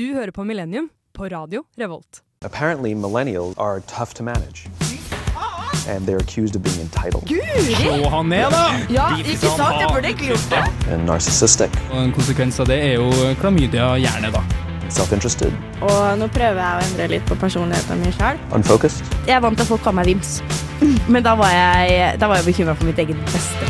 Du 0.00 0.14
hører 0.14 0.30
på 0.32 0.44
Millennium 0.48 0.86
på 1.12 1.26
radio 1.28 1.62
Revolt. 1.76 2.22
Apparently, 2.44 2.94
millennials 2.94 3.54
are 3.58 3.80
tough 3.80 4.14
to 4.14 4.22
manage. 4.22 4.66
And 5.88 6.06
they're 6.06 6.22
accused 6.22 6.56
of 6.56 6.62
being 6.62 6.80
entitled 6.80 7.28
Slå 7.82 8.08
han 8.08 8.28
ned, 8.32 8.46
da! 8.54 8.62
Ja, 8.88 9.10
ikke 9.18 9.34
sant? 9.42 9.76
Jeg 9.80 9.90
burde 9.92 10.08
egentlig 10.08 10.28
gjort 10.30 10.46
det. 10.54 10.92
and 10.94 11.04
narcissistic, 11.06 11.76
Og 11.90 11.98
En 12.04 12.12
konsekvens 12.16 12.60
av 12.64 12.70
det 12.72 12.78
er 12.86 12.94
jo 12.94 13.10
klamydia 13.42 13.90
gjerne, 14.00 14.32
da. 14.32 14.42
self 14.88 15.12
interested, 15.12 15.52
Og 15.82 16.18
nå 16.22 16.30
prøver 16.32 16.62
jeg 16.64 16.78
å 16.80 16.86
endre 16.88 17.10
litt 17.16 17.28
på 17.28 17.36
personligheten 17.44 18.00
min 18.00 18.16
sjøl. 18.16 18.40
unfocused. 18.56 19.04
Jeg 19.28 19.36
er 19.36 19.44
vant 19.44 19.56
til 19.60 19.68
at 19.68 19.68
folk 19.74 19.84
kaller 19.84 20.00
meg 20.00 20.14
Vims, 20.14 20.32
men 21.12 21.22
da 21.28 21.36
var 21.36 21.52
jeg, 21.52 22.16
da 22.24 22.26
var 22.32 22.40
jeg 22.40 22.48
bekymra 22.54 22.74
for 22.80 22.88
mitt 22.88 23.04
eget 23.04 23.20
beste. 23.28 23.69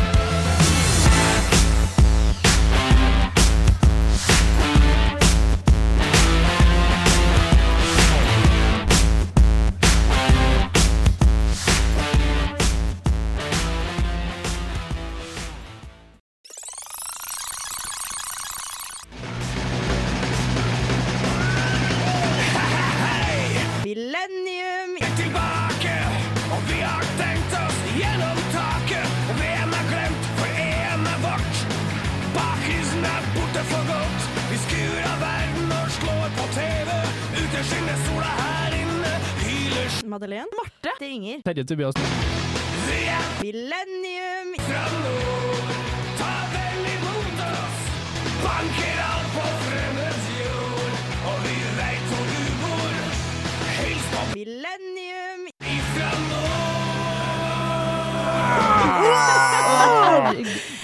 Terje 41.53 41.65
Tobias. 41.65 42.30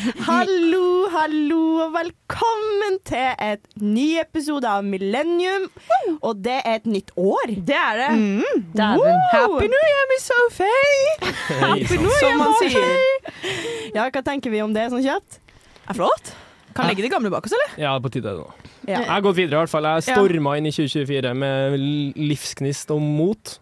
Hallo, 0.08 1.10
hallo, 1.12 1.58
og 1.84 1.92
velkommen 1.92 2.96
til 3.08 3.34
et 3.44 3.64
ny 3.82 4.06
episode 4.22 4.70
av 4.70 4.86
Millennium. 4.88 5.66
Og 6.22 6.40
det 6.46 6.62
er 6.62 6.78
et 6.80 6.88
nytt 6.88 7.12
år. 7.20 7.52
Det 7.68 7.76
er 7.76 8.00
det. 8.00 8.08
Mm. 8.16 8.70
Wow. 8.78 9.04
Happy 9.34 9.68
New 9.68 9.84
Year, 9.90 10.06
Miss 10.14 10.30
Sophie! 10.30 11.34
Happy 11.60 12.00
New 12.00 12.14
Som 12.22 12.40
man 12.40 12.56
sier. 12.62 12.88
Ja, 13.98 14.08
hva 14.08 14.24
tenker 14.24 14.54
vi 14.54 14.64
om 14.64 14.72
det 14.78 14.88
sånn 14.94 15.04
kjapt? 15.04 15.42
Er 15.90 16.00
flott. 16.00 16.32
Kan 16.78 16.88
legge 16.88 17.04
det 17.04 17.12
gamle 17.12 17.32
bak 17.34 17.50
oss, 17.50 17.58
eller? 17.58 17.76
Ja, 17.82 17.98
på 18.00 18.12
tide 18.14 18.38
nå. 18.38 18.48
Ja. 18.88 19.02
Jeg 19.02 19.10
har 19.12 19.24
gått 19.26 19.42
videre, 19.42 19.58
i 19.58 19.64
hvert 19.66 19.74
fall. 19.74 19.90
Jeg 19.98 20.08
storma 20.08 20.56
inn 20.60 20.70
i 20.70 20.76
2024 20.76 21.36
med 21.36 21.80
livsgnist 22.16 22.96
og 22.96 23.04
mot. 23.04 23.58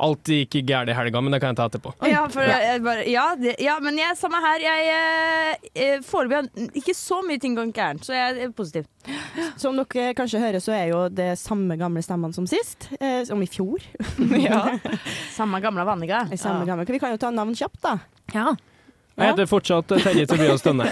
Alt 0.00 0.30
gikk 0.32 0.54
gærent 0.68 0.90
i 0.92 0.96
helga, 0.96 1.20
men 1.20 1.34
det 1.34 1.40
kan 1.42 1.52
jeg 1.52 1.58
ta 1.58 1.66
etterpå. 1.68 1.92
Ja, 2.08 2.22
for 2.32 2.46
jeg, 2.46 2.62
jeg 2.64 2.82
bare, 2.84 3.04
ja, 3.10 3.24
det, 3.36 3.54
ja, 3.60 3.74
men 3.84 3.98
jeg, 4.00 4.16
samme 4.16 4.40
her. 4.44 4.64
Jeg 4.64 4.86
eh, 4.94 5.68
eh, 5.74 5.98
Foreløpig 6.06 6.38
har 6.38 6.78
ikke 6.80 6.94
så 6.96 7.20
mye 7.26 7.42
ting 7.42 7.58
gått 7.58 7.74
gærent, 7.76 8.06
så 8.06 8.16
jeg 8.16 8.46
er 8.46 8.54
positiv. 8.56 8.88
Som 9.60 9.76
dere 9.76 10.14
kanskje 10.16 10.40
hører, 10.42 10.62
så 10.64 10.74
er 10.76 10.88
jo 10.92 11.02
det 11.12 11.34
samme 11.40 11.76
gamle 11.80 12.02
stemmene 12.04 12.36
som 12.36 12.48
sist. 12.50 12.88
Eh, 13.00 13.20
som 13.28 13.42
i 13.44 13.48
fjor. 13.50 13.84
ja. 14.48 14.62
Samme 15.36 15.60
gamle 15.64 15.84
vanniga. 15.88 16.24
Samme 16.36 16.64
gamle. 16.68 16.88
Vi 16.88 17.02
kan 17.02 17.14
jo 17.14 17.20
ta 17.20 17.32
navn 17.34 17.56
kjapt, 17.58 17.80
da. 17.84 17.96
Ja. 18.34 18.54
Jeg 19.20 19.34
heter 19.34 19.48
fortsatt 19.50 19.90
Terje 19.90 20.24
Tobias 20.30 20.62
Tønne. 20.64 20.86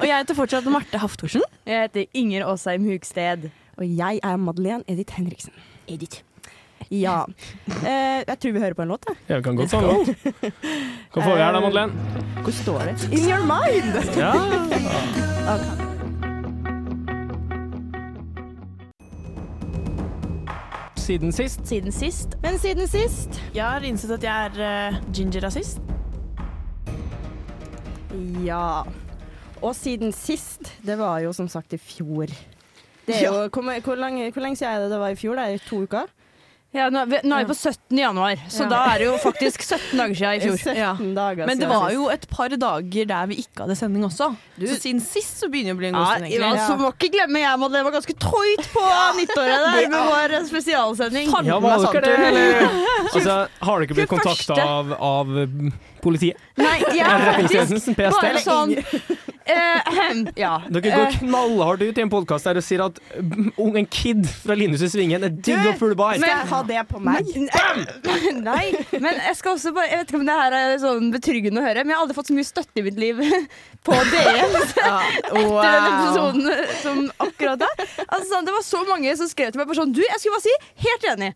Og 0.00 0.04
jeg 0.08 0.16
heter 0.16 0.34
fortsatt 0.38 0.66
Marte 0.72 0.98
Haftorsen. 0.98 1.44
Jeg 1.68 1.86
heter 1.86 2.18
Inger 2.18 2.48
Åsheim 2.50 2.88
Hugsted. 2.90 3.50
Og 3.78 3.86
jeg 3.86 4.18
er 4.22 4.36
Madeleine 4.40 4.82
Edith 4.90 5.14
Henriksen. 5.14 5.54
Edith. 5.86 6.24
Ja. 6.92 7.24
Eh, 7.82 8.20
jeg 8.28 8.36
tror 8.40 8.52
vi 8.52 8.60
hører 8.60 8.74
på 8.76 8.84
en 8.84 8.90
låt, 8.92 9.06
jeg. 9.08 9.16
Ja, 9.28 9.36
vi 9.38 9.42
kan 9.46 9.56
godt 9.56 9.70
ta 9.72 9.80
noe. 9.80 10.04
Hva 11.12 11.22
får 11.22 11.30
vi 11.30 11.40
her 11.40 11.54
da, 11.56 11.62
Madeleine? 11.64 12.20
Hvor 12.42 12.52
står 12.52 12.84
det? 12.90 13.08
In 13.16 13.24
your 13.30 13.46
mind! 13.48 13.96
Ja. 14.20 14.32
Siden 21.00 21.32
sist. 21.32 21.64
Siden 21.66 21.92
sist. 21.92 22.36
Men 22.44 22.60
siden 22.62 22.86
sist 22.86 23.40
Jeg 23.56 23.64
har 23.64 23.82
innsett 23.82 24.12
at 24.20 24.22
jeg 24.22 24.52
er 24.52 24.92
uh, 24.92 25.00
ginger-rasist. 25.16 25.80
Ja. 28.44 28.84
Og 29.62 29.74
siden 29.78 30.12
sist, 30.12 30.74
det 30.84 30.98
var 31.00 31.22
jo 31.24 31.32
som 31.32 31.48
sagt 31.48 31.72
i 31.72 31.80
fjor. 31.80 32.28
Det 33.06 33.16
er 33.16 33.24
jo, 33.26 33.48
hvor, 33.48 33.80
hvor, 33.80 33.96
lenge, 33.96 34.30
hvor 34.30 34.42
lenge 34.44 34.60
siden 34.60 34.74
er 34.74 34.84
det 34.84 34.90
det 34.92 35.00
var 35.00 35.14
i 35.14 35.18
fjor? 35.18 35.40
Det 35.40 35.54
er 35.54 35.64
to 35.70 35.86
uker? 35.88 36.12
Ja, 36.72 36.86
nå, 36.88 37.02
vi, 37.04 37.18
nå 37.28 37.36
er 37.36 37.44
vi 37.44 37.50
på 37.52 37.56
17. 37.58 37.98
januar, 38.00 38.38
så 38.48 38.64
Ja. 38.64 38.68
da 38.70 38.78
er 38.94 39.02
det 39.02 39.06
jo 39.10 39.16
faktisk 39.20 39.60
17 39.60 39.98
dager 39.98 40.14
siden 40.16 40.54
i 40.54 40.56
fjor. 40.56 40.76
Ja. 40.82 40.92
dager 40.96 41.46
Men 41.46 41.58
det 41.60 41.68
var 41.68 41.90
jo 41.92 42.06
et 42.08 42.24
par 42.30 42.48
dager 42.48 43.04
der 43.10 43.26
vi 43.28 43.36
ikke 43.42 43.66
hadde 43.66 43.76
sending 43.76 44.06
også. 44.08 44.30
så 44.56 44.78
siden 44.80 45.02
sist 45.04 45.42
så 45.42 45.50
begynner 45.52 45.74
det 45.74 45.76
å 45.76 45.80
bli 45.82 45.90
en 45.90 45.98
god 46.00 46.30
Ja, 46.32 46.54
ja, 46.56 46.66
så 46.66 46.78
må 46.80 46.88
ikke 46.94 47.12
glemme 47.12 47.42
jeg, 47.44 47.60
Madeleine, 47.60 47.84
var 47.84 47.96
ganske 47.98 48.16
tøyt 48.16 48.64
på 48.72 48.86
nyttåret 49.20 49.68
der 49.68 49.88
med 49.92 50.12
vår 50.14 50.36
spesialsending. 50.48 51.32
Ja, 51.44 51.58
var 51.60 51.84
dere 51.92 52.00
det, 52.08 52.16
eller? 52.32 52.68
Altså, 53.12 53.36
har 53.68 53.84
dere 53.84 53.92
blitt 53.92 54.08
21. 54.08 54.12
kontakta 54.16 54.62
av, 54.64 54.96
av 54.96 55.36
politiet? 56.02 56.40
Nei, 56.60 56.78
er 57.00 57.28
faktisk 57.32 57.96
bare 57.96 58.42
sånn 58.44 58.76
Uh, 59.42 60.28
Ja. 60.38 60.52
Dere 60.70 60.82
går 60.86 61.02
Eh, 61.08 61.16
knallhardt 61.18 61.82
ut 61.82 61.98
i 61.98 62.02
en 62.04 62.10
podkast 62.12 62.46
der 62.46 62.60
og 62.60 62.62
sier 62.62 62.84
at 62.84 63.00
mm, 63.18 63.48
ung- 63.58 63.74
en 63.80 63.88
kid 63.90 64.22
fra 64.30 64.54
Linus 64.54 64.84
i 64.86 64.90
Svingen 64.92 65.24
er 65.26 65.32
digg 65.34 65.58
og 65.66 65.80
full 65.80 65.96
bar. 65.98 66.14
Skal 66.14 66.30
jeg 66.30 66.46
ha 66.52 66.60
det 66.68 66.84
på 66.92 67.00
meg? 67.02 67.26
Nei, 68.48 68.70
men 69.02 69.18
jeg 69.18 69.34
skal 69.40 69.56
også 69.56 69.72
bare 69.74 69.88
Jeg 69.90 69.98
vet 70.02 70.12
ikke 70.12 70.20
om 70.20 70.26
det 70.30 70.38
her 70.38 70.56
er 70.60 70.76
sånn 70.82 71.10
betryggende 71.14 71.58
å 71.62 71.66
høre, 71.66 71.82
men 71.82 71.90
jeg 71.90 71.98
har 71.98 72.04
aldri 72.06 72.18
fått 72.20 72.30
så 72.30 72.36
mye 72.38 72.48
støtte 72.48 72.82
i 72.82 72.86
mitt 72.86 73.00
liv 73.02 73.18
på 73.86 73.98
DM 74.14 74.58
etter 74.62 75.08
den 75.26 75.88
episoden 75.90 76.50
som 76.84 77.02
akkurat 77.26 77.64
da. 77.64 77.70
Altså, 78.06 78.28
sånn, 78.36 78.46
det 78.46 78.54
var 78.54 78.66
så 78.66 78.84
mange 78.88 79.16
som 79.18 79.30
skrev 79.30 79.50
til 79.50 79.62
meg 79.62 79.72
bare 79.72 79.82
sånn 79.82 79.96
Du, 79.96 80.04
jeg 80.06 80.22
skulle 80.22 80.38
bare 80.38 80.46
si 80.46 80.86
helt 80.86 81.08
enig. 81.16 81.32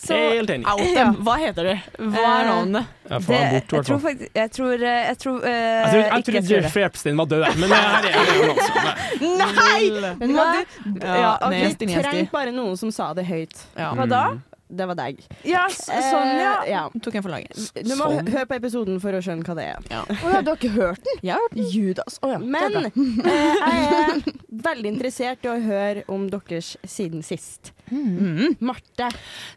Så 0.00 0.16
Helt 0.16 0.50
enig. 0.50 0.64
Out 0.66 0.80
Ja. 0.94 1.04
dem. 1.04 1.16
Hva 1.26 1.34
heter 1.36 1.66
det? 1.68 1.74
Hva 1.98 2.22
er 2.24 2.40
Eh, 2.40 2.48
navnet? 2.48 2.86
Det, 3.10 3.18
bort, 3.26 3.72
jeg 3.74 3.84
tror 3.84 3.98
faktisk 4.00 4.30
Jeg 4.34 4.50
tror, 4.54 4.72
eh, 4.74 5.06
jeg 5.10 5.18
tror, 5.18 5.36
uh, 5.44 5.50
Jeg 5.50 6.24
tror, 6.24 6.34
jeg 6.34 6.44
jeg. 6.44 6.62
Jeffrey 6.62 6.84
Epstein 6.86 7.16
var 7.20 7.26
død, 7.26 7.44
men 7.58 7.68
det 7.68 7.76
her 7.76 8.04
er 8.08 8.24
det 8.24 8.50
altså. 8.54 8.72
Nei! 9.20 9.90
Nei! 10.30 10.64
du? 10.84 11.00
Ja, 11.04 11.36
okay, 11.42 11.74
Vi 11.78 11.94
trengte 12.00 12.30
bare 12.32 12.52
noen 12.54 12.76
som 12.80 12.90
sa 12.94 13.12
det 13.14 13.26
høyt. 13.28 13.66
Ja. 13.76 13.92
Hva 13.94 14.06
da? 14.08 14.22
Det 14.70 14.86
var 14.86 14.94
deg. 14.94 15.18
Ja, 15.42 15.64
sånn, 15.68 16.28
ja. 16.38 16.50
Eh, 16.62 16.70
ja. 16.70 16.84
Tok 17.02 17.16
en 17.18 17.24
for 17.24 17.32
laget. 17.34 17.56
Du 17.82 17.90
må 17.98 18.06
Sånn. 18.06 18.28
høre 18.30 18.46
på 18.46 18.54
episoden 18.54 19.00
for 19.02 19.10
å 19.18 19.20
skjønne 19.24 19.42
hva 19.42 19.56
det 19.58 19.64
er. 19.66 19.80
Å 19.90 20.30
ja, 20.30 20.42
du 20.46 20.52
har 20.52 20.56
ikke 20.60 20.70
hørt 20.76 21.02
den? 21.08 21.18
Jeg 21.26 21.34
har 21.34 21.40
hørt 21.42 21.56
den. 21.58 21.66
Judas. 21.74 22.20
Oh, 22.22 22.30
ja. 22.30 22.38
Men 22.38 22.76
er 22.78 22.86
eh, 22.86 22.92
jeg 22.94 23.98
er 23.98 24.22
veldig 24.70 24.92
interessert 24.94 25.44
i 25.44 25.50
å 25.50 25.58
høre 25.64 26.04
om 26.08 26.28
deres 26.30 26.76
siden 26.86 27.24
sist. 27.26 27.72
Mm. 27.90 28.56
Marte. 28.64 29.10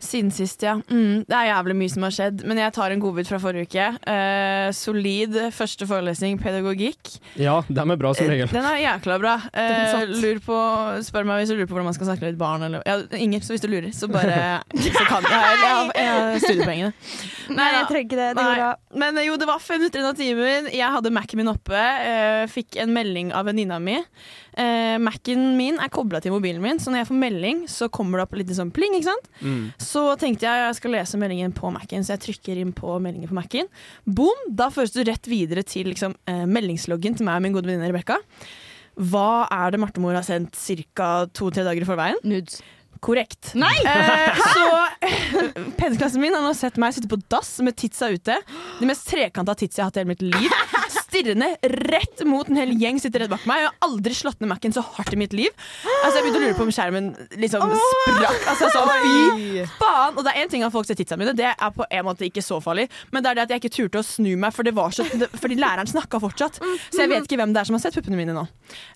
Siden 0.03 0.31
sist, 0.33 0.63
ja. 0.65 0.75
Mm, 0.89 1.23
det 1.29 1.37
er 1.37 1.49
jævlig 1.51 1.75
mye 1.79 1.93
som 1.93 2.05
har 2.07 2.15
skjedd, 2.15 2.43
men 2.49 2.59
jeg 2.61 2.73
tar 2.75 2.93
en 2.93 3.03
godbit 3.03 3.29
fra 3.29 3.39
forrige 3.41 3.69
uke. 3.69 3.87
Uh, 4.07 4.69
solid 4.75 5.37
første 5.55 5.87
forelesning, 5.89 6.39
pedagogikk. 6.41 7.15
Ja, 7.39 7.59
den 7.67 7.93
er 7.93 7.99
bra 7.99 8.13
som 8.17 8.29
regel. 8.29 8.49
Den 8.51 8.67
er 8.67 8.79
jækla 8.81 9.19
bra. 9.21 9.35
Eh, 9.53 10.13
lur 10.19 10.39
på, 10.43 10.57
spør 11.05 11.27
meg 11.27 11.41
hvis 11.41 11.53
du 11.53 11.57
lurer 11.57 11.69
på 11.69 11.77
hvordan 11.77 11.89
man 11.89 11.97
skal 11.97 12.09
snakke 12.11 12.25
med 12.25 12.35
et 12.35 12.41
barn. 12.41 12.65
Eller, 12.67 12.83
ja, 12.87 12.99
Inger, 13.17 13.43
så 13.45 13.55
hvis 13.55 13.63
du 13.63 13.69
lurer, 13.71 13.91
så 13.95 14.09
bare 14.11 14.61
så 14.85 15.05
kan 15.09 15.27
jeg, 15.29 15.57
jeg, 15.63 15.91
jeg, 15.97 16.43
studiepoengene. 16.45 16.93
Nei, 17.53 17.69
jeg 17.77 17.89
trenger 17.89 18.07
ikke 18.07 18.19
det. 18.21 18.29
Det 18.37 18.45
går 18.45 18.61
bra. 18.61 18.71
Men 19.03 19.19
eh, 19.19 19.27
jo, 19.29 19.37
det 19.41 19.49
var 19.49 19.63
fem 19.63 19.81
minutter 19.81 20.01
inn 20.03 20.09
av 20.09 20.17
timen. 20.19 20.71
Jeg 20.73 20.95
hadde 20.97 21.13
Mac-en 21.13 21.41
min 21.41 21.51
oppe. 21.51 21.83
eh, 21.83 22.45
fikk 22.51 22.79
en 22.83 22.93
melding 22.95 23.33
av 23.35 23.47
venninna 23.49 23.79
mi. 23.83 23.97
Eh, 24.53 24.97
Mac-en 25.01 25.45
min 25.57 25.79
er 25.81 25.91
kobla 25.93 26.21
til 26.23 26.33
mobilen 26.35 26.61
min, 26.63 26.79
så 26.81 26.93
når 26.93 27.03
jeg 27.03 27.09
får 27.11 27.21
melding, 27.23 27.63
så 27.71 27.89
kommer 27.93 28.21
det 28.21 28.22
opp 28.25 28.35
litt 28.37 28.51
sånn 28.55 28.73
pling. 28.73 28.97
ikke 28.97 29.11
sant? 29.11 29.29
Mm. 29.41 29.63
Så 29.81 30.05
tenkte 30.21 30.47
jeg 30.47 30.65
jeg 30.67 30.77
skal 30.79 30.95
lese 30.97 31.19
meldingen 31.21 31.55
på 31.55 31.71
Mac-en, 31.73 32.05
så 32.05 32.15
jeg 32.15 32.25
trykker 32.27 32.61
inn 32.63 32.73
på 32.75 32.97
meldingen 33.03 33.31
på 33.31 33.37
Mac-en. 33.37 33.71
Boom! 34.05 34.45
Da 34.49 34.69
føres 34.73 34.93
du 34.95 35.01
rett 35.07 35.29
videre 35.29 35.65
til 35.67 35.91
liksom, 35.91 36.15
eh, 36.29 36.45
meldingsloggen 36.49 37.17
til 37.19 37.27
meg 37.27 37.41
og 37.41 37.47
min 37.47 37.55
gode 37.55 37.69
venninne 37.69 37.91
Rebekka. 37.91 38.19
Hva 38.99 39.47
er 39.49 39.73
det 39.73 39.81
Martemor 39.81 40.13
har 40.13 40.25
sendt 40.25 40.57
ca. 40.93 41.25
to-tre 41.33 41.65
dager 41.65 41.81
i 41.81 41.89
forveien? 41.89 42.19
Nudes. 42.23 42.61
Korrekt. 43.03 43.51
Eh, 43.55 44.37
så 44.55 44.67
PD-klassen 45.79 46.21
min 46.23 46.35
har 46.35 46.45
nå 46.45 46.53
sett 46.55 46.77
meg 46.79 46.95
sitte 46.95 47.09
på 47.11 47.19
dass 47.27 47.57
med 47.65 47.75
titsa 47.75 48.07
ute. 48.13 48.37
De 48.79 48.87
mest 48.87 49.09
trekanta 49.09 49.57
titsa 49.59 49.81
jeg 49.81 49.83
har 49.83 49.91
hatt 49.91 49.99
i 49.99 50.03
hele 50.05 50.13
mitt 50.13 50.23
liv. 50.23 50.82
Stirrende 51.13 51.49
rett 51.93 52.23
mot 52.27 52.49
en 52.49 52.57
hel 52.57 52.73
gjeng 52.79 52.99
sitter 53.01 53.23
rett 53.23 53.31
bak 53.31 53.45
meg. 53.49 53.61
Jeg 53.63 53.69
har 53.69 53.87
aldri 53.87 54.15
slått 54.17 54.41
ned 54.41 54.49
Mac-en 54.49 54.73
så 54.75 54.83
hardt 54.97 55.13
i 55.13 55.19
mitt 55.19 55.33
liv. 55.37 55.51
Altså 56.01 56.19
Jeg 56.19 56.25
begynte 56.25 56.41
å 56.41 56.45
lure 56.47 56.57
på 56.57 56.65
om 56.65 56.73
skjermen 56.73 57.11
liksom 57.39 57.75
sprakk. 57.77 58.47
Altså 58.49 58.67
jeg 58.67 58.73
sa 58.73 58.83
fy 59.03 59.65
faen. 59.77 60.17
Og 60.17 60.25
det 60.25 60.33
er 60.33 60.41
én 60.43 60.51
ting 60.51 60.65
at 60.65 60.73
folk 60.73 60.89
ser 60.89 60.97
titsa 60.99 61.17
mine, 61.19 61.35
det 61.37 61.49
er 61.51 61.75
på 61.75 61.85
en 61.85 62.07
måte 62.07 62.25
ikke 62.27 62.43
så 62.45 62.59
farlig. 62.63 62.87
Men 63.13 63.23
det 63.23 63.31
er 63.31 63.39
det 63.39 63.45
at 63.45 63.53
jeg 63.55 63.63
ikke 63.63 63.73
turte 63.77 64.01
å 64.01 64.07
snu 64.07 64.31
meg, 64.39 64.55
for 64.55 64.65
det 64.65 64.73
var 64.77 64.93
så, 64.95 65.05
det, 65.13 65.29
fordi 65.37 65.59
læreren 65.61 65.89
snakka 65.89 66.21
fortsatt. 66.23 66.59
Så 66.89 67.03
jeg 67.03 67.11
vet 67.11 67.27
ikke 67.27 67.39
hvem 67.41 67.53
det 67.55 67.63
er 67.63 67.69
som 67.69 67.77
har 67.77 67.85
sett 67.85 67.97
puppene 67.97 68.19
mine 68.19 68.35
nå. 68.35 68.45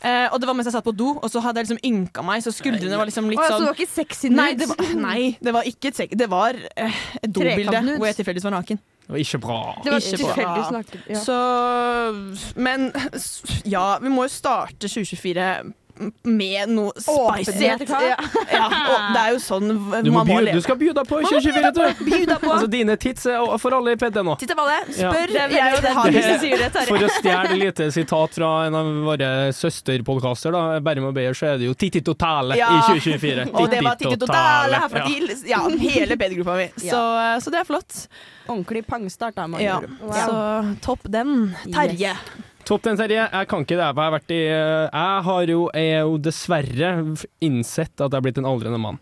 Eh, 0.01 0.25
og 0.31 0.41
det 0.41 0.49
var 0.49 0.57
mens 0.57 0.69
jeg 0.69 0.77
satt 0.77 0.87
på 0.87 0.95
do, 0.97 1.13
og 1.21 1.31
så 1.31 1.43
hadde 1.45 1.61
jeg 1.61 1.69
liksom 1.69 1.81
ynka 1.91 2.25
meg, 2.25 2.43
så 2.45 2.53
skuldrene 2.55 2.99
var 2.99 3.09
liksom 3.09 3.29
litt 3.31 3.41
sånn 3.41 3.57
så 3.57 3.63
det 3.63 3.71
var 3.71 3.79
ikke 3.79 3.93
sexy 3.93 4.29
Nei, 4.33 4.51
det 4.57 4.67
var, 4.69 4.93
nei, 5.07 5.21
det 5.43 5.53
var 5.55 5.67
ikke 5.67 5.91
et 5.91 5.99
sexy 5.99 6.17
Det 6.19 6.27
var 6.31 6.57
eh, 6.75 7.01
et 7.21 7.31
dobilde 7.33 7.81
hvor 7.97 8.09
jeg 8.09 8.19
tilfeldigvis 8.21 8.47
var 8.49 8.57
naken. 8.59 8.81
Det 9.07 9.13
var 9.15 9.19
ikke 9.23 9.39
bra. 9.39 9.59
Det 9.83 9.91
var 9.93 10.01
Ikke 10.03 10.33
bra. 10.43 10.63
snakket. 10.69 11.05
Ja. 11.09 11.19
Så 11.23 11.37
Men 12.59 12.91
ja, 13.65 13.97
vi 14.03 14.09
må 14.11 14.25
jo 14.27 14.31
starte 14.33 14.87
2024 14.91 15.47
med 16.23 16.69
noe 16.69 16.91
spicy. 16.95 17.69
Åpenhet. 17.69 17.89
Ja. 17.89 18.15
ja, 18.51 18.65
og 18.67 19.07
det 19.15 19.21
er 19.21 19.31
jo 19.33 19.39
sånn 19.43 19.67
Du, 20.03 20.09
må 20.11 20.19
man 20.21 20.27
må 20.29 20.39
leve. 20.45 20.55
du 20.57 20.61
skal 20.65 20.77
by 20.79 20.91
deg 20.97 21.07
på 21.09 21.19
2024, 21.23 21.71
du. 21.73 22.47
Altså, 22.51 22.67
dine 22.71 22.95
tits 23.01 23.25
er 23.31 23.57
for 23.61 23.75
alle 23.77 23.95
i 23.95 23.99
PD 23.99 24.23
nå. 24.25 24.35
Titt 24.41 24.53
av 24.53 24.61
alle, 24.65 24.77
spør. 24.93 25.33
Ja. 25.35 25.47
Jeg 25.51 25.93
har 25.97 26.11
det 26.11 26.13
lyst 26.17 26.27
til 26.27 26.37
å 26.37 26.41
si 26.43 26.51
det, 26.61 26.69
Terje. 26.75 26.87
For 26.91 27.07
å 27.07 27.11
stjele 27.17 27.43
et 27.49 27.61
lite 27.63 27.89
sitat 27.95 28.37
fra 28.39 28.51
en 28.67 28.77
av 28.79 28.91
våre 29.07 29.29
søsterpodkaster, 29.57 30.53
da, 30.55 30.63
Berrum 30.85 31.09
og 31.09 31.15
Beyer, 31.17 31.33
så 31.37 31.51
er 31.53 31.61
det 31.61 31.69
jo 31.69 31.73
Titti 31.77 32.01
Totale 32.05 32.57
Ja. 32.59 32.69
i 32.77 32.81
2024. 32.99 33.47
Og 33.53 33.69
det 33.71 33.81
var 33.85 33.95
Titti 33.99 34.17
Totale 34.25 34.81
herfra 34.83 35.05
Ja. 35.05 35.07
til 35.07 35.49
ja, 35.49 35.61
hele 35.87 36.17
PD-gruppa 36.17 36.57
mi. 36.57 36.67
Så, 36.81 37.01
så 37.43 37.53
det 37.53 37.61
er 37.63 37.69
flott. 37.69 38.07
Ordentlig 38.47 38.85
pangstart, 38.87 39.35
da. 39.35 39.47
med 39.47 39.61
Ja. 39.61 39.79
Wow. 40.01 40.13
Så 40.13 40.75
topp 40.85 41.03
den. 41.11 41.55
Terje. 41.73 42.13
Topp 42.67 42.83
den, 42.83 42.97
Terje. 42.99 43.21
Jeg 43.31 43.47
kan 43.47 43.63
ikke 43.63 43.77
det. 43.77 43.83
Jeg 43.85 43.95
har, 43.95 44.11
vært 44.11 44.31
i, 44.35 44.41
jeg 44.43 45.19
har 45.23 45.51
jo, 45.53 45.59
jeg 45.71 46.01
jo 46.03 46.17
dessverre 46.19 46.89
innsett 47.47 47.93
at 48.03 48.11
jeg 48.11 48.19
er 48.19 48.25
blitt 48.25 48.41
en 48.41 48.49
aldrende 48.49 48.79
mann. 48.83 48.97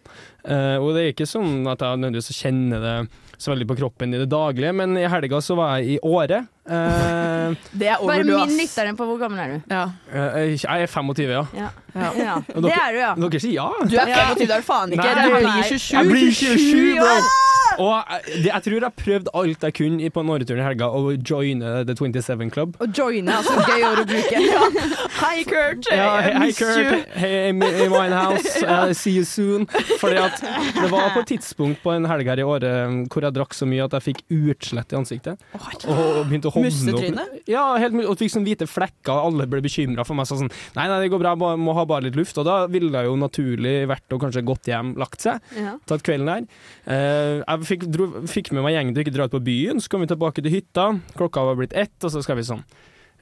Eh, 0.46 0.78
og 0.78 0.92
det 0.94 1.02
er 1.02 1.16
ikke 1.16 1.26
sånn 1.26 1.66
at 1.72 1.82
jeg 1.82 1.98
nødvendigvis 1.98 2.44
kjenner 2.44 2.84
det 2.84 2.94
så 3.42 3.56
veldig 3.56 3.68
på 3.72 3.80
kroppen 3.80 4.14
i 4.14 4.20
det 4.22 4.30
daglige, 4.30 4.76
men 4.78 4.94
i 5.02 5.08
helga 5.10 5.42
så 5.42 5.58
var 5.58 5.80
jeg 5.80 5.96
i 5.96 6.04
Åre. 6.06 6.44
Eh, 6.66 7.56
Det 7.80 7.88
er 7.88 7.98
over, 8.02 8.14
Bare 8.14 8.24
minn 8.24 8.58
min 8.58 8.66
ass. 8.66 8.98
på 8.98 9.06
hvor 9.06 9.20
gammel 9.22 9.40
er 9.40 9.48
du? 9.54 9.62
Ja. 9.70 9.84
Uh, 10.10 10.56
jeg 10.58 10.82
er 10.82 10.88
25, 10.88 11.30
ja. 11.30 11.46
Ja. 11.54 11.70
Ja. 11.96 12.12
Ja. 12.18 12.36
Dere, 12.48 12.62
Det 12.62 12.74
er 12.74 12.92
du, 12.92 12.98
ja. 13.00 13.14
Dere 13.16 13.40
sier 13.40 13.54
ja? 13.54 13.70
Du 13.86 13.96
er 13.96 14.06
25, 14.06 14.48
det 14.48 14.50
er 14.50 14.62
du 14.62 14.66
faen 14.66 14.92
ikke. 14.92 15.16
Nei, 15.16 15.26
Du 15.26 15.36
blir 15.46 15.64
27. 15.64 15.98
Jeg 15.98 16.10
blir 16.10 16.32
27, 16.32 17.00
bro! 17.00 17.46
Og 17.82 17.92
jeg, 18.10 18.22
det, 18.44 18.50
jeg 18.52 18.64
tror 18.66 18.86
jeg 18.86 18.94
prøvde 19.00 19.32
alt 19.36 19.64
jeg 19.68 19.76
kunne 19.76 20.10
på 20.14 20.24
en 20.24 20.30
åretur 20.36 20.60
i 20.60 20.64
helga 20.66 20.88
å 20.96 21.02
joine 21.18 21.72
The 21.88 21.96
27 21.98 22.50
Club. 22.54 22.78
Å 22.80 22.88
joine, 22.96 23.36
altså. 23.40 23.56
Gøy 23.68 23.86
ord 23.88 24.02
å 24.04 24.06
bruke. 24.10 24.42
Hei, 25.22 25.44
Kurt. 25.48 25.90
Ja, 25.92 26.10
hei, 26.22 26.50
you. 26.50 26.56
Kurt. 26.60 27.10
Hei, 27.20 27.32
Amy 27.50 27.70
Winehouse. 27.92 28.54
Uh, 28.64 28.94
see 29.02 29.16
you 29.18 29.26
soon. 29.28 29.68
Fordi 30.02 30.20
at 30.22 30.40
det 30.76 30.90
var 30.92 31.12
på 31.16 31.24
et 31.24 31.34
tidspunkt 31.36 31.82
på 31.84 31.96
en 31.96 32.08
helg 32.10 32.30
her 32.32 32.42
i 32.44 32.48
året 32.48 33.12
hvor 33.12 33.26
jeg 33.26 33.36
drakk 33.36 33.56
så 33.58 33.68
mye 33.70 33.88
at 33.88 33.96
jeg 33.98 34.08
fikk 34.10 34.24
utslett 34.36 34.96
i 34.96 35.00
ansiktet. 35.00 35.46
Og 35.90 36.26
begynte 36.30 36.52
å 36.52 36.55
hovne 36.56 36.72
Mussetryne? 36.72 37.26
Ja, 37.52 37.66
helt, 37.82 37.98
og 38.06 38.18
fikk 38.20 38.34
sånn 38.34 38.48
hvite 38.48 38.68
flekker, 38.70 39.14
alle 39.14 39.48
ble 39.50 39.62
bekymra 39.66 40.06
for 40.08 40.18
meg. 40.18 40.30
Så 40.30 40.40
sånn, 40.40 40.52
nei, 40.78 40.88
nei, 40.92 41.02
det 41.04 41.12
går 41.14 41.22
bra, 41.22 41.36
jeg 41.36 41.62
må 41.62 41.76
ha 41.78 41.86
bare 41.90 42.08
litt 42.08 42.18
luft. 42.20 42.40
Og 42.42 42.48
da 42.48 42.62
ville 42.72 42.92
jeg 42.94 43.10
jo 43.10 43.20
naturlig 43.20 43.76
vært 43.92 44.16
og 44.16 44.26
kanskje 44.26 44.46
gått 44.48 44.72
hjem, 44.72 44.96
lagt 45.02 45.26
seg. 45.26 45.44
Ja. 45.60 45.76
Tatt 45.90 46.06
kvelden 46.06 46.32
der. 46.32 46.50
Uh, 46.88 47.44
jeg 47.44 47.70
fikk, 47.72 47.88
dro, 47.92 48.10
fikk 48.32 48.52
med 48.56 48.66
meg 48.66 48.78
gjengen 48.78 48.96
til 48.96 49.06
ikke 49.06 49.16
dra 49.16 49.30
ut 49.30 49.38
på 49.38 49.46
byen, 49.46 49.84
så 49.84 49.92
kom 49.92 50.06
vi 50.06 50.12
tilbake 50.12 50.44
til 50.46 50.58
hytta. 50.58 50.90
Klokka 51.20 51.46
var 51.52 51.60
blitt 51.60 51.78
ett, 51.78 51.98
og 52.02 52.14
så 52.14 52.24
skal 52.26 52.40
vi 52.40 52.48
sånn. 52.48 52.66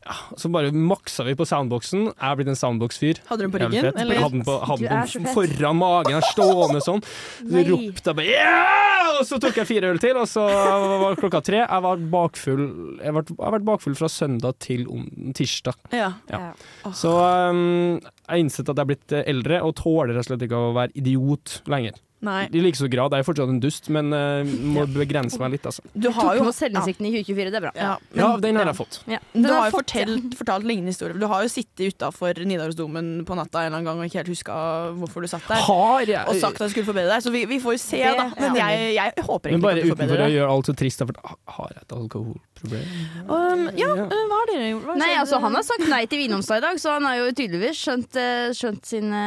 Ja, 0.03 0.15
så 0.35 0.49
bare 0.51 0.71
maksa 0.75 1.23
vi 1.23 1.31
på 1.39 1.45
soundboxen. 1.47 2.09
Jeg 2.09 2.27
er 2.27 2.35
blitt 2.39 2.49
en 2.51 2.57
soundbox-fyr. 2.59 3.21
Hadde 3.29 3.39
du 3.39 3.45
den 3.45 3.53
på 3.53 3.61
ryggen? 3.61 3.85
fett. 3.87 3.99
Eller? 4.03 4.19
Hadde 4.19 4.35
den 4.35 4.43
på, 4.47 4.55
hadde 4.67 4.89
den 4.91 5.27
foran 5.31 5.77
magen, 5.79 6.25
stående 6.27 6.81
sånn. 6.83 6.99
Så 7.39 7.63
ropte 7.69 8.11
jeg 8.11 8.17
bare 8.19 8.25
yeah! 8.27 9.11
Og 9.13 9.27
så 9.29 9.37
tok 9.39 9.59
jeg 9.61 9.67
fire 9.69 9.91
øl 9.93 9.99
til, 10.01 10.17
og 10.19 10.27
så 10.27 10.43
var 10.43 11.15
klokka 11.19 11.39
tre. 11.45 11.59
Jeg 11.61 11.83
var 11.85 12.01
bakfull 12.15 12.63
Jeg 12.97 13.05
har 13.11 13.15
vært- 13.21 13.29
jeg 13.35 13.43
har 13.45 13.53
vært 13.55 13.67
bakfull 13.67 13.95
fra 13.95 14.09
søndag 14.09 14.57
til 14.59 14.87
om, 14.91 15.05
tirsdag. 15.37 15.75
Ja. 15.93 16.13
Ja. 16.31 16.51
Så 16.91 17.11
um, 17.13 17.99
jeg 18.01 18.31
har 18.33 18.41
innsett 18.41 18.67
at 18.69 18.75
jeg 18.75 18.83
er 18.83 18.89
blitt 18.91 19.11
eh, 19.15 19.23
eldre 19.29 19.61
og 19.63 19.75
tåler 19.79 20.15
rett 20.17 20.25
og 20.25 20.31
slett 20.33 20.47
ikke 20.49 20.59
å 20.59 20.73
være 20.75 20.91
idiot 20.99 21.61
lenger. 21.71 21.95
Nei. 22.23 22.47
I 22.55 22.63
like 22.63 22.79
så 22.79 22.87
grad. 22.91 23.13
Jeg 23.13 23.25
er 23.25 23.27
fortsatt 23.27 23.51
en 23.51 23.59
dust, 23.63 23.89
men 23.93 24.13
uh, 24.15 24.47
må 24.73 24.85
begrense 24.93 25.39
meg 25.41 25.57
litt, 25.57 25.67
altså. 25.67 25.83
Du 25.93 26.09
har 26.15 26.39
jo 26.39 26.47
selvinnsikten 26.55 27.09
i 27.09 27.13
2024, 27.19 27.51
det 27.51 27.59
er 27.59 27.65
bra. 27.67 27.73
ja. 27.75 27.93
Ja, 28.13 28.29
den 28.39 28.57
har 28.59 28.69
jeg 28.69 28.77
fått. 28.77 28.99
Ja. 29.09 29.19
Du 29.33 29.47
har 29.49 29.67
jo 29.67 29.75
fått, 29.75 29.93
ja. 29.97 30.05
fortalt, 30.05 30.37
fortalt 30.39 30.67
lignende 30.67 30.93
historier. 30.93 31.17
Du 31.19 31.27
har 31.29 31.43
jo 31.43 31.51
sittet 31.51 31.93
utafor 31.93 32.39
Nidarosdomen 32.47 33.09
på 33.27 33.35
natta 33.37 33.63
en 33.63 33.67
eller 33.67 33.81
annen 33.81 33.89
gang 33.89 34.01
og 34.01 34.07
ikke 34.07 34.21
helt 34.21 34.31
huska 34.31 34.55
hvorfor 35.01 35.25
du 35.25 35.29
satt 35.31 35.47
der. 35.49 35.63
Har 35.67 36.05
jeg 36.07 36.23
Og 36.29 36.39
sagt 36.39 36.61
at 36.61 36.69
du 36.69 36.73
skulle 36.75 36.87
forbedre 36.87 37.11
deg. 37.11 37.25
Så 37.25 37.33
vi, 37.33 37.43
vi 37.49 37.59
får 37.63 37.77
jo 37.77 37.81
se, 37.83 38.01
Det 38.03 38.13
da. 38.19 38.27
Men 38.39 38.57
jeg, 38.61 38.87
jeg 38.97 39.25
håper 39.27 39.51
Men 39.51 39.59
egentlig 39.59 39.63
bare 39.65 39.83
at 39.83 39.83
du 39.83 39.93
utenfor 39.97 40.25
å 40.27 40.29
gjøre 40.37 40.55
alt 40.55 40.69
så 40.71 40.77
trist, 40.83 41.03
for 41.03 41.35
har 41.57 41.73
jeg 41.75 41.83
et 41.83 41.97
alkoholproblem? 41.97 42.95
Um, 43.27 43.65
ja, 43.79 43.89
hva 43.97 44.39
har 44.39 44.51
dere 44.53 44.71
gjort? 44.71 44.93
Nei, 45.01 45.11
altså 45.19 45.41
Han 45.43 45.57
har 45.59 45.67
sagt 45.67 45.87
nei 45.91 46.03
til 46.11 46.23
Vinonsdag 46.23 46.61
i 46.61 46.65
dag, 46.69 46.79
så 46.81 46.95
han 46.97 47.09
har 47.09 47.19
jo 47.19 47.27
tydeligvis 47.33 47.81
skjønt, 47.83 48.19
eh, 48.19 48.53
skjønt 48.55 48.87
sine, 48.87 49.23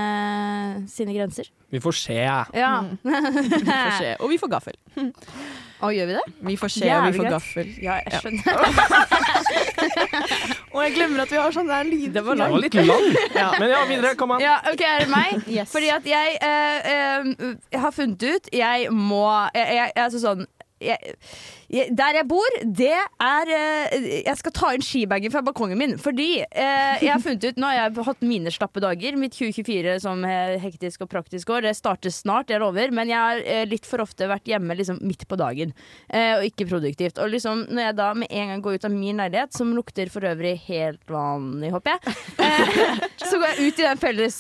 sine 0.91 1.17
grenser. 1.17 1.51
Vi 1.75 1.81
får 1.83 1.97
se. 1.99 2.17
Ja. 2.55 2.73
Vi 3.05 3.11
får 3.13 3.97
se. 3.99 4.11
Og 4.21 4.31
vi 4.31 4.39
får 4.39 4.51
gaffel. 4.57 4.77
Og 5.85 5.93
gjør 5.93 6.07
vi 6.09 6.15
det? 6.17 6.23
Vi 6.49 6.55
får 6.57 6.71
se, 6.73 6.87
og 6.89 7.03
vi 7.05 7.19
får 7.19 7.27
greit. 7.27 7.33
gaffel. 7.35 7.67
Ja, 7.85 7.99
jeg 8.01 8.21
skjønner. 8.23 8.43
Og 10.73 10.79
jeg 10.87 10.95
glemmer 10.95 11.21
at 11.27 11.35
vi 11.35 11.37
har 11.37 11.53
sånn 11.53 11.69
der 11.69 11.85
lyd. 11.85 12.15
Det 12.15 12.23
var 12.25 12.41
litt 12.57 12.79
lang. 12.81 13.05
Men 13.61 13.69
ja, 13.75 13.83
videre. 13.89 14.15
Kom 14.17 14.33
an. 14.33 14.41
Ja, 14.41 14.57
ok, 14.73 14.81
er 14.89 15.05
det 15.05 15.11
meg? 15.13 15.37
Yes. 15.53 15.69
Fordi 15.73 15.91
at 15.93 16.09
jeg, 16.09 16.39
eh, 16.41 16.89
eh, 16.95 17.29
jeg 17.77 17.81
har 17.85 17.93
funnet 17.93 18.25
ut 18.25 18.49
Jeg 18.57 18.89
må 18.93 19.27
Jeg, 19.53 19.67
jeg, 19.77 19.93
jeg 19.93 20.05
altså 20.07 20.23
sånn 20.23 20.47
jeg, 20.81 21.17
der 21.69 22.19
jeg 22.21 22.27
bor, 22.31 22.57
det 22.63 22.95
er 22.95 23.51
eh, 23.51 24.07
Jeg 24.23 24.39
skal 24.39 24.55
ta 24.55 24.73
inn 24.75 24.85
skibagen 24.85 25.33
fra 25.35 25.43
balkongen 25.45 25.79
min. 25.81 25.95
Fordi 25.99 26.29
eh, 26.45 27.03
jeg 27.03 27.11
har 27.11 27.23
funnet 27.23 27.45
ut 27.45 27.61
Nå 27.61 27.71
har 27.71 27.79
jeg 27.79 28.07
hatt 28.07 28.27
mine 28.27 28.53
slappe 28.55 28.83
dager. 28.83 29.19
Mitt 29.19 29.35
2024 29.35 29.97
som 30.05 30.23
hektisk 30.63 31.07
og 31.07 31.11
praktisk 31.13 31.51
år. 31.55 31.67
Det 31.67 31.75
starter 31.79 32.15
snart, 32.15 32.53
jeg 32.53 32.63
lover. 32.63 32.95
Men 32.95 33.11
jeg 33.11 33.19
har 33.19 33.43
eh, 33.43 33.65
litt 33.69 33.89
for 33.89 34.05
ofte 34.05 34.31
vært 34.31 34.47
hjemme 34.51 34.79
liksom, 34.79 35.01
midt 35.07 35.27
på 35.29 35.39
dagen. 35.41 35.75
Og 36.17 36.45
ikke 36.47 36.69
produktivt. 36.69 37.19
Og 37.23 37.31
liksom, 37.33 37.67
når 37.75 37.89
jeg 37.89 37.97
da 37.99 38.11
med 38.19 38.31
en 38.31 38.53
gang 38.53 38.63
går 38.65 38.79
ut 38.79 38.87
av 38.89 38.95
min 38.95 39.21
leilighet, 39.21 39.55
som 39.57 39.73
lukter 39.77 40.11
for 40.13 40.27
øvrig 40.29 40.55
helt 40.69 41.11
vanlig, 41.11 41.73
håper 41.75 41.97
jeg, 41.97 42.15
så 43.29 43.41
går 43.41 43.49
jeg 43.51 43.67
ut 43.73 43.83
i 43.83 43.87
den 43.87 44.01
felles 44.01 44.39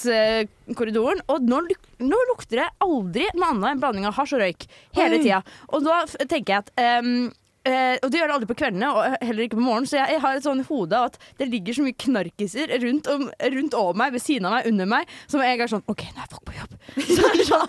korridoren, 0.75 1.23
og 1.31 1.47
nå, 1.47 1.63
luk 1.69 1.91
nå 2.03 2.19
lukter 2.33 2.63
det 2.63 2.69
aldri 2.85 3.27
noe 3.37 3.53
annet 3.53 3.71
enn 3.71 3.83
blanding 3.83 4.07
av 4.09 4.17
hasj 4.19 4.37
og 4.37 4.43
røyk. 4.43 4.67
Hele 4.97 5.21
tida. 5.23 5.43
Og 5.73 5.85
da 5.87 6.01
tenker 6.25 6.57
jeg 6.57 6.65
at 6.65 7.03
um, 7.05 7.29
uh, 7.69 7.95
og 8.01 8.11
det 8.11 8.21
gjør 8.21 8.33
det 8.33 8.37
aldri 8.39 8.51
på 8.51 8.59
kveldene, 8.63 8.91
og 8.91 9.17
heller 9.29 9.47
ikke 9.47 9.61
på 9.61 9.65
morgenen. 9.67 9.89
Så 9.91 10.01
jeg, 10.01 10.17
jeg 10.17 10.25
har 10.25 10.41
et 10.41 10.49
sånn 10.49 10.65
hode 10.67 10.99
av 10.99 11.13
at 11.13 11.21
det 11.41 11.51
ligger 11.53 11.79
så 11.79 11.87
mye 11.87 12.01
knarkiser 12.07 12.75
rundt, 12.83 13.13
om, 13.13 13.31
rundt 13.57 13.79
over 13.79 14.03
meg, 14.03 14.17
ved 14.17 14.25
siden 14.25 14.51
av 14.51 14.59
meg, 14.59 14.69
under 14.73 14.93
meg, 14.97 15.17
som 15.31 15.45
jeg 15.45 15.63
er 15.63 15.73
sånn 15.77 15.87
OK, 15.93 16.05
nå 16.17 16.27
er 16.27 16.35
folk 16.35 16.47
på 16.51 16.59
jobb. 16.59 16.77
Så 17.49 17.63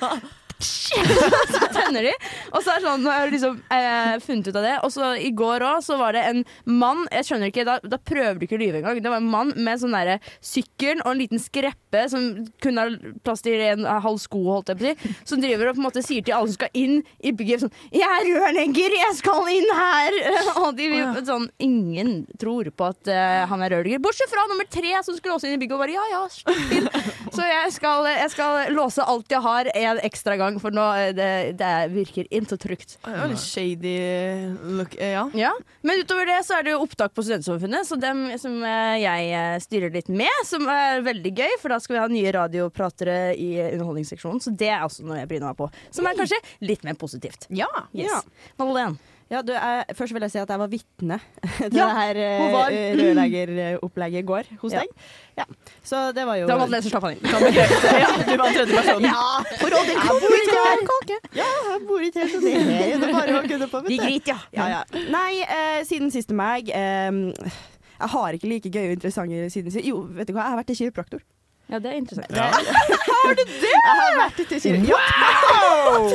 så 0.60 1.68
tenner 1.74 2.08
de. 2.08 2.14
Og 2.52 2.64
så 2.64 2.74
er 2.74 2.80
det 2.80 2.88
sånn, 2.88 3.04
nå 3.04 3.12
har 3.12 3.26
jeg 3.26 3.34
liksom 3.36 3.60
eh, 3.74 4.14
funnet 4.24 4.50
ut 4.50 4.58
av 4.58 4.66
det. 4.66 4.76
Og 4.86 4.94
så 4.94 5.12
i 5.22 5.32
går 5.38 5.66
òg, 5.68 5.82
så 5.86 5.98
var 6.00 6.18
det 6.18 6.24
en 6.26 6.44
mann 6.66 7.04
Jeg 7.14 7.28
skjønner 7.28 7.52
ikke, 7.52 7.66
da, 7.68 7.78
da 7.84 8.00
prøver 8.02 8.40
du 8.40 8.48
ikke 8.48 8.58
å 8.58 8.62
lyve 8.62 8.82
engang. 8.82 9.02
Det 9.04 9.12
var 9.12 9.22
en 9.22 9.32
mann 9.32 9.54
med 9.56 9.82
sånn 9.82 9.96
derre 9.96 10.18
sykkel 10.42 11.04
og 11.04 11.12
en 11.12 11.22
liten 11.22 11.42
skreppe 11.42 12.06
som 12.12 12.26
kunne 12.64 12.86
ha 12.86 13.14
plass 13.26 13.46
til 13.46 13.62
en 13.68 13.86
halv 13.86 14.22
sko, 14.22 14.42
holdt 14.50 14.74
jeg 14.74 14.80
på 14.80 14.86
å 14.86 14.94
si. 14.94 15.14
Som 15.30 15.44
driver 15.44 15.72
og 15.72 15.78
på 15.78 15.84
en 15.84 15.88
måte 15.90 16.06
sier 16.06 16.26
til 16.26 16.38
alle 16.38 16.52
som 16.52 16.60
skal 16.60 16.74
inn 16.78 17.02
i 17.22 17.34
bygget 17.38 17.66
sånn 17.66 17.76
'Jeg 17.94 18.08
er 18.08 18.28
rørlegger, 18.32 18.98
jeg 19.02 19.18
skal 19.20 19.52
inn 19.54 19.70
her!' 19.78 20.20
Og 20.64 20.78
de, 20.78 20.88
sånn, 21.28 21.50
ingen 21.62 22.26
tror 22.42 22.70
på 22.74 22.90
at 22.90 23.12
uh, 23.12 23.46
han 23.50 23.62
er 23.64 23.76
rørlegger. 23.76 24.02
Bortsett 24.04 24.32
fra 24.32 24.48
nummer 24.50 24.68
tre 24.70 24.96
som 25.06 25.16
skulle 25.16 25.36
låse 25.38 25.50
inn 25.50 25.58
i 25.58 25.62
bygget 25.62 25.78
og 25.78 25.84
bare 25.86 25.96
'ja 25.96 26.06
ja, 26.14 26.24
slipp 26.32 26.76
inn'. 26.80 26.90
Så 27.34 27.46
jeg 27.46 27.74
skal, 27.76 28.08
jeg 28.10 28.32
skal 28.34 28.74
låse 28.74 29.04
alt 29.04 29.32
jeg 29.32 29.44
har 29.44 29.70
en 29.76 30.00
ekstra 30.08 30.38
gang, 30.40 30.47
for 30.64 30.72
nå 30.76 30.86
eh, 30.96 31.10
det, 31.18 31.28
det 31.60 31.72
virker 31.92 32.28
intet 32.34 32.62
trygt. 32.64 32.96
Var 33.06 33.28
litt 33.32 33.42
shady 33.44 33.96
look. 34.78 34.96
eh, 34.96 35.12
Ja. 35.18 35.26
Ja, 35.38 35.52
Men 35.84 36.00
utover 36.04 36.26
det 36.30 36.38
så 36.48 36.58
er 36.60 36.64
det 36.68 36.72
jo 36.76 36.82
opptak 36.86 37.14
på 37.18 37.24
Studentsamfunnet, 37.28 37.88
så 37.90 38.00
dem 38.00 38.24
som 38.40 38.56
eh, 38.64 38.96
jeg 39.04 39.62
styrer 39.68 39.94
litt 39.94 40.10
med, 40.10 40.32
som 40.48 40.64
er 40.72 41.04
veldig 41.06 41.34
gøy, 41.38 41.58
for 41.62 41.76
da 41.76 41.80
skal 41.84 41.98
vi 41.98 42.02
ha 42.06 42.08
nye 42.16 42.32
radiopratere 42.38 43.18
i 43.36 43.52
underholdningsseksjonen, 43.74 44.40
så 44.44 44.56
det 44.58 44.72
er 44.72 44.88
også 44.88 45.06
noe 45.08 45.20
jeg 45.22 45.30
bryner 45.34 45.52
meg 45.52 45.60
på. 45.60 45.70
Som 45.92 46.08
er 46.10 46.18
kanskje 46.18 46.40
litt 46.66 46.88
mer 46.88 46.96
positivt. 47.00 47.48
ja. 47.52 47.68
Yes. 47.94 48.10
Ja. 48.12 48.22
Madeleine. 48.60 48.98
Ja, 49.28 49.42
du, 49.44 49.52
jeg, 49.52 49.96
først 49.98 50.14
vil 50.16 50.24
jeg 50.24 50.32
si 50.32 50.40
at 50.40 50.52
jeg 50.54 50.60
var 50.62 50.70
vitne 50.72 51.18
til 51.58 51.76
Ja, 51.76 51.88
det 51.90 51.96
her 51.98 52.20
uh, 52.24 52.56
rørleggeropplegget 53.02 54.24
i 54.24 54.28
går 54.28 54.52
hos 54.62 54.72
Ja. 54.76 54.84
deg. 54.86 55.08
Ja. 55.38 55.46
Så 55.84 56.00
det 56.16 56.24
var 56.30 56.40
jo 56.40 56.48
Det 56.48 56.58
måtte 56.62 56.72
leser 56.78 56.94
slappe. 56.94 57.12
Ja, 57.28 58.12
du 58.24 58.34
var 58.40 58.48
den 58.48 58.56
tredje 58.56 58.78
personen. 58.78 59.10
Ja, 59.10 59.26
for 59.60 59.76
å, 59.76 59.82
det 59.88 59.98
bor 60.00 60.38
ikke 60.40 60.60
her. 60.64 60.84
Ja, 61.42 61.50
jeg 61.74 61.88
bor 61.90 62.06
ikke 62.08 62.24
her, 62.24 62.32
så 62.32 62.44
det 62.46 62.54
er 62.56 63.00
det 63.04 63.12
bare 63.14 63.40
å 63.42 63.46
kunne 63.52 63.68
på. 63.72 63.84
Vi 63.88 64.00
griter, 64.02 64.34
ja. 64.34 64.40
Ja, 64.58 64.68
ja. 64.78 65.08
Nei, 65.14 65.32
uh, 65.44 65.82
siden 65.88 66.12
siste 66.14 66.36
meg 66.38 66.72
eh, 66.72 67.12
Jeg 67.98 68.12
har 68.14 68.38
ikke 68.38 68.50
like 68.52 68.72
gøye 68.72 68.92
og 68.94 68.96
interessante 69.00 69.50
siden 69.54 69.74
sist. 69.76 69.86
Jo, 69.88 70.06
vet 70.08 70.30
du 70.30 70.34
hva, 70.38 70.46
jeg 70.48 70.56
har 70.56 70.62
vært 70.64 70.72
til 70.72 70.80
kiropraktor. 70.86 71.26
Ja, 71.70 71.80
det 71.80 71.86
er 71.86 71.98
interessant. 72.00 72.38
Har 73.12 73.34
du 73.36 73.44
det?! 73.44 73.74
Jeg 73.74 73.96
har 74.00 74.14
vært 74.22 74.38
til 74.48 74.78
Wow! 74.88 76.10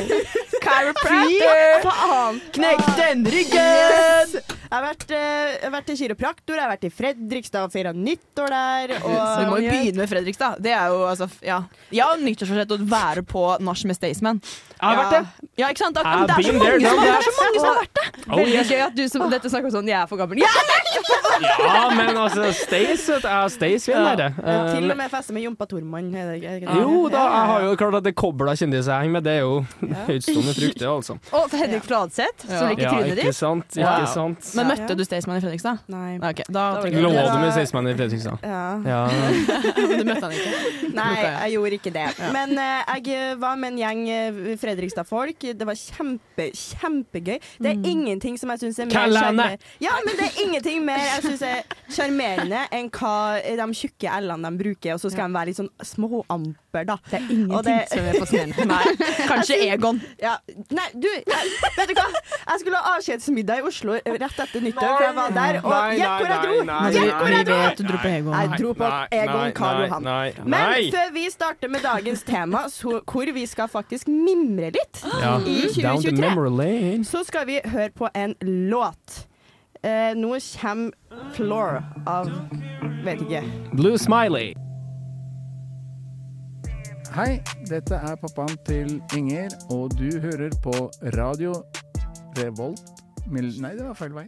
Chiropractor! 0.63 1.61
Faen! 1.85 2.41
Knekk 2.57 2.85
den 2.97 3.27
ryggen! 3.35 4.52
Jeg 4.73 4.81
har 4.81 4.85
vært, 4.87 5.03
uh, 5.13 5.17
jeg 5.53 5.61
har 5.61 5.73
vært 5.75 5.85
til 5.85 5.97
kiropraktor, 5.99 6.55
jeg 6.57 6.63
har 6.63 6.71
vært 6.71 6.85
i 6.87 6.89
Fredrikstad 6.89 7.67
og 7.67 7.73
feira 7.75 7.91
nyttår 7.93 8.49
der. 8.49 8.93
Og 9.05 9.11
Så 9.13 9.43
du 9.43 9.51
må 9.51 9.59
jo 9.61 9.69
begynne 9.69 10.01
med 10.01 10.09
Fredrikstad. 10.09 10.57
Det 10.65 10.73
er 10.73 10.87
jo 10.89 11.03
altså 11.05 11.27
Ja, 11.45 11.59
ja 11.93 12.07
nyttårsforsett 12.17 12.73
å 12.73 12.79
være 12.81 13.21
på 13.21 13.43
nach 13.61 13.83
med 13.85 13.99
Staysman. 13.99 14.41
Jeg 14.41 14.81
har 14.81 14.97
vært 14.97 15.13
det. 15.13 15.51
Ja, 15.61 15.69
ikke 15.69 15.83
sant? 15.85 15.99
Da, 15.99 16.01
I've 16.01 16.23
men 16.23 16.31
det, 16.31 16.39
er 16.39 16.49
så 16.49 16.55
mange 16.57 16.71
there, 16.71 16.89
som, 16.89 17.03
det 17.05 17.13
er 17.13 17.27
så 17.27 17.35
mange 17.37 17.61
som 17.61 17.69
har 17.69 17.77
vært 17.83 17.99
det! 17.99 18.07
Oh, 18.23 18.37
Veldig 18.39 18.57
yes. 18.57 18.73
gøy 18.73 18.81
at 18.87 18.97
du 18.97 19.03
som 19.13 19.27
dette 19.29 19.53
snakker 19.53 19.75
sånn 19.77 19.93
'jeg 19.93 19.99
er 20.01 20.09
for 20.09 20.17
gammel'. 20.17 20.41
Ja! 20.43 20.83
Ja, 21.59 21.91
men 21.95 22.17
altså, 22.17 22.51
Stays 22.53 23.07
er 23.09 23.21
jeg 23.23 23.31
har 23.31 23.49
Stace 23.49 23.89
vil 23.89 24.03
være. 24.05 24.27
Eh, 24.37 24.73
Til 24.73 24.83
Eh, 24.83 24.91
og 24.91 24.97
med 24.97 25.09
feste 25.11 25.33
med 25.33 25.43
Jompa 25.43 25.65
Tormann. 25.65 26.13
er 26.15 26.33
det 26.33 26.43
er 26.43 26.59
det 26.59 26.61
ikke 26.61 26.73
det? 26.73 26.81
Jo 26.81 27.09
da, 27.09 27.17
Ja, 27.17 27.23
ja, 27.23 27.39
jeg 27.39 27.47
har 27.49 27.61
jo 27.61 27.75
klart 27.75 27.95
at 27.95 28.03
det 28.03 28.13
jeg 28.13 28.99
henger 29.01 29.11
med, 29.11 29.23
det 29.23 29.33
er 29.33 29.39
jo 29.39 29.65
høytstående 30.07 30.53
frukter, 30.53 30.87
altså. 30.87 31.17
Og 31.33 31.49
Henrik 31.49 31.83
Fladseth, 31.83 32.45
som 32.47 32.69
liker 32.69 32.83
Ja, 32.83 32.89
trynet 32.89 33.17
ikke 33.17 33.25
ditt. 33.25 33.35
sant, 33.35 33.77
ikke 33.77 34.07
sant. 34.13 34.53
Men 34.63 34.71
møtte 34.73 34.97
du 34.97 35.03
Staysman 35.05 35.39
i 35.39 35.43
Fredrikstad? 35.43 35.83
Nei. 35.91 36.17
Ok, 36.23 36.43
da 36.47 36.63
var 36.79 36.87
Lå 37.03 37.11
du 37.11 37.37
med 37.41 37.51
Staysman 37.55 37.89
i 37.91 37.95
Fredrikstad? 37.97 38.43
Ja. 38.43 38.63
Ja. 38.87 39.01
Du 39.93 40.03
møtte 40.07 40.25
han 40.25 40.33
ikke? 40.33 40.89
Nei, 40.95 41.09
jeg. 41.21 41.51
gjorde 41.53 41.77
ikke 41.77 41.91
det. 41.93 42.05
Men 42.33 42.55
uh, 42.57 42.95
jeg 42.97 43.37
var 43.41 43.57
med 43.59 43.73
en 43.73 43.79
gjeng 43.81 44.01
eh, 44.13 44.57
Fredrikstad-folk. 44.61 45.45
Det 45.59 45.67
var 45.67 45.77
kjempe, 45.77 46.47
kjempegøy. 46.57 47.37
Det 47.63 47.71
er 47.71 47.89
ingenting 47.91 48.37
som 48.39 48.51
jeg 48.53 48.63
syns 48.63 48.79
er 48.83 48.89
mer 48.89 49.13
sjarmerende 49.13 49.47
Ja, 49.83 49.95
men 50.05 50.17
det 50.19 50.27
er 50.29 50.39
ingenting 50.45 50.83
mer 50.87 51.01
jeg 51.01 51.25
syns 51.27 51.45
er 51.47 51.61
sjarmerende 51.93 52.63
enn 52.73 52.89
hva 52.93 53.13
de 53.43 53.67
tjukke 53.77 54.17
l-ene 54.19 54.49
de 54.53 54.61
bruker, 54.63 54.95
og 54.95 55.01
så 55.01 55.11
skal 55.13 55.29
de 55.29 55.37
være 55.37 55.51
litt 55.51 55.59
sånn 55.59 55.71
småamper, 55.93 56.87
da. 56.89 56.97
Det 57.09 57.19
er 57.19 57.27
ingenting 57.29 57.63
det- 57.67 57.89
som 57.91 58.09
er 58.09 58.19
fascinerende. 58.19 58.65
meg 58.65 59.03
kanskje 59.29 59.59
Egon. 59.67 60.01
Ja. 60.21 60.37
Nei, 60.73 60.87
du, 60.93 61.07
jeg, 61.07 61.53
vet 61.77 61.89
du 61.89 61.95
hva? 61.97 62.07
Jeg 62.53 62.59
skulle 62.63 62.77
ha 62.81 62.95
avskjedsmiddag 62.97 63.61
i 63.63 63.67
Oslo 63.67 63.97
rett 63.97 64.39
etter 64.45 64.52
nyttår, 64.61 64.87
for 64.97 65.03
jeg 65.03 65.15
var 65.15 65.29
der, 65.33 65.57
og 65.63 65.71
Nei, 65.73 65.95
gjett 65.97 66.13
hvor 66.13 66.27
jeg 66.27 66.37
nei, 66.37 66.45
dro! 66.45 66.63
nei, 66.63 66.91
Gjett 66.93 67.13
hvor 67.17 67.27
jeg 67.33 67.45
dro! 67.45 67.57
du 67.77 67.83
dro 67.87 67.97
på 68.03 68.07
Egon. 68.07 68.33
Jeg 68.33 68.59
dro 68.61 68.73
på 68.73 68.89
Egon 69.11 69.53
Karl 69.57 69.81
Johan. 69.87 70.03
Nei, 70.03 70.33
Men 70.43 70.49
nei. 70.69 70.91
før 70.93 71.13
vi 71.13 71.23
starter 71.29 71.67
med 71.73 71.81
dagens 71.81 72.23
tema, 72.23 72.63
så, 72.69 72.99
hvor 73.11 73.33
vi 73.33 73.45
skal 73.45 73.67
faktisk 73.67 74.07
mimre 74.07 74.69
litt, 74.75 75.03
Ja. 75.21 75.37
i 75.39 75.61
2023. 75.73 77.03
så 77.05 77.23
skal 77.25 77.45
vi 77.47 77.59
høre 77.65 77.89
på 77.89 78.09
en 78.13 78.35
låt. 78.41 79.27
Eh, 79.83 80.13
nå 80.15 80.37
kommer 80.61 80.91
Floor 81.33 81.83
av 82.07 82.29
Vet 83.03 83.19
ikke. 83.21 83.41
Blue 83.73 83.97
Smiley. 83.97 84.53
Hei, 87.13 87.41
dette 87.69 87.93
er 87.93 88.15
pappaen 88.17 88.55
til 88.65 88.95
Inger, 89.17 89.51
og 89.69 89.91
du 89.99 90.07
hører 90.23 90.49
på 90.63 90.73
Radio 91.17 91.53
Revolt 92.39 93.02
Mil 93.25 93.61
Nei, 93.61 93.75
det 93.77 93.85
var 93.85 93.93
feil 93.97 94.13
vei. 94.15 94.25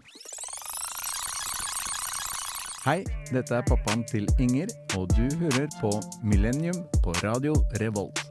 Hei, 2.86 3.00
dette 3.34 3.58
er 3.58 3.66
pappaen 3.66 4.06
til 4.06 4.28
Inger, 4.40 4.70
og 4.98 5.10
du 5.16 5.26
hører 5.42 5.68
på 5.82 5.92
Millennium 6.24 6.84
på 7.04 7.18
Radio 7.24 7.58
Revolt. 7.82 8.22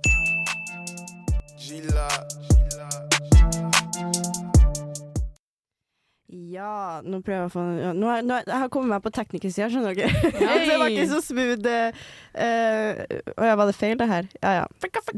Ja, 6.54 7.00
nå 7.02 7.18
prøver 7.24 7.40
jeg 7.40 7.48
å 7.48 7.52
få 7.52 7.62
ja, 7.80 7.92
nå, 7.96 8.06
har- 8.10 8.22
nå, 8.22 8.36
Jeg 8.46 8.58
har 8.62 8.68
kommet 8.72 8.92
meg 8.94 9.02
på 9.02 9.10
teknikersida, 9.16 9.66
skjønner 9.72 9.96
dere. 9.98 10.30
det 10.68 10.76
var 10.78 10.92
ikke 10.92 11.06
så 11.10 11.18
smooth. 11.24 11.66
eh, 11.66 13.02
Å 13.34 13.48
ja, 13.48 13.54
var 13.58 13.70
det 13.70 13.74
feil, 13.78 13.96
det 13.98 14.08
her? 14.10 14.28
Ja 14.42 14.52
ja. 14.60 14.64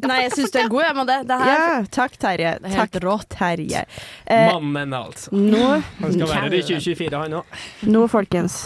Nei, 0.06 0.20
jeg 0.24 0.32
syns 0.38 0.54
du 0.54 0.58
er 0.62 0.70
god, 0.72 0.84
jeg, 0.86 0.96
med 1.00 1.12
Det 1.28 1.38
her 1.42 1.52
Ja, 1.52 1.68
takk, 1.98 2.16
Terje. 2.22 2.54
er 2.62 2.76
Takk, 2.78 2.98
rått, 3.04 3.28
Terje. 3.36 3.84
Eh, 4.26 4.46
Mannen, 4.54 4.96
altså. 4.96 5.32
nå, 5.36 5.62
Han 6.00 6.16
skal 6.16 6.32
være 6.32 6.50
det 6.54 6.62
i 6.64 6.66
2024, 6.72 7.22
han 7.26 7.38
òg. 7.42 7.60
nå, 7.90 8.06
folkens. 8.12 8.58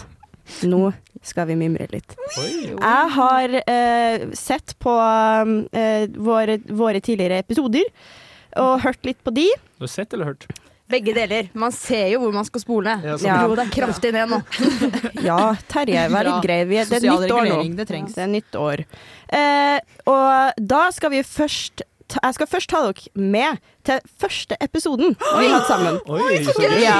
Nå 0.66 0.88
skal 1.22 1.46
vi 1.50 1.54
mimre 1.60 1.86
litt. 1.92 2.14
Jeg 2.38 3.10
har 3.16 3.52
eh, 3.60 4.24
sett 4.34 4.74
på 4.82 4.94
eh, 4.98 6.06
våre, 6.16 6.56
våre 6.74 7.02
tidligere 7.04 7.42
episoder 7.44 7.86
og 8.58 8.80
hørt 8.82 9.04
litt 9.06 9.20
på 9.22 9.30
de. 9.36 9.44
Du 9.78 9.84
har 9.86 9.92
sett 9.92 10.16
eller 10.16 10.32
hørt? 10.32 10.48
Begge 10.90 11.14
deler. 11.14 11.49
Man 11.54 11.73
ser 11.75 12.09
jo 12.12 12.20
hvor 12.25 12.32
man 12.35 12.47
skal 12.49 12.62
spole. 12.64 12.97
Ja, 13.04 13.16
Ja, 13.23 13.37
Jo, 13.47 13.54
det 13.59 13.66
er 13.68 13.75
kraftig 13.75 14.12
ned 14.16 14.32
nå. 14.32 14.40
Ja, 15.28 15.54
Terje, 15.70 16.06
vær 16.12 16.26
litt 16.28 16.44
grei. 16.47 16.59
Vi 16.70 16.80
er, 16.82 16.88
det 16.90 17.00
er 17.02 17.06
nytt 17.14 17.35
år 17.37 17.49
nå. 17.50 17.61
det 17.78 17.87
trengs. 17.90 18.16
Det 18.16 18.25
er 18.25 18.30
nytt 18.32 18.59
år. 18.59 18.85
Eh, 19.30 19.78
og 20.11 20.61
da 20.75 20.82
skal 20.97 21.12
vi 21.14 21.23
først 21.26 21.85
ta, 22.11 22.18
Jeg 22.25 22.35
skal 22.38 22.50
først 22.50 22.70
ta 22.73 22.80
dere 22.88 23.11
med 23.14 23.61
til 23.87 24.00
første 24.20 24.59
episoden 24.61 25.14
vi 25.14 25.47
hadde 25.47 25.66
sammen. 25.68 26.00
Oi, 26.11 26.40
så 26.44 26.54
gøy. 26.59 26.78
Ja. 26.82 26.99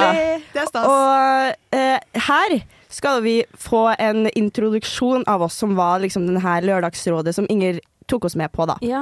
Det 0.53 0.63
er 0.63 0.69
stas. 0.71 0.87
Og 0.87 1.77
eh, 1.77 2.21
her 2.29 2.57
skal 2.91 3.21
vi 3.23 3.37
få 3.55 3.85
en 3.99 4.25
introduksjon 4.35 5.23
av 5.31 5.43
oss 5.45 5.55
som 5.61 5.77
var 5.77 6.01
liksom 6.03 6.25
denne 6.27 6.55
Lørdagsrådet 6.65 7.35
som 7.37 7.47
Inger 7.51 7.79
tok 8.11 8.27
oss 8.29 8.37
med 8.39 8.51
på, 8.53 8.67
da. 8.69 8.77
Ja. 8.85 9.01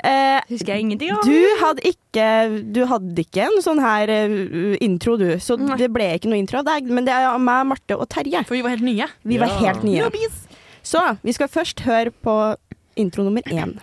Eh, 0.00 0.40
Husker 0.50 0.74
jeg 0.74 0.86
ingenting 0.86 1.12
av. 1.14 1.24
du 1.26 1.40
hadde 1.62 1.84
ikke 1.88 2.26
Du 2.74 2.82
hadde 2.88 3.22
ikke 3.22 3.46
en 3.46 3.58
sånn 3.64 3.80
her 3.82 4.10
uh, 4.10 4.76
intro, 4.84 5.16
du. 5.20 5.28
Så 5.42 5.58
Nei. 5.60 5.76
det 5.80 5.90
ble 5.94 6.08
ikke 6.16 6.30
noe 6.32 6.40
intro 6.40 6.62
av 6.62 6.70
deg. 6.70 6.88
Men 6.90 7.08
det 7.08 7.14
er 7.16 7.28
meg, 7.38 7.66
Marte 7.72 7.98
og 7.98 8.08
Terje. 8.12 8.44
For 8.48 8.56
vi 8.56 8.64
var 8.64 8.76
helt 8.76 8.86
nye. 8.86 9.10
Vi 9.26 9.40
var 9.42 9.52
helt 9.60 9.84
nye. 9.86 10.08
Så 10.86 11.02
vi 11.26 11.34
skal 11.34 11.50
først 11.50 11.82
høre 11.86 12.14
på 12.14 12.36
intro 12.96 13.26
nummer 13.26 13.44
én. 13.52 13.76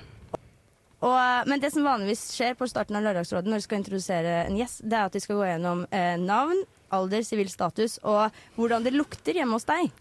Og, 1.04 1.16
eh, 1.20 1.44
men 1.50 1.60
det 1.60 1.74
som 1.74 1.84
vanligvis 1.84 2.30
skjer 2.32 2.56
på 2.56 2.68
starten 2.72 2.96
av 2.96 3.04
Lørdagsrådet 3.04 3.52
når 3.52 3.60
vi 3.60 3.66
skal 3.66 3.82
introdusere 3.82 4.38
en 4.46 4.56
gjest, 4.60 4.86
det 4.88 4.96
er 4.98 5.10
at 5.10 5.18
vi 5.18 5.24
skal 5.24 5.40
gå 5.40 5.50
gjennom 5.50 5.84
eh, 5.92 6.16
navn, 6.22 6.64
alder, 6.94 7.26
sivil 7.26 7.50
status 7.52 7.98
og 8.06 8.32
hvordan 8.56 8.86
det 8.86 8.94
lukter 8.96 9.36
hjemme 9.36 9.58
hos 9.58 9.68
deg. 9.68 9.92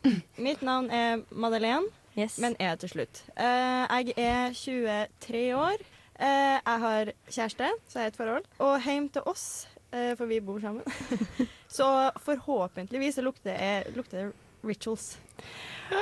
Mitt 0.46 0.62
navn 0.62 0.90
er 0.94 1.24
Madeleine, 1.34 1.88
Yes. 2.18 2.38
men 2.38 2.56
er 2.60 2.76
til 2.76 2.88
slutt. 2.92 3.22
Eh, 3.40 4.02
jeg 4.02 4.14
er 4.20 4.52
23 4.52 5.42
år. 5.56 5.78
Eh, 6.20 6.58
jeg 6.58 6.80
har 6.84 7.12
kjæreste, 7.30 7.70
så 7.88 7.98
jeg 7.98 8.04
er 8.04 8.10
i 8.10 8.12
et 8.12 8.16
forhold. 8.20 8.44
Og 8.60 8.80
hjem 8.84 9.08
til 9.14 9.22
oss, 9.26 9.66
eh, 9.92 10.12
for 10.18 10.26
vi 10.28 10.40
bor 10.44 10.60
sammen, 10.60 10.84
så 11.78 12.10
forhåpentligvis 12.24 13.16
lukter 13.24 13.56
det, 13.56 13.96
lukter 13.96 14.18
det 14.26 14.32
rituals. 14.62 15.16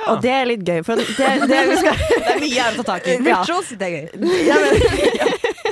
Og 0.07 0.19
det 0.21 0.29
er 0.31 0.45
litt 0.45 0.61
gøy, 0.67 0.83
for 0.85 0.99
det, 0.99 1.07
det 1.49 1.61
vi 1.71 1.77
skal 1.79 1.95
Det 2.25 2.33
er 2.35 2.41
mye 2.43 2.51
jeg 2.53 2.75
vil 2.75 2.83
ta 2.83 2.89
tak 2.91 3.07
i. 3.07 3.15
Ja. 3.31 3.39
Rituals, 3.41 3.71
det 3.79 3.87
er 3.87 3.95
gøy. 3.95 4.27
ja, 4.45 4.59
men, 4.61 5.71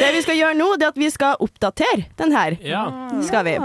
Det 0.00 0.12
vi 0.14 0.20
skal 0.24 0.38
gjøre 0.38 0.56
nå, 0.56 0.68
det 0.80 0.86
er 0.86 0.92
at 0.94 1.00
vi 1.00 1.10
skal 1.12 1.40
oppdatere 1.44 2.04
den 2.20 2.32
her. 2.36 2.56
Ja. 2.64 2.84
Skal 3.26 3.44
vi. 3.48 3.56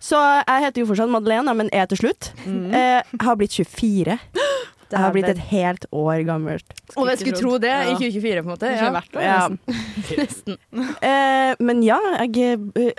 Så 0.00 0.18
jeg 0.20 0.62
heter 0.64 0.82
jo 0.82 0.86
fortsatt 0.90 1.10
Madeleine, 1.12 1.54
men 1.54 1.70
er 1.76 1.88
til 1.90 1.98
slutt. 2.04 2.30
Eh, 2.46 3.00
jeg 3.00 3.24
har 3.24 3.40
blitt 3.40 3.56
24. 3.58 4.18
Jeg 4.90 4.98
har 5.04 5.12
blitt 5.14 5.28
et 5.30 5.38
helt 5.50 5.86
år 5.92 6.24
gammelt. 6.26 6.64
Og 6.96 7.06
jeg 7.08 7.18
skulle 7.20 7.38
tro 7.38 7.58
det 7.62 7.70
i 7.70 7.94
2024, 7.94 8.42
på 8.42 8.48
en 8.48 8.52
måte. 8.54 8.66
Det 8.66 8.76
Ja. 8.76 8.86
er 8.86 8.94
hvert 8.96 9.16
år, 9.16 9.22
Ja. 9.22 9.48
nesten. 10.22 10.58
Eh, 11.10 11.54
men 11.60 11.82
ja, 11.82 11.98
jeg, 12.20 12.58
eh, 12.76 12.92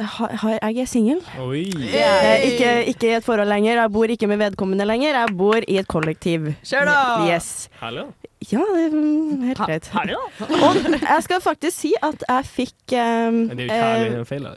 jeg 0.61 0.77
er 0.81 0.85
singel. 0.89 1.19
Eh, 1.37 2.45
ikke, 2.51 2.71
ikke 2.93 3.07
i 3.11 3.13
et 3.19 3.23
forhold 3.23 3.47
lenger. 3.49 3.81
Jeg 3.81 3.91
bor 3.91 4.05
ikke 4.11 4.27
med 4.27 4.37
vedkommende 4.41 4.85
lenger. 4.87 5.15
Jeg 5.19 5.37
bor 5.37 5.59
i 5.67 5.77
et 5.77 5.87
kollektiv. 5.87 6.53
Kjør 6.63 6.85
da! 6.89 6.97
Yes. 7.29 7.69
Hallo. 7.79 8.07
Ja, 8.51 8.57
det 8.57 8.85
er 8.87 8.89
mm, 8.95 9.43
helt 9.51 9.59
greit. 9.59 9.89
Og 10.65 10.75
jeg 10.97 11.23
skal 11.27 11.41
faktisk 11.45 11.77
si 11.77 11.91
at 12.01 12.23
jeg 12.27 12.45
fikk 12.49 12.95
um, 12.97 13.37
det 13.53 13.67
er 13.67 13.69
jo 13.69 13.75
kjærlig 13.75 14.15
eh, 14.17 14.25
feil. 14.25 14.47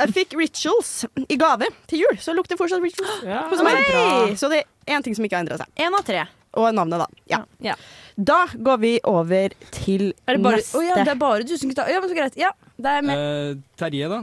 Jeg 0.00 0.14
fikk 0.16 0.34
rituals 0.40 0.90
i 1.30 1.36
gave 1.38 1.68
til 1.86 2.02
jul, 2.02 2.18
så 2.18 2.34
lukter 2.34 2.58
fortsatt 2.58 2.82
rituals 2.82 3.22
Ja. 3.24 3.44
hos 3.52 3.62
meg. 3.62 4.34
Så 4.40 4.50
det 4.50 4.64
er 4.64 4.96
én 4.98 5.06
ting 5.06 5.14
som 5.14 5.24
ikke 5.24 5.38
har 5.38 5.46
endra 5.46 5.60
seg. 5.62 5.70
Én 5.78 5.94
av 5.94 6.02
tre. 6.04 6.26
Og 6.58 6.74
navnet, 6.74 7.04
da. 7.04 7.06
Ja. 7.30 7.44
Ja. 7.62 7.76
Da 8.18 8.40
går 8.50 8.80
vi 8.82 8.92
over 9.06 9.54
til 9.70 10.10
Er 10.26 10.36
det 10.36 10.42
bare, 10.42 10.58
neste. 10.58 10.80
Å 10.80 10.82
ja, 10.82 10.98
det 10.98 11.12
er 11.12 11.20
bare 11.20 11.46
du 11.46 11.54
som 11.56 11.70
kan 11.70 11.82
ta 11.82 11.86
Ja, 11.92 12.00
men 12.02 12.10
så 12.10 12.16
greit. 12.18 12.38
Ja, 12.40 12.50
det 12.76 12.94
er 12.98 13.06
med. 13.06 13.22
Eh, 13.22 13.62
Terje, 13.78 14.10
da. 14.10 14.20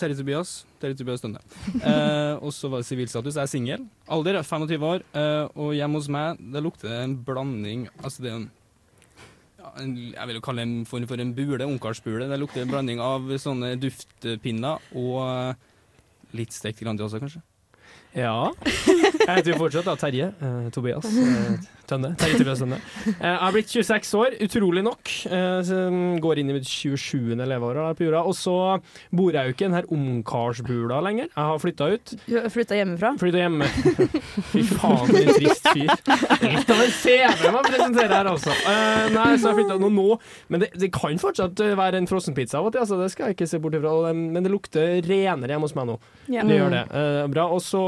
Terje 0.00 0.16
Tobias. 0.18 0.54
Terje 0.80 0.96
Tobias 0.98 1.22
Tønne. 1.22 1.42
Eh, 1.76 2.34
og 2.40 2.52
så 2.56 2.70
var 2.72 2.82
det 2.82 2.88
sivilstatus. 2.88 3.36
Jeg 3.36 3.44
er 3.44 3.52
singel. 3.52 3.84
Alder 4.08 4.40
er 4.40 4.46
25 4.46 4.86
år. 4.88 5.04
Eh, 5.14 5.44
og 5.54 5.74
hjemme 5.76 6.00
hos 6.00 6.08
meg, 6.12 6.40
det 6.52 6.62
lukter 6.64 6.96
en 7.02 7.18
blanding 7.26 7.86
Altså, 8.02 8.24
det 8.24 8.32
er 8.32 8.38
en 8.40 8.48
ja, 9.60 9.72
en, 9.82 9.94
jeg 10.14 10.30
vil 10.30 10.38
jo 10.38 10.44
kalle 10.46 10.62
det 10.62 10.68
en 10.68 10.88
form 10.88 11.06
for 11.10 11.22
en 11.22 11.34
bule, 11.36 11.66
ungkarsbule. 11.66 12.28
Det 12.30 12.40
lukter 12.40 12.64
en 12.64 12.72
blanding 12.72 13.02
av 13.02 13.28
sånne 13.42 13.74
duftpinner 13.82 14.82
og 14.96 15.20
eh, 15.26 15.68
litt 16.40 16.54
stekt 16.56 16.82
Grandiosa, 16.82 17.20
kanskje. 17.22 17.42
Ja. 18.16 18.50
Jeg 19.26 19.34
heter 19.40 19.52
jo 19.52 19.58
fortsatt 19.60 19.88
da, 19.88 19.94
Terje 20.00 20.30
Uh, 20.40 20.68
Tobias. 20.72 21.04
Eh, 21.04 21.66
Tønne. 21.90 22.10
Terje 22.18 22.38
Tobias 22.40 22.60
Tønne. 22.62 22.78
Eh, 23.06 23.14
Jeg 23.26 23.38
har 23.42 23.52
blitt 23.54 23.70
26 23.72 24.12
år, 24.20 24.36
utrolig 24.46 24.82
nok. 24.86 25.12
Eh, 25.30 25.70
Går 26.22 26.40
inn 26.42 26.50
i 26.50 26.56
mitt 26.56 26.66
27. 26.68 27.34
leveår 27.46 27.80
på 27.98 28.06
jorda. 28.06 28.22
Og 28.26 28.34
så 28.36 28.56
bor 29.14 29.32
jeg 29.36 29.46
jo 29.50 29.54
ikke 29.54 29.66
i 29.66 29.68
denne 29.68 29.82
ungkarsbula 29.96 31.00
lenger. 31.04 31.28
Jeg 31.30 31.50
har 31.50 31.58
flytta 31.62 31.88
ut. 31.94 32.14
Du 32.26 32.34
har 32.40 32.48
flytta 32.52 32.78
hjemmefra? 32.80 33.12
Flytta 33.20 33.42
hjemme. 33.44 33.68
Fy 34.52 34.64
faen, 34.70 35.04
for 35.06 35.20
en 35.20 35.32
trist 35.36 35.68
fyr. 35.72 35.92
Litt 36.46 36.72
av 36.74 36.82
en 36.86 36.94
CV 36.96 37.46
man 37.54 37.66
presenterer 37.68 38.16
her, 38.18 38.30
altså. 38.32 38.54
Eh, 38.56 39.06
nei, 39.14 39.28
så 39.36 39.46
jeg 39.46 39.52
har 39.52 39.58
flytta 39.60 39.78
nå, 39.82 39.92
nå. 39.96 40.08
Men 40.52 40.64
det, 40.64 40.70
det 40.80 40.90
kan 40.94 41.20
fortsatt 41.22 41.62
eh, 41.64 41.74
være 41.78 42.00
en 42.02 42.08
frossenpizza 42.10 42.60
av 42.60 42.70
og 42.70 42.74
til, 42.76 42.82
altså. 42.84 42.98
det 43.02 43.10
skal 43.14 43.30
jeg 43.30 43.38
ikke 43.38 43.50
se 43.50 43.60
bort 43.62 43.76
ifra. 43.78 43.94
Men 44.16 44.42
det 44.44 44.52
lukter 44.52 44.98
renere 45.06 45.54
hjemme 45.54 45.68
hos 45.68 45.76
meg 45.78 45.88
nå. 45.92 45.98
Ja. 46.32 46.42
Det 46.46 46.58
gjør 46.58 46.72
det. 46.74 46.84
Eh, 47.00 47.22
bra. 47.32 47.46
Og 47.54 47.62
så 47.64 47.82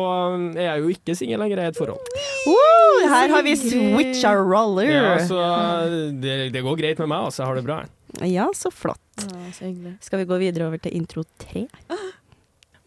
er 0.54 0.64
jeg 0.68 0.84
jo 0.84 0.92
ikke 0.94 1.16
singel 1.18 1.42
lenger, 1.42 1.58
jeg 1.62 1.66
er 1.66 1.72
i 1.72 1.74
et 1.74 1.80
forhold. 1.80 2.02
Uh, 2.48 3.02
her 3.08 3.32
har 3.34 3.42
vi 3.44 3.54
switcha 3.58 3.87
roller. 4.48 4.90
Ja, 4.90 5.14
så 5.26 5.38
eh, 5.42 5.96
det, 6.22 6.36
det 6.54 6.64
går 6.64 6.80
greit 6.80 7.02
med 7.02 7.10
meg, 7.10 7.28
altså. 7.28 7.42
Jeg 7.42 7.50
har 7.50 7.60
det 7.60 7.66
bra. 7.68 7.78
Ja, 8.24 8.48
så 8.56 8.72
flott. 8.72 9.04
så. 9.54 9.72
Skal 10.04 10.22
vi 10.22 10.28
gå 10.28 10.40
videre 10.40 10.68
over 10.70 10.80
til 10.82 10.96
intro 10.96 11.24
tre? 11.40 11.66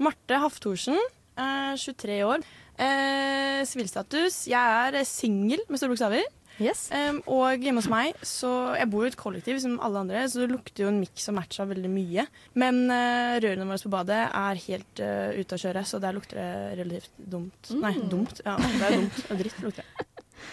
Marte 0.02 0.42
Hafthorsen, 0.42 0.98
eh, 1.38 1.74
23 1.78 2.22
år. 2.26 2.46
Eh, 2.82 3.62
Sivilstatus. 3.70 4.46
Jeg 4.50 4.78
er 4.88 5.02
eh, 5.02 5.08
singel 5.08 5.62
med 5.70 5.82
store 5.82 5.94
bokstaver. 5.94 6.30
Em, 6.62 7.22
og 7.32 7.64
hjemme 7.64 7.82
hos 7.82 7.90
meg, 7.90 8.18
så 8.28 8.76
Jeg 8.78 8.90
bor 8.92 9.06
i 9.06 9.10
et 9.10 9.18
kollektiv 9.18 9.58
som 9.64 9.80
alle 9.82 10.04
andre, 10.04 10.26
så 10.30 10.44
det 10.44 10.52
lukter 10.52 10.84
jo 10.86 10.92
en 10.92 11.00
miks 11.02 11.30
og 11.32 11.38
match 11.40 11.62
av 11.64 11.72
veldig 11.74 11.90
mye. 11.90 12.28
Men 12.54 12.84
uh, 12.92 13.40
rørene 13.42 13.66
våre 13.66 13.82
på 13.82 13.94
badet 13.94 14.22
er 14.28 14.64
helt 14.68 15.02
uh, 15.02 15.32
ute 15.34 15.58
å 15.58 15.62
kjøre, 15.64 15.86
så 15.88 16.02
der 16.04 16.18
lukter 16.18 16.38
det 16.42 16.80
relativt 16.84 17.26
dumt. 17.34 17.74
Nei, 17.82 17.96
dumt. 18.12 18.44
Ja, 18.46 18.58
det 18.62 18.90
er 18.90 18.98
dumt. 19.00 19.22
Det 19.30 19.40
dritt 19.42 19.62
lukter 19.66 19.88
det. 19.88 20.11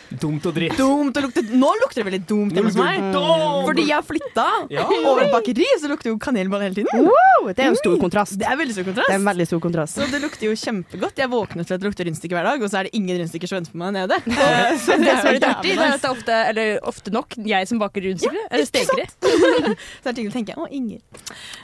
Dumt 0.09 0.47
og 0.49 0.55
dritt. 0.57 0.73
Dumt 0.79 1.17
og 1.21 1.25
lukte, 1.27 1.43
nå 1.53 1.69
lukter 1.83 2.01
det 2.01 2.05
veldig 2.09 2.21
dumt 2.31 2.55
hjemme 2.57 2.71
hos 2.71 2.77
meg. 2.81 3.01
Dumt. 3.13 3.67
Fordi 3.69 3.83
jeg 3.91 3.97
har 3.99 4.07
flytta 4.09 4.47
Ja. 4.73 4.85
over 4.89 5.21
et 5.27 5.33
bakeri, 5.35 5.67
så 5.83 5.91
lukter 5.91 6.09
jo 6.11 6.17
kanelbolle 6.17 6.63
hele 6.69 6.79
tiden. 6.79 7.05
Wow, 7.05 7.51
det 7.53 7.61
er 7.67 7.69
en 7.69 7.77
stor 7.77 7.99
kontrast. 8.01 8.39
Det 8.41 8.47
er 8.49 8.57
veldig 8.57 8.73
stor 8.79 8.87
kontrast. 8.89 9.09
Det 9.09 9.15
er 9.17 9.21
en 9.21 9.29
veldig 9.29 9.47
stor 9.51 9.61
kontrast. 9.61 9.99
Så 10.01 10.07
det 10.11 10.23
lukter 10.25 10.47
jo 10.49 10.55
kjempegodt. 10.57 11.17
Jeg 11.21 11.29
våkner 11.29 11.67
til 11.69 11.75
at 11.77 11.81
det 11.83 11.91
lukter 11.91 12.09
rundstykker 12.09 12.39
hver 12.39 12.49
dag, 12.49 12.63
og 12.65 12.71
så 12.73 12.79
er 12.81 12.89
det 12.89 12.95
ingen 12.97 13.21
rundstykker 13.21 13.49
som 13.53 13.59
venter 13.61 13.73
på 13.77 13.83
meg 13.85 13.93
nede. 13.99 14.17
Eh, 14.49 14.79
Så 14.79 14.97
Det 14.97 15.13
som 15.19 15.27
er 15.29 15.37
litt 15.37 15.45
artig, 15.45 15.75
det 15.77 15.85
er 15.85 15.93
at 15.93 16.01
det 16.01 16.09
er 16.09 16.15
ofte, 16.17 16.37
eller 16.49 16.79
ofte 16.89 17.13
nok, 17.13 17.37
jeg 17.45 17.69
som 17.69 17.79
baker 17.83 18.01
rundstykker. 18.09 18.43
eller 18.51 18.65
ikke 18.65 18.73
steker 18.73 18.97
det. 18.97 19.09
Så 20.03 20.09
er 20.09 20.13
det 20.13 20.17
ting 20.17 20.29
å 20.29 20.33
tenke 20.33 20.57
Å, 20.57 20.65
Inger. 20.73 21.01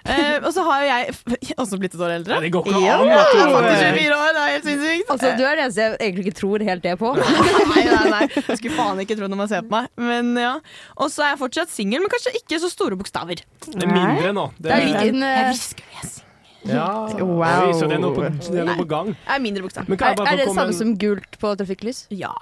Uh, 0.04 0.44
og 0.44 0.50
så 0.52 0.62
har 0.66 0.82
jo 0.82 0.88
jeg 0.90 1.56
også 1.58 1.78
blitt 1.80 1.94
et 1.96 2.00
år 2.04 2.12
eldre. 2.18 2.38
det 2.44 2.50
går 2.52 2.66
ikke 2.68 2.82
ja, 2.84 2.96
an 3.00 3.08
faktisk 3.54 3.82
24 3.94 4.18
år, 4.18 4.30
det 4.36 4.42
er 4.44 4.50
helt 4.54 4.68
sinnssykt. 4.68 5.10
Altså, 5.14 5.30
du 5.38 5.42
er 5.44 5.54
den 5.56 5.64
eneste 5.64 5.80
jeg 5.84 5.96
egentlig 6.04 6.24
ikke 6.26 6.38
tror 6.40 6.64
helt 6.68 6.82
det 6.84 6.94
på. 7.00 7.12
Nei, 7.74 7.84
nei, 7.88 8.04
nei. 8.10 8.13
Jeg 8.22 8.58
skulle 8.60 8.76
faen 8.78 9.00
ikke 9.04 9.16
tro 9.18 9.28
når 9.28 9.40
man 9.42 9.48
ser 9.50 9.62
på 9.66 9.74
meg. 9.74 9.88
Men 9.96 10.34
ja. 10.40 10.52
Og 10.96 11.10
så 11.10 11.24
er 11.26 11.32
jeg 11.34 11.40
fortsatt 11.42 11.72
singel, 11.74 12.00
men 12.04 12.12
kanskje 12.12 12.34
ikke 12.40 12.60
så 12.62 12.70
store 12.72 12.96
bokstaver. 13.00 13.42
Det 13.66 13.82
er 13.82 13.90
mindre 13.90 14.32
nå. 14.36 14.46
Det 14.58 14.70
er 14.72 14.84
litt 14.86 15.10
inn, 15.14 15.22
eh, 15.22 15.34
Jeg 15.40 15.50
hvisker, 15.54 15.90
jeg 15.94 16.04
er. 16.04 16.20
Ja, 16.64 16.86
Wow. 17.20 17.42
Oi, 17.44 17.72
så 17.76 17.84
det 17.90 17.98
er 17.98 18.00
noe 18.00 18.14
på, 18.16 18.22
det 18.24 18.60
er 18.62 18.64
noe 18.64 18.78
på 18.78 18.86
gang. 18.88 19.10
Nei, 19.12 19.34
er 19.36 19.40
mindre 19.44 19.66
bokstav. 19.66 19.84
Er, 19.90 20.14
er 20.14 20.36
det 20.38 20.46
det 20.46 20.54
samme 20.54 20.70
en- 20.72 20.78
som 20.78 20.94
gult 20.96 21.36
på 21.42 21.50
trafikklys? 21.60 22.06
Ja. 22.16 22.32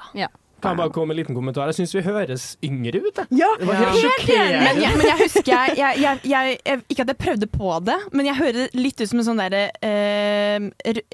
Kan 0.62 0.74
jeg 0.76 0.78
bare 0.80 0.92
komme 0.94 1.10
med 1.10 1.16
en 1.16 1.20
liten 1.22 1.36
kommentar? 1.36 1.70
Jeg 1.72 1.80
syns 1.80 1.94
vi 1.96 2.02
høres 2.06 2.44
yngre 2.64 3.00
ut. 3.02 3.18
jeg. 3.18 3.38
Ja, 3.42 3.50
Det 3.58 3.66
var 3.68 3.80
helt 3.80 3.98
sjokkerende. 4.00 4.62
Men, 4.62 4.80
jeg, 4.84 4.96
men 5.00 5.06
jeg 5.08 5.18
husker 5.24 5.52
jeg, 5.52 5.76
jeg, 5.78 6.00
jeg, 6.02 6.20
jeg, 6.32 6.58
jeg 6.66 6.82
Ikke 6.88 7.06
at 7.06 7.12
jeg 7.14 7.18
prøvde 7.22 7.48
på 7.50 7.72
det, 7.88 7.98
men 8.12 8.28
jeg 8.30 8.38
hører 8.38 8.76
litt 8.78 9.02
ut 9.02 9.10
som 9.10 9.22
en 9.22 9.28
sånn 9.28 9.42
derre 9.42 9.64
uh, 9.82 10.68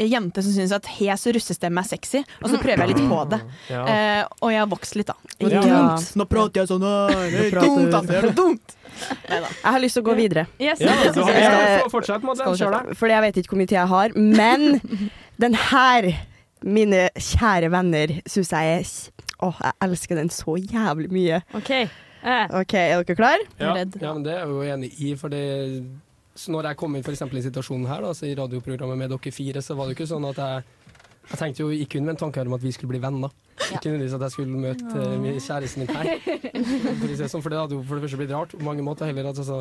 jente 0.04 0.44
som 0.44 0.56
syns 0.58 0.74
at 0.76 0.90
hes 0.98 1.26
russestemme 1.38 1.82
er 1.82 1.88
sexy, 1.88 2.22
og 2.42 2.50
så 2.52 2.60
prøver 2.60 2.84
jeg 2.84 2.94
litt 2.94 3.04
på 3.08 3.22
det. 3.34 3.42
Ja. 3.68 3.82
Uh, 3.84 4.22
og 4.46 4.52
jeg 4.52 4.60
har 4.62 4.68
vokst 4.70 4.96
litt, 4.96 5.08
da. 5.10 5.14
Ja. 5.44 5.60
Dumt. 5.60 6.06
Nå 6.16 6.24
prater 6.30 6.62
jeg 6.62 6.70
sånn 6.70 6.84
her. 6.86 7.10
Det 7.32 7.42
er 7.48 7.56
dumt, 7.60 7.94
altså. 7.94 8.08
Det 8.08 8.18
er 8.30 8.36
dumt. 8.36 8.74
Jeg 9.28 9.72
har 9.72 9.82
lyst 9.82 9.98
til 9.98 10.04
å 10.04 10.08
gå 10.08 10.16
videre. 10.18 10.46
Yes, 10.60 10.80
Ja, 10.82 10.96
du 11.12 11.20
har, 11.22 11.32
jeg. 11.34 11.44
ja, 11.44 11.88
fortsett, 11.92 12.24
vi 12.24 12.34
deg. 12.38 12.58
se, 12.58 12.96
Fordi 12.98 13.14
jeg 13.14 13.24
vet 13.26 13.40
ikke 13.42 13.54
hvor 13.54 13.60
mye 13.60 13.70
tid 13.70 13.78
jeg 13.78 13.92
har. 13.92 14.16
Men 14.16 14.80
den 15.44 15.58
her, 15.68 16.10
mine 16.62 17.08
kjære 17.14 17.70
venner, 17.74 18.18
syns 18.26 18.52
jeg 18.52 18.74
er 18.80 18.92
Åh, 19.46 19.58
jeg 19.62 19.76
elsker 19.86 20.18
den 20.18 20.30
så 20.34 20.56
jævlig 20.58 21.12
mye. 21.14 21.36
OK. 21.54 21.70
Eh. 21.70 22.54
OK, 22.58 22.72
er 22.74 23.04
dere 23.06 23.14
klar? 23.14 23.44
Ja, 23.60 23.76
ja, 23.78 24.10
men 24.10 24.24
det 24.24 24.32
er 24.34 24.40
jeg 24.40 24.48
jo 24.50 24.64
enig 24.66 24.88
i, 24.98 25.12
for 25.14 25.30
det 25.30 25.44
så 26.38 26.52
når 26.54 26.70
jeg 26.70 26.78
kom 26.78 26.94
inn 26.94 27.04
for 27.06 27.14
i 27.14 27.42
situasjonen 27.42 27.86
her, 27.90 28.02
da, 28.02 28.10
så 28.14 28.26
i 28.26 28.34
radioprogrammet 28.38 28.98
med 28.98 29.14
dere 29.14 29.32
fire, 29.34 29.62
så 29.62 29.74
var 29.78 29.86
det 29.86 29.94
jo 29.94 29.98
ikke 29.98 30.10
sånn 30.10 30.26
at 30.26 30.42
jeg 30.42 30.66
jeg 31.28 31.38
tenkte 31.38 31.60
jo 31.60 31.68
ikke 31.74 31.98
kun 31.98 32.06
med 32.06 32.14
en 32.14 32.20
tanke 32.22 32.40
om 32.40 32.54
at 32.56 32.62
vi 32.62 32.70
skulle 32.72 32.94
bli 32.94 33.02
venner. 33.02 33.32
Ikke 33.58 33.90
nødvendigvis 33.90 34.14
at 34.16 34.22
jeg 34.24 34.32
skulle 34.32 34.60
møte 34.62 35.02
uh, 35.02 35.26
kjæresten 35.44 35.82
min 35.84 35.90
her. 35.92 37.26
Sånn, 37.28 37.42
for 37.44 37.52
det 37.52 37.58
hadde 37.60 37.76
jo 37.76 37.82
for 37.84 37.98
det 37.98 38.06
første 38.06 38.20
blitt 38.22 38.32
rart 38.32 38.54
på 38.54 38.64
mange 38.64 38.84
måter. 38.86 39.10
heller 39.10 39.28
at 39.28 39.36
altså, 39.42 39.58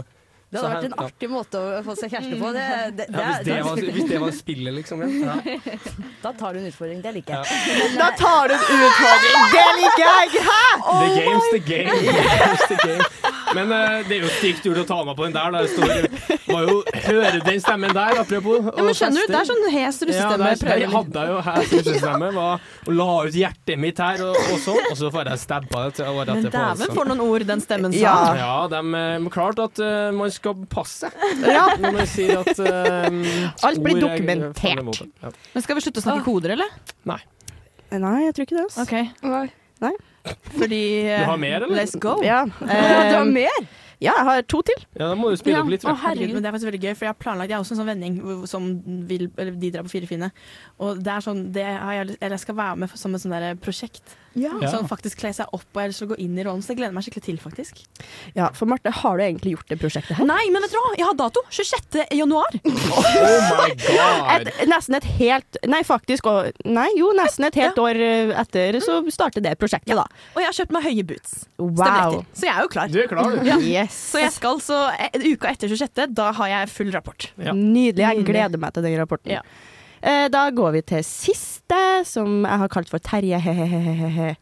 Det 0.50 0.60
hadde 0.62 0.68
her- 0.70 0.76
vært 0.78 0.86
en 0.88 0.94
ja. 0.96 1.06
artig 1.08 1.28
måte 1.30 1.60
å 1.60 1.84
få 1.84 1.94
seg 2.00 2.12
kjæreste 2.14 2.38
på. 2.40 2.52
Det, 2.56 2.66
det, 2.98 3.06
Ja, 3.12 3.24
hvis, 3.28 3.40
det 3.48 3.58
var, 3.66 3.76
hvis 3.98 4.08
det 4.12 4.20
var 4.22 4.32
spillet, 4.32 4.74
liksom. 4.78 5.02
Ja. 5.04 5.34
Ja. 5.44 5.78
Da 6.24 6.32
tar 6.40 6.54
du 6.54 6.60
en 6.60 6.68
utfordring. 6.72 7.02
Det 7.04 7.14
liker 7.18 7.34
Ja. 7.34 7.44
jeg. 7.44 7.98
Da 8.00 8.12
tar 8.18 8.48
du 8.48 8.54
en 8.54 8.86
utfordring! 8.88 9.42
Det 9.58 9.66
liker 9.82 10.06
jeg! 10.08 10.46
Hæ? 10.48 10.64
The 10.88 11.10
game's 11.20 11.50
the 11.52 11.60
game. 11.60 11.92
The 12.00 12.14
game's 12.14 12.68
the 12.72 12.78
game. 12.88 13.04
Men 13.56 13.72
uh, 13.72 14.02
det 14.08 14.18
er 14.18 14.24
jo 14.26 14.30
stygt 14.40 14.66
gjort 14.68 14.82
å 14.82 14.86
ta 14.90 14.98
meg 15.08 15.16
på 15.20 15.28
den 15.28 15.36
der. 15.38 15.56
Det 15.56 15.70
står, 15.72 16.42
må 16.52 16.58
jo 16.68 16.76
høre 17.08 17.40
den 17.46 17.62
stemmen 17.64 17.94
der, 17.96 18.20
apropos. 18.24 18.66
Ja, 18.68 18.84
men 18.88 18.98
skjønner 18.98 19.24
du, 19.24 19.32
det 19.34 19.40
er 19.40 19.48
sånn 19.50 19.64
hes 19.72 19.78
Ja, 19.78 20.08
russestemme. 20.10 20.38
der, 20.44 20.60
prøver 20.62 20.74
der 20.74 20.84
litt. 20.84 20.96
hadde 20.98 21.24
jeg 21.24 21.32
jo 21.32 21.40
hes 21.48 21.72
russestemme. 21.78 22.32
var- 22.36 22.66
Og 22.88 22.92
la 22.98 23.08
ut 23.28 23.38
hjertet 23.40 23.80
mitt 23.80 24.02
her, 24.04 24.24
og, 24.28 24.36
og 24.36 24.60
sånn. 24.64 24.82
Og 24.92 24.98
så 25.00 25.12
får 25.14 25.32
jeg 25.32 25.42
stabba 25.46 25.84
det 25.88 25.96
til 26.00 26.06
året 26.12 26.28
Men 26.34 26.42
etterpå. 26.44 26.52
dæven, 26.58 26.74
altså. 26.76 26.90
for 26.98 27.12
noen 27.12 27.24
ord 27.28 27.48
den 27.54 27.64
stemmen 27.64 27.94
sa. 27.96 28.02
Ja. 28.02 28.18
Ja, 28.42 28.52
de 28.76 28.82
eh, 29.04 29.30
klart 29.38 29.60
at 29.64 29.80
uh, 29.84 30.12
man 30.18 30.32
skal 30.32 30.60
passe 30.72 31.12
Ja. 31.44 31.66
når 31.80 31.98
man 32.02 32.08
sier 32.10 32.40
at 32.44 32.60
uh, 32.60 33.66
Alt 33.68 33.82
blir 33.84 33.98
er- 33.98 34.06
dokumentert. 34.08 35.02
Ja. 35.24 35.32
Men 35.54 35.64
skal 35.66 35.76
vi 35.80 35.86
slutte 35.88 36.04
å 36.04 36.08
snakke 36.08 36.26
koder, 36.28 36.56
eller? 36.58 36.72
Nei. 37.08 37.20
Nei, 37.92 38.18
jeg 38.26 38.34
tror 38.36 38.48
ikke 38.50 38.58
det. 38.58 38.66
ass. 38.68 38.78
OK. 38.84 38.96
Nei. 39.80 39.94
Fordi 40.58 40.84
eh, 41.04 41.20
Du 41.22 41.30
har 41.32 41.42
mer, 41.42 41.66
eller? 41.66 41.76
Let's 41.80 41.98
go. 42.00 42.18
Ja, 42.26 42.46
Du 42.60 42.66
har 42.68 43.22
eh, 43.22 43.34
mer? 43.34 43.68
ja, 43.98 44.14
jeg 44.14 44.26
har 44.28 44.44
to 44.46 44.62
til. 44.62 44.84
Ja, 44.94 45.08
da 45.08 45.16
må 45.18 45.32
du 45.34 45.40
spille 45.40 45.58
opp 45.64 45.72
litt. 45.74 45.86
Å, 45.88 45.96
herregud, 46.04 46.36
men 46.36 46.44
det 46.44 46.50
er 46.50 46.54
faktisk 46.54 46.70
veldig 46.70 46.84
gøy, 46.84 46.94
for 46.94 47.08
jeg 47.08 47.14
har 47.16 47.18
planlagt 47.18 47.50
Jeg 47.50 47.58
har 47.58 47.64
også 47.66 47.74
en 47.74 47.80
sånn 47.82 47.90
vending 47.90 48.20
som 48.52 48.68
vil 49.10 49.26
Eller 49.34 49.58
de 49.58 49.72
drar 49.74 49.88
på 49.88 49.96
Firefine. 49.96 50.30
Og 50.86 51.02
det 51.02 51.14
er 51.16 51.26
sånn 51.26 51.48
det 51.56 51.66
har 51.66 51.96
jeg, 51.98 52.18
Eller 52.20 52.38
jeg 52.38 52.46
skal 52.46 52.60
være 52.60 52.84
med 52.84 52.94
som 52.94 53.18
et 53.18 53.26
sånt 53.26 53.64
prosjekt. 53.66 54.18
Ja. 54.38 54.54
Sånn 54.72 54.88
faktisk 54.90 55.20
kler 55.22 55.34
seg 55.36 55.50
opp 55.56 55.66
og 55.78 55.82
jeg 55.82 55.96
å 56.06 56.10
gå 56.12 56.18
inn 56.22 56.38
i 56.38 56.46
rollen. 56.46 56.64
Så 56.64 56.74
jeg 56.74 56.82
gleder 56.82 56.96
meg 56.96 57.06
skikkelig 57.06 57.26
til, 57.26 57.40
faktisk. 57.42 57.82
Ja, 58.38 58.52
For 58.58 58.70
Marte, 58.70 58.92
har 58.94 59.18
du 59.18 59.24
egentlig 59.26 59.56
gjort 59.56 59.72
det 59.72 59.80
prosjektet 59.82 60.20
her? 60.20 60.28
Nei, 60.30 60.44
men 60.54 60.64
vet 60.64 60.74
du 60.74 60.78
hva? 60.80 60.94
Jeg 61.00 61.08
har 61.08 61.18
dato! 61.20 61.44
26. 61.50 62.02
januar. 62.18 62.60
Oh 62.98 63.04
my 63.58 63.74
god! 63.78 64.48
Et, 64.48 64.48
nesten 64.70 64.96
et 64.98 65.06
helt 65.20 65.58
Nei, 65.70 65.82
faktisk. 65.86 66.28
Og, 66.30 66.50
nei, 66.66 66.88
jo, 66.98 67.10
nesten 67.18 67.48
et 67.48 67.58
helt 67.60 67.80
år 67.82 68.00
eh, 68.04 68.34
etter 68.42 68.78
så 68.84 69.00
starter 69.14 69.44
det 69.44 69.56
prosjektet, 69.60 69.96
da. 69.98 70.06
Og 70.36 70.42
jeg 70.42 70.50
har 70.50 70.58
kjøpt 70.60 70.76
meg 70.76 70.88
høye 70.88 71.06
boots. 71.08 71.36
Wow. 71.60 72.20
Så 72.38 72.48
jeg 72.48 72.54
er 72.54 72.66
jo 72.66 72.72
klar. 72.74 72.92
Du 72.94 73.00
er 73.02 73.10
klar, 73.12 73.34
du. 73.34 73.42
Ja. 73.48 73.58
Yes. 73.62 73.98
Så 74.14 74.22
jeg 74.24 74.34
skal 74.36 74.62
så 74.64 74.80
eh, 74.96 75.18
Uka 75.28 75.52
etter 75.54 75.72
26., 75.72 76.14
da 76.18 76.32
har 76.40 76.54
jeg 76.54 76.74
full 76.74 76.94
rapport. 76.96 77.30
Ja. 77.42 77.56
Nydelig. 77.58 78.06
Jeg 78.06 78.28
gleder 78.28 78.62
meg 78.62 78.76
til 78.76 78.88
den 78.88 78.98
rapporten. 79.02 79.38
Ja. 79.40 79.44
Eh, 80.02 80.28
da 80.34 80.48
går 80.54 80.78
vi 80.78 80.84
til 80.94 81.04
siste, 81.68 82.06
som 82.06 82.46
jeg 82.46 82.58
har 82.62 82.68
kalt 82.68 82.90
for 82.90 83.00
Terje 83.00 83.40
he-he-he-he. 83.40 84.36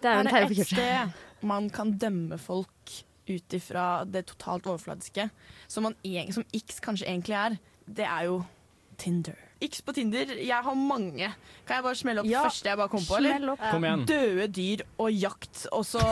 Det 0.00 0.08
er 0.08 0.14
jo 0.14 0.18
Er 0.18 0.20
en 0.20 0.48
det 0.48 0.58
et 0.60 0.66
sted 0.66 1.12
man 1.42 1.70
kan 1.70 1.92
dømme 1.98 2.38
folk 2.38 3.04
ut 3.28 3.52
ifra 3.52 4.04
det 4.04 4.26
totalt 4.26 4.66
overfladiske, 4.66 5.30
som, 5.68 5.82
man, 5.82 5.94
som 6.32 6.44
X 6.54 6.80
kanskje 6.80 7.06
egentlig 7.06 7.34
er, 7.36 7.58
det 7.86 8.04
er 8.04 8.24
jo 8.26 8.42
Tinder. 8.98 9.34
X 9.62 9.82
på 9.82 9.92
Tinder, 9.92 10.24
jeg 10.42 10.62
har 10.64 10.74
mange. 10.74 11.28
Kan 11.66 11.76
jeg 11.76 11.82
bare 11.84 11.94
smelle 11.94 12.20
opp 12.20 12.26
Ja, 12.26 12.42
første 12.42 12.68
jeg 12.68 12.76
bare 12.78 12.88
kom 12.88 13.04
på? 13.06 13.16
eller? 13.16 13.52
opp. 13.52 13.60
Kom 13.70 13.84
igjen. 13.84 14.04
Døde 14.06 14.48
dyr 14.48 14.82
og 14.98 15.12
jakt, 15.12 15.66
og 15.72 15.84
så 15.86 16.02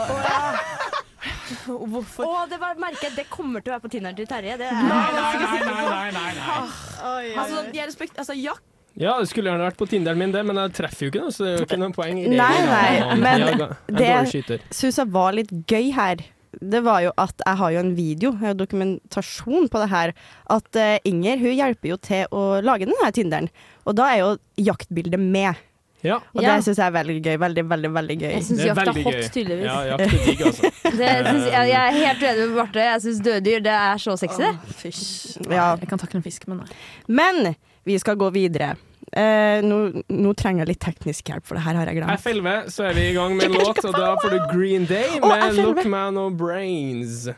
Hvorfor? 1.67 2.23
Å, 2.23 2.45
det 2.47 2.59
var, 2.59 2.79
merker 2.79 3.09
jeg, 3.09 3.15
det 3.17 3.27
kommer 3.31 3.63
til 3.63 3.73
å 3.73 3.75
være 3.77 3.83
på 3.87 3.91
Tinderen 3.91 4.15
til 4.15 4.27
Terje. 4.29 4.55
Det 4.59 4.67
er, 4.67 4.73
Nei, 4.87 5.11
nei, 5.11 5.35
nei, 5.43 5.61
nei, 5.67 6.11
nei, 6.15 6.31
nei. 6.39 7.35
Altså, 7.35 7.65
jeg 7.73 7.87
respekt, 7.87 8.19
altså, 8.19 8.35
jakt 8.37 8.76
Ja, 8.97 9.19
det 9.21 9.27
skulle 9.29 9.51
gjerne 9.51 9.67
vært 9.67 9.77
på 9.77 9.85
Tinderen 9.91 10.17
min, 10.17 10.31
det, 10.33 10.41
men 10.47 10.57
jeg 10.57 10.71
treffer 10.73 11.05
jo 11.05 11.11
ikke 11.11 11.21
noe, 11.27 11.33
så 11.35 11.43
det 11.45 11.51
er 11.51 11.59
jo 11.61 11.65
ikke 11.67 11.77
noe 11.83 11.93
poeng. 11.93 12.17
Nei, 12.33 12.55
nei, 12.65 13.15
men 13.21 13.45
det- 13.93 14.63
syns 14.73 14.97
jeg 14.97 15.11
var 15.13 15.35
litt 15.37 15.51
gøy 15.69 15.91
her, 15.93 16.23
det 16.57 16.79
var 16.81 17.03
jo 17.03 17.11
at 17.21 17.33
jeg 17.45 17.57
har 17.59 17.71
jo 17.75 17.79
en 17.83 17.91
video, 17.95 18.31
jeg 18.31 18.39
har 18.41 18.53
jo 18.55 18.65
dokumentasjon 18.65 19.67
på 19.69 19.81
det 19.83 19.89
her, 19.91 20.13
at 20.49 20.75
eh, 20.81 20.97
Inger 21.05 21.37
hun 21.37 21.53
hjelper 21.53 21.91
jo 21.91 21.97
til 22.01 22.25
å 22.33 22.61
lage 22.65 22.87
den 22.89 22.97
her 23.03 23.11
Tinderen. 23.13 23.49
Og 23.85 23.95
da 23.99 24.07
er 24.15 24.23
jo 24.23 24.31
jaktbildet 24.57 25.19
med. 25.21 25.55
Ja. 26.01 26.17
Og 26.33 26.41
Ja. 26.41 26.55
det 26.55 26.63
syns 26.65 26.77
jeg 26.77 26.87
er 26.87 26.95
veldig 26.97 27.21
gøy. 27.25 27.37
Veldig, 27.41 27.63
veldig, 27.69 27.91
veldig 27.93 28.17
gøy. 28.21 28.31
Jeg 28.33 28.43
syns 28.47 28.65
jakt 28.65 28.81
er 28.87 29.03
hot, 29.03 29.21
tydeligvis. 29.33 29.65
Ja, 29.65 29.77
jakt 29.91 30.01
er 30.01 30.25
digg, 30.25 30.41
altså. 30.47 30.71
Jeg, 30.97 31.69
jeg 31.69 31.77
er 31.77 31.95
helt 32.01 32.21
enig 32.31 32.43
med 32.47 32.55
Barte. 32.57 32.83
Jeg 32.89 33.01
syns 33.05 33.21
døddyr 33.25 33.63
det 33.65 33.73
er 33.77 33.97
så 34.01 34.17
sexy. 34.17 34.41
det. 34.41 34.75
Fysj. 34.81 35.05
Ja. 35.51 35.75
Jeg 35.81 35.89
kan 35.89 35.99
takle 36.01 36.17
en 36.21 36.23
fisk, 36.25 36.47
men 36.47 36.63
nei. 36.63 36.67
Men 37.07 37.55
vi 37.87 37.97
skal 37.99 38.19
gå 38.19 38.29
videre. 38.35 38.75
Eh, 39.11 39.63
nå, 39.63 40.03
nå 40.11 40.33
trenger 40.35 40.65
jeg 40.65 40.73
litt 40.73 40.81
teknisk 40.83 41.29
hjelp, 41.31 41.45
for 41.47 41.55
det 41.55 41.63
her 41.63 41.77
har 41.79 41.87
jeg 41.87 42.01
glemt. 42.01 42.19
F11 42.19 42.71
så 42.75 42.89
er 42.89 42.97
vi 42.97 43.05
i 43.09 43.13
gang 43.15 43.37
med 43.39 43.47
en 43.49 43.59
låt, 43.61 43.79
og 43.87 43.95
da 43.95 44.15
får 44.19 44.35
du 44.35 44.39
Green 44.51 44.87
Day 44.89 45.19
med 45.23 45.45
F11. 45.53 45.61
Look 45.63 45.85
Man 45.87 46.19
og 46.19 46.35
Brains. 46.39 47.29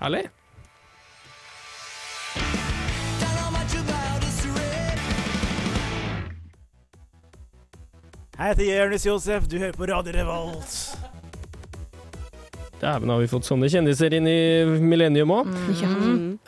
Herlig. 0.00 0.28
Hei, 8.40 8.46
jeg 8.46 8.56
heter 8.56 8.68
Jonis 8.72 9.02
Josef, 9.04 9.48
du 9.52 9.58
hører 9.60 9.74
på 9.76 9.84
Radio 9.90 10.14
Revolt. 10.14 10.76
Dæven, 12.80 13.10
har 13.12 13.20
vi 13.20 13.28
fått 13.28 13.44
sånne 13.44 13.68
kjendiser 13.68 14.14
inn 14.16 14.24
i 14.30 14.38
Millennium 14.80 15.34
òg? 15.34 15.50
Mm. 15.50 16.38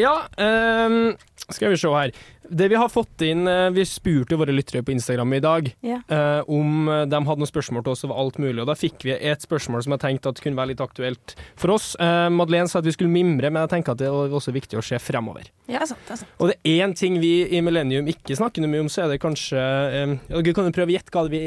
ja, 0.00 0.14
ehm, 0.42 1.12
skal 1.46 1.70
vi 1.70 1.78
se 1.78 1.92
her. 1.94 2.10
Det 2.48 2.68
vi 2.68 2.76
har 2.76 2.88
fått 2.92 3.22
inn 3.24 3.46
eh, 3.48 3.70
Vi 3.72 3.84
spurte 3.88 4.36
våre 4.36 4.52
lyttere 4.52 4.82
på 4.84 4.92
Instagram 4.92 5.32
i 5.32 5.40
dag 5.40 5.70
Ja. 5.80 6.00
eh, 6.08 6.42
om 6.50 6.88
eh, 6.88 7.04
de 7.08 7.20
hadde 7.24 7.40
noen 7.40 7.48
spørsmål 7.50 7.84
til 7.86 7.94
oss 7.94 8.04
over 8.04 8.18
alt 8.20 8.38
mulig, 8.42 8.60
og 8.60 8.68
da 8.68 8.74
fikk 8.78 9.06
vi 9.08 9.14
et 9.16 9.40
spørsmål 9.44 9.84
som 9.86 9.94
jeg 9.96 10.02
tenkte 10.04 10.28
at 10.34 10.42
kunne 10.44 10.58
være 10.58 10.72
litt 10.74 10.82
aktuelt 10.84 11.34
for 11.56 11.74
oss. 11.76 11.94
Eh, 12.00 12.28
Madeleine 12.34 12.68
sa 12.68 12.80
at 12.82 12.88
vi 12.88 12.92
skulle 12.96 13.12
mimre, 13.12 13.50
men 13.50 13.64
jeg 13.64 13.72
tenker 13.76 13.94
at 13.96 14.02
det 14.02 14.08
er 14.10 14.34
også 14.36 14.52
viktig 14.54 14.78
å 14.80 14.84
se 14.84 14.98
fremover. 15.00 15.48
Ja, 15.66 15.78
det 15.80 15.86
er 15.86 15.90
sant, 15.94 16.02
det 16.04 16.16
er 16.16 16.20
sant. 16.20 16.34
Og 16.38 16.50
det 16.52 16.56
er 16.60 16.84
én 16.84 16.94
ting 16.98 17.16
vi 17.22 17.32
i 17.56 17.62
Millennium 17.64 18.08
ikke 18.12 18.36
snakker 18.36 18.64
noe 18.64 18.72
mye 18.74 18.84
om, 18.84 18.90
så 18.92 19.06
er 19.06 19.14
det 19.14 19.20
kanskje 19.24 19.60
eh, 19.64 20.14
ja, 20.28 20.42
Dere 20.44 20.56
kan 20.58 20.68
jo 20.68 20.74
prøve 20.76 20.92
å 20.92 20.96
gjette 20.98 21.14
hva 21.14 21.24
vi 21.32 21.40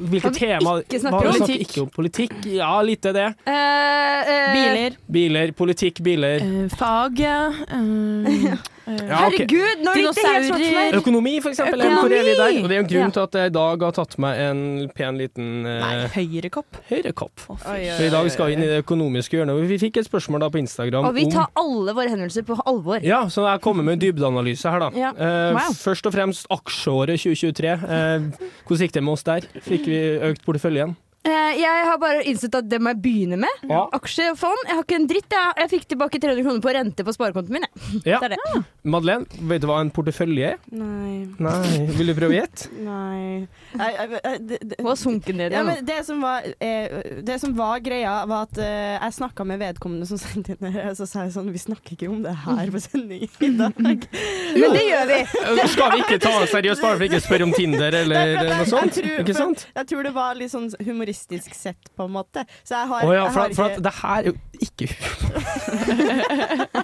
Hvilke 0.00 0.32
Hva 0.34 0.74
vi 0.80 0.84
ikke 0.88 1.02
snakker 1.04 1.28
hva 1.28 1.30
om? 1.30 1.38
snakker 1.38 1.64
ikke 1.68 1.84
om 1.84 1.92
politikk. 1.94 2.36
Ja, 2.50 2.72
litt 2.82 3.06
er 3.06 3.16
det. 3.16 3.28
Uh, 3.46 3.54
uh, 3.54 4.50
Biler. 4.56 4.98
Biler, 5.06 5.54
politikk, 5.56 6.02
biler. 6.04 6.42
Uh, 6.42 6.66
fag, 6.74 7.20
ja. 7.30 8.58
Eh. 8.88 9.00
Herregud, 9.10 9.82
nå 9.84 9.92
gikk 9.94 10.16
det 10.16 10.24
helt 10.26 10.46
svart! 10.48 10.94
Økonomi, 11.00 11.34
for 11.44 11.52
eksempel. 11.52 11.82
Økonomi! 11.84 12.16
Er 12.16 12.38
der? 12.40 12.56
Og 12.62 12.68
det 12.70 12.76
er 12.76 12.80
en 12.80 12.88
grunn 12.88 13.04
Ja. 13.04 13.10
til 13.16 13.22
at 13.22 13.36
jeg 13.38 13.50
i 13.50 13.54
dag 13.54 13.84
har 13.84 13.92
tatt 13.92 14.16
meg 14.18 14.38
en 14.40 14.62
pen 14.96 15.18
liten 15.20 15.50
uh, 15.66 15.74
Nei, 15.84 16.06
høyrekopp. 16.14 16.80
høyrekopp. 16.88 17.44
Oi, 17.50 17.90
Så 17.98 18.06
i 18.08 18.10
dag 18.14 18.30
skal 18.32 18.46
vi 18.50 18.52
inn 18.56 18.64
i 18.64 18.70
det 18.70 18.80
økonomiske 18.84 19.36
hjørnet. 19.36 19.60
Vi 19.68 19.78
fikk 19.84 20.00
et 20.00 20.08
spørsmål 20.08 20.40
da 20.40 20.48
på 20.50 20.58
Instagram 20.62 21.04
Og 21.10 21.14
vi 21.14 21.26
om 21.28 21.34
tar 21.36 21.50
alle 21.60 21.94
våre 21.94 22.08
hendelser 22.08 22.42
på 22.48 22.56
alvor. 22.64 23.02
ja, 23.04 23.22
så 23.28 23.46
jeg 23.50 23.60
kommer 23.60 23.84
med 23.84 23.98
en 23.98 24.04
dybdeanalyse 24.06 24.70
her, 24.70 24.78
da. 24.86 24.90
Ja. 24.96 25.12
Wow. 25.12 25.70
Uh, 25.70 25.76
Først 25.84 26.06
og 26.06 26.12
fremst 26.16 26.46
aksjeåret 26.50 27.20
2023. 27.20 27.76
Uh, 27.84 28.48
hvordan 28.66 28.86
gikk 28.86 28.92
det 28.96 29.04
med 29.04 29.12
oss 29.12 29.22
der? 29.28 29.46
Fikk 29.62 29.86
vi 29.86 30.00
økt 30.30 30.42
porteføljen? 30.46 30.96
Eh, 30.96 31.09
jeg 31.22 31.84
har 31.84 31.98
bare 32.00 32.22
innsett 32.24 32.54
at 32.56 32.68
det 32.70 32.78
må 32.80 32.94
jeg 32.94 33.00
begynne 33.04 33.36
med. 33.42 33.64
Ja. 33.68 33.82
Aksjefond. 33.92 34.62
Jeg 34.66 34.76
har 34.78 34.84
ikke 34.86 34.96
en 34.96 35.08
dritt. 35.10 35.34
Jeg, 35.34 35.52
jeg 35.60 35.70
fikk 35.74 35.82
tilbake 35.92 36.20
300 36.22 36.44
kroner 36.46 36.62
på 36.64 36.72
rente 36.72 37.04
på 37.04 37.12
sparekontoen 37.12 37.58
min. 37.58 37.66
Jeg. 37.68 38.14
Ja. 38.14 38.20
Det 38.22 38.30
er 38.30 38.36
det. 38.38 38.62
Madeleine, 38.88 39.26
vet 39.50 39.60
du 39.60 39.66
hva 39.68 39.82
en 39.84 39.90
portefølje 39.92 40.54
er? 40.54 40.62
Nei. 40.72 41.26
Nei, 41.44 41.82
vil 41.98 42.08
du 42.08 42.14
prøve 42.16 42.32
å 42.32 42.38
gjette? 42.38 42.70
Nei. 42.88 43.44
Hun 43.76 44.88
har 44.88 44.96
sunket 44.96 45.36
ned 45.36 45.52
ja, 45.52 45.60
igjen. 45.60 45.68
men 45.68 45.84
det, 45.90 45.98
som 46.08 46.24
var, 46.24 46.46
eh, 46.56 47.20
det 47.26 47.36
som 47.42 47.52
var 47.58 47.84
greia, 47.84 48.14
var 48.30 48.48
at 48.48 48.62
eh, 48.64 48.96
jeg 48.96 49.18
snakka 49.20 49.44
med 49.52 49.60
vedkommende 49.60 50.08
som 50.08 50.20
sendte 50.24 50.56
inn 50.56 50.64
det, 50.70 50.86
og 50.88 50.96
så 51.02 51.08
sa 51.10 51.26
jeg 51.26 51.34
sånn 51.36 51.52
Vi 51.52 51.60
snakker 51.60 51.98
ikke 51.98 52.08
om 52.08 52.24
det 52.24 52.32
her 52.46 52.72
på 52.72 52.80
sending 52.80 53.26
i 53.28 53.52
dag. 53.60 53.76
Men 54.60 54.76
det 54.78 54.86
gjør 54.88 55.06
vi! 55.12 55.20
Eh, 55.44 55.62
Skal 55.76 55.94
vi 55.98 56.02
ikke 56.06 56.20
ta 56.24 56.32
seriøst 56.48 56.80
bare 56.86 56.96
for 56.96 57.06
ikke 57.10 57.20
å 57.20 57.26
spørre 57.28 57.50
om 57.50 57.54
Tinder 57.54 58.00
eller 58.00 58.40
noe 58.40 58.64
sånt? 58.72 58.96
Jeg 58.96 59.04
tror- 59.04 59.22
Ikke 59.26 59.36
sant? 59.36 59.68
Jeg 59.76 59.92
tror 59.92 60.08
det 60.08 60.16
var 60.16 60.40
litt 60.40 60.52
sånn 60.56 60.70
humoristisk 60.80 61.09
sett, 61.14 61.90
på 61.96 62.04
en 62.06 62.12
måte. 62.14 62.44
Så 62.64 62.74
jeg 62.78 62.88
har, 62.92 63.04
oh 63.06 63.14
ja, 63.14 63.24
jeg 63.24 63.32
for, 63.32 63.40
har 63.40 63.48
at- 63.48 63.56
for 63.56 63.64
ikke 63.64 63.76
at 63.76 63.82
det 63.84 63.92
her 64.00 64.18
er 64.20 64.24
jo 64.24 64.34
ikke 64.60 64.86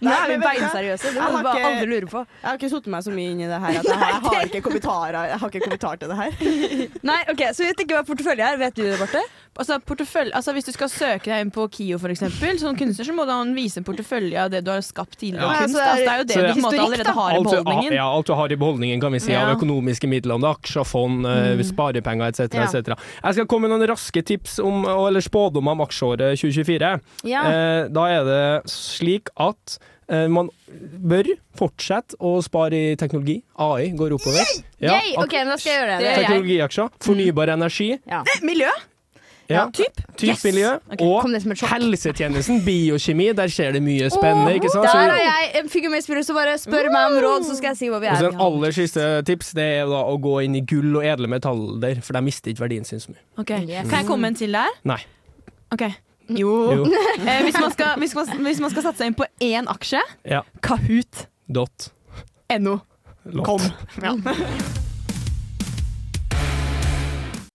Nå 0.00 0.10
er 0.12 0.28
vi 0.30 0.36
beinseriøse. 0.42 1.10
Det 1.14 1.16
Jeg 1.20 1.32
må 1.32 1.40
bare 1.42 1.62
alle 1.70 1.86
lure 1.90 2.06
på. 2.10 2.18
Jeg 2.42 2.48
har 2.48 2.58
ikke 2.58 2.70
satt 2.72 2.86
meg 2.92 3.02
så 3.06 3.10
mye 3.14 3.30
inn 3.32 3.40
i 3.40 3.48
det 3.50 3.58
her 3.62 3.78
at 3.80 3.88
jeg 3.88 3.96
har, 3.96 4.12
jeg 4.12 4.20
har 4.26 4.44
ikke 4.50 4.60
kommentarer 4.66 5.30
Jeg 5.30 5.38
har 5.42 5.48
ikke 5.54 5.64
kommentar 5.66 5.94
til 6.00 6.08
det 6.12 6.16
her. 6.20 6.30
Nei, 7.10 7.18
ok, 7.32 7.42
Så 7.56 7.66
vet 7.66 7.80
ikke 7.84 7.96
hva 7.98 8.04
portefølje 8.08 8.44
er. 8.52 8.58
Vet 8.60 8.76
du 8.78 8.82
det, 8.86 8.98
Barte? 9.00 9.22
Altså, 9.56 9.78
portefølje, 9.88 10.34
altså 10.36 10.52
Hvis 10.56 10.68
du 10.68 10.72
skal 10.74 10.90
søke 10.92 11.30
deg 11.30 11.44
inn 11.44 11.52
på 11.54 11.66
KIO, 11.72 11.98
for 12.02 12.12
eksempel, 12.12 12.58
som 12.60 12.76
kunstner, 12.78 13.08
så 13.08 13.14
må 13.16 13.24
du 13.28 13.32
vise 13.56 13.80
en 13.80 13.86
portefølje 13.86 14.42
av 14.42 14.52
det 14.52 14.62
du 14.66 14.70
har 14.72 14.82
skapt 14.84 15.18
tidligere. 15.20 15.46
Ja. 15.46 15.64
kunst. 15.64 15.78
Altså, 15.80 15.96
det 15.96 16.12
er 16.12 16.20
jo 16.20 16.26
det 16.26 16.36
så 16.36 16.42
du 16.42 16.46
på 16.46 16.56
en 16.56 16.66
måte 16.66 16.84
allerede 16.86 17.16
har 17.18 17.30
i 17.30 17.42
beholdningen. 17.46 17.96
ja, 17.96 18.06
alt 18.06 18.26
du 18.26 18.34
har 18.36 18.52
i 18.52 18.60
beholdningen, 18.60 19.02
kan 19.02 19.16
vi 19.16 19.22
si, 19.24 19.34
av 19.36 19.54
økonomiske 19.56 20.10
midler, 20.10 20.36
om 20.36 20.44
det 20.44 20.50
er 20.50 20.60
aksjer, 20.60 20.88
fond, 20.88 21.26
mm. 21.26 21.64
sparepenger 21.70 22.32
etc. 22.32 22.56
Ja. 22.56 22.68
Et 22.76 22.92
Jeg 22.92 23.38
skal 23.38 23.50
komme 23.50 23.68
med 23.68 23.76
noen 23.76 23.90
raske 23.92 24.22
tips 24.26 24.58
om, 24.64 24.84
eller 24.84 25.24
spådommer 25.24 25.76
om 25.76 25.84
aksjeåret 25.86 26.40
2024. 26.40 26.94
Ja. 27.28 27.44
Eh, 27.50 27.82
da 27.92 28.08
er 28.12 28.26
det 28.28 28.42
slik 28.72 29.32
at 29.40 29.78
eh, 30.10 30.26
man 30.32 30.50
bør 30.66 31.32
fortsette 31.56 32.18
å 32.20 32.36
spare 32.44 32.82
i 32.92 32.98
teknologi. 33.00 33.38
AI 33.62 33.92
går 33.96 34.18
oppover. 34.18 34.44
Ja, 34.82 34.98
Yay! 34.98 35.16
OK, 35.22 35.38
nå 35.48 35.56
skal 35.56 35.72
jeg 35.72 35.80
gjøre 35.80 35.96
det. 35.96 36.10
Er. 36.10 36.20
Teknologiaksjer. 36.24 36.92
Fornybar 37.06 37.56
energi. 37.56 37.94
Ja. 38.04 38.22
Miljø! 38.44 38.74
Ja. 39.50 39.66
Typ. 39.72 40.00
Typ 40.16 40.28
Yes! 40.28 40.44
miljø. 40.44 40.72
Okay. 40.92 41.06
Og 41.06 41.24
helsetjenesten, 41.70 42.62
biokjemi. 42.66 43.28
Der 43.36 43.50
skjer 43.52 43.76
det 43.76 43.82
mye 43.84 44.08
spennende. 44.10 44.54
ikke 44.58 44.70
sant? 44.72 44.88
Der 44.88 45.12
er 45.14 45.20
jeg 45.22 45.50
en 45.62 45.68
figur 45.70 45.90
med 45.92 46.02
så 46.02 46.34
bare 46.34 46.56
spør 46.58 46.90
meg 46.92 47.12
om 47.12 47.18
råd, 47.24 47.46
så 47.46 47.56
skal 47.58 47.74
jeg 47.74 47.76
si 47.76 47.90
hvor 47.92 48.02
vi 48.02 48.06
er. 48.10 48.16
Og 48.16 48.18
så 48.18 48.30
den 48.30 48.34
en 48.40 48.46
aller 48.46 48.74
siste 48.74 49.04
tips 49.28 49.52
Det 49.56 49.66
er 49.82 49.90
da 49.90 50.02
å 50.06 50.16
gå 50.22 50.38
inn 50.44 50.56
i 50.58 50.64
gull 50.66 50.96
og 50.98 51.06
edle 51.06 51.30
metaller, 51.30 52.00
for 52.02 52.16
de 52.18 52.24
mister 52.26 52.50
ikke 52.52 52.66
verdien 52.66 52.84
sin 52.88 53.02
så 53.02 53.12
mye. 53.14 53.22
Okay. 53.38 53.62
Yes. 53.68 53.88
Kan 53.90 54.02
jeg 54.02 54.10
komme 54.10 54.32
en 54.32 54.38
til 54.38 54.52
der? 54.56 54.74
Nei. 54.84 55.00
Ok. 55.74 55.86
Jo. 56.28 56.54
Jo. 56.74 56.86
Eh, 57.26 57.42
hvis, 57.42 57.56
man 57.58 57.70
skal, 57.72 57.94
hvis, 57.98 58.14
man, 58.14 58.42
hvis 58.46 58.60
man 58.60 58.70
skal 58.70 58.82
satse 58.90 59.06
inn 59.06 59.14
på 59.18 59.26
én 59.42 59.66
aksje, 59.70 60.02
Ja. 60.28 60.42
Kahoot. 60.62 61.26
Dot. 61.46 61.92
NO. 62.58 62.78
Lot. 63.24 63.46
Kom. 63.46 63.60
Ja. 64.02 64.14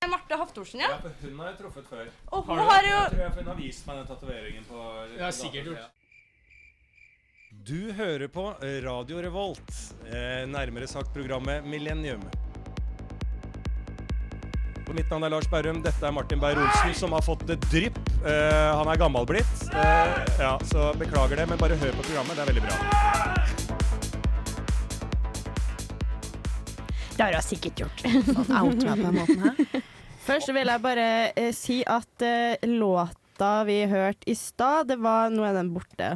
Marte 0.09 0.35
Haftorsen, 0.35 0.79
ja. 0.79 0.87
Ja, 0.89 1.09
Hun 1.21 1.39
har 1.39 1.51
jeg 1.51 1.57
truffet 1.59 1.89
før. 1.89 2.07
Og 2.33 2.45
hun 2.47 2.57
har 2.57 2.85
jo 2.85 2.93
Jeg 2.95 3.09
tror 3.11 3.21
jeg 3.21 3.33
hun 3.35 3.49
har 3.51 3.57
vist 3.59 3.87
meg 3.87 3.99
den 3.99 4.07
tatoveringen 4.09 4.63
på 4.65 4.85
Ja, 5.19 5.29
sikkert 5.35 5.67
gjort. 5.69 5.97
Du 7.67 7.91
hører 7.93 8.27
på 8.31 8.45
Radio 8.85 9.19
Revolt, 9.21 9.73
eh, 10.07 10.47
nærmere 10.49 10.87
sagt 10.89 11.13
programmet 11.13 11.65
Millennium. 11.67 12.23
Og 14.87 14.95
Mitt 14.95 15.11
navn 15.11 15.23
er 15.23 15.29
Lars 15.29 15.47
Berrum. 15.47 15.83
Dette 15.83 16.03
er 16.07 16.11
Martin 16.11 16.41
Beyer-Olsen, 16.41 16.95
som 16.97 17.13
har 17.15 17.21
fått 17.21 17.45
det 17.47 17.59
drypp. 17.69 17.99
Eh, 18.25 18.71
han 18.75 18.87
er 18.89 18.97
gammelblitt, 18.97 19.67
eh, 19.69 20.25
ja, 20.41 20.57
så 20.65 20.91
beklager 20.97 21.35
det, 21.37 21.47
men 21.47 21.61
bare 21.61 21.77
hør 21.77 21.93
på 22.01 22.07
programmet. 22.09 22.35
Det 22.35 22.41
er 22.41 22.53
veldig 22.53 22.65
bra. 22.65 23.60
Det 27.21 27.25
har 27.27 27.35
hun 27.37 27.43
sikkert 27.45 27.79
gjort. 27.83 27.99
Out 28.61 28.79
meg 28.81 28.97
på 28.97 29.03
den 29.03 29.17
måten 29.19 29.43
her. 29.45 29.83
Først 30.25 30.49
vil 30.55 30.71
jeg 30.71 30.81
bare 30.81 31.03
eh, 31.37 31.51
si 31.53 31.75
at 31.85 32.23
eh, 32.25 32.63
låta 32.65 33.51
vi 33.67 33.75
hørte 33.91 34.25
i 34.25 34.33
stad, 34.33 34.89
det 34.89 34.97
var 35.01 35.29
Nå 35.29 35.45
er 35.45 35.53
den 35.53 35.69
borte. 35.75 36.15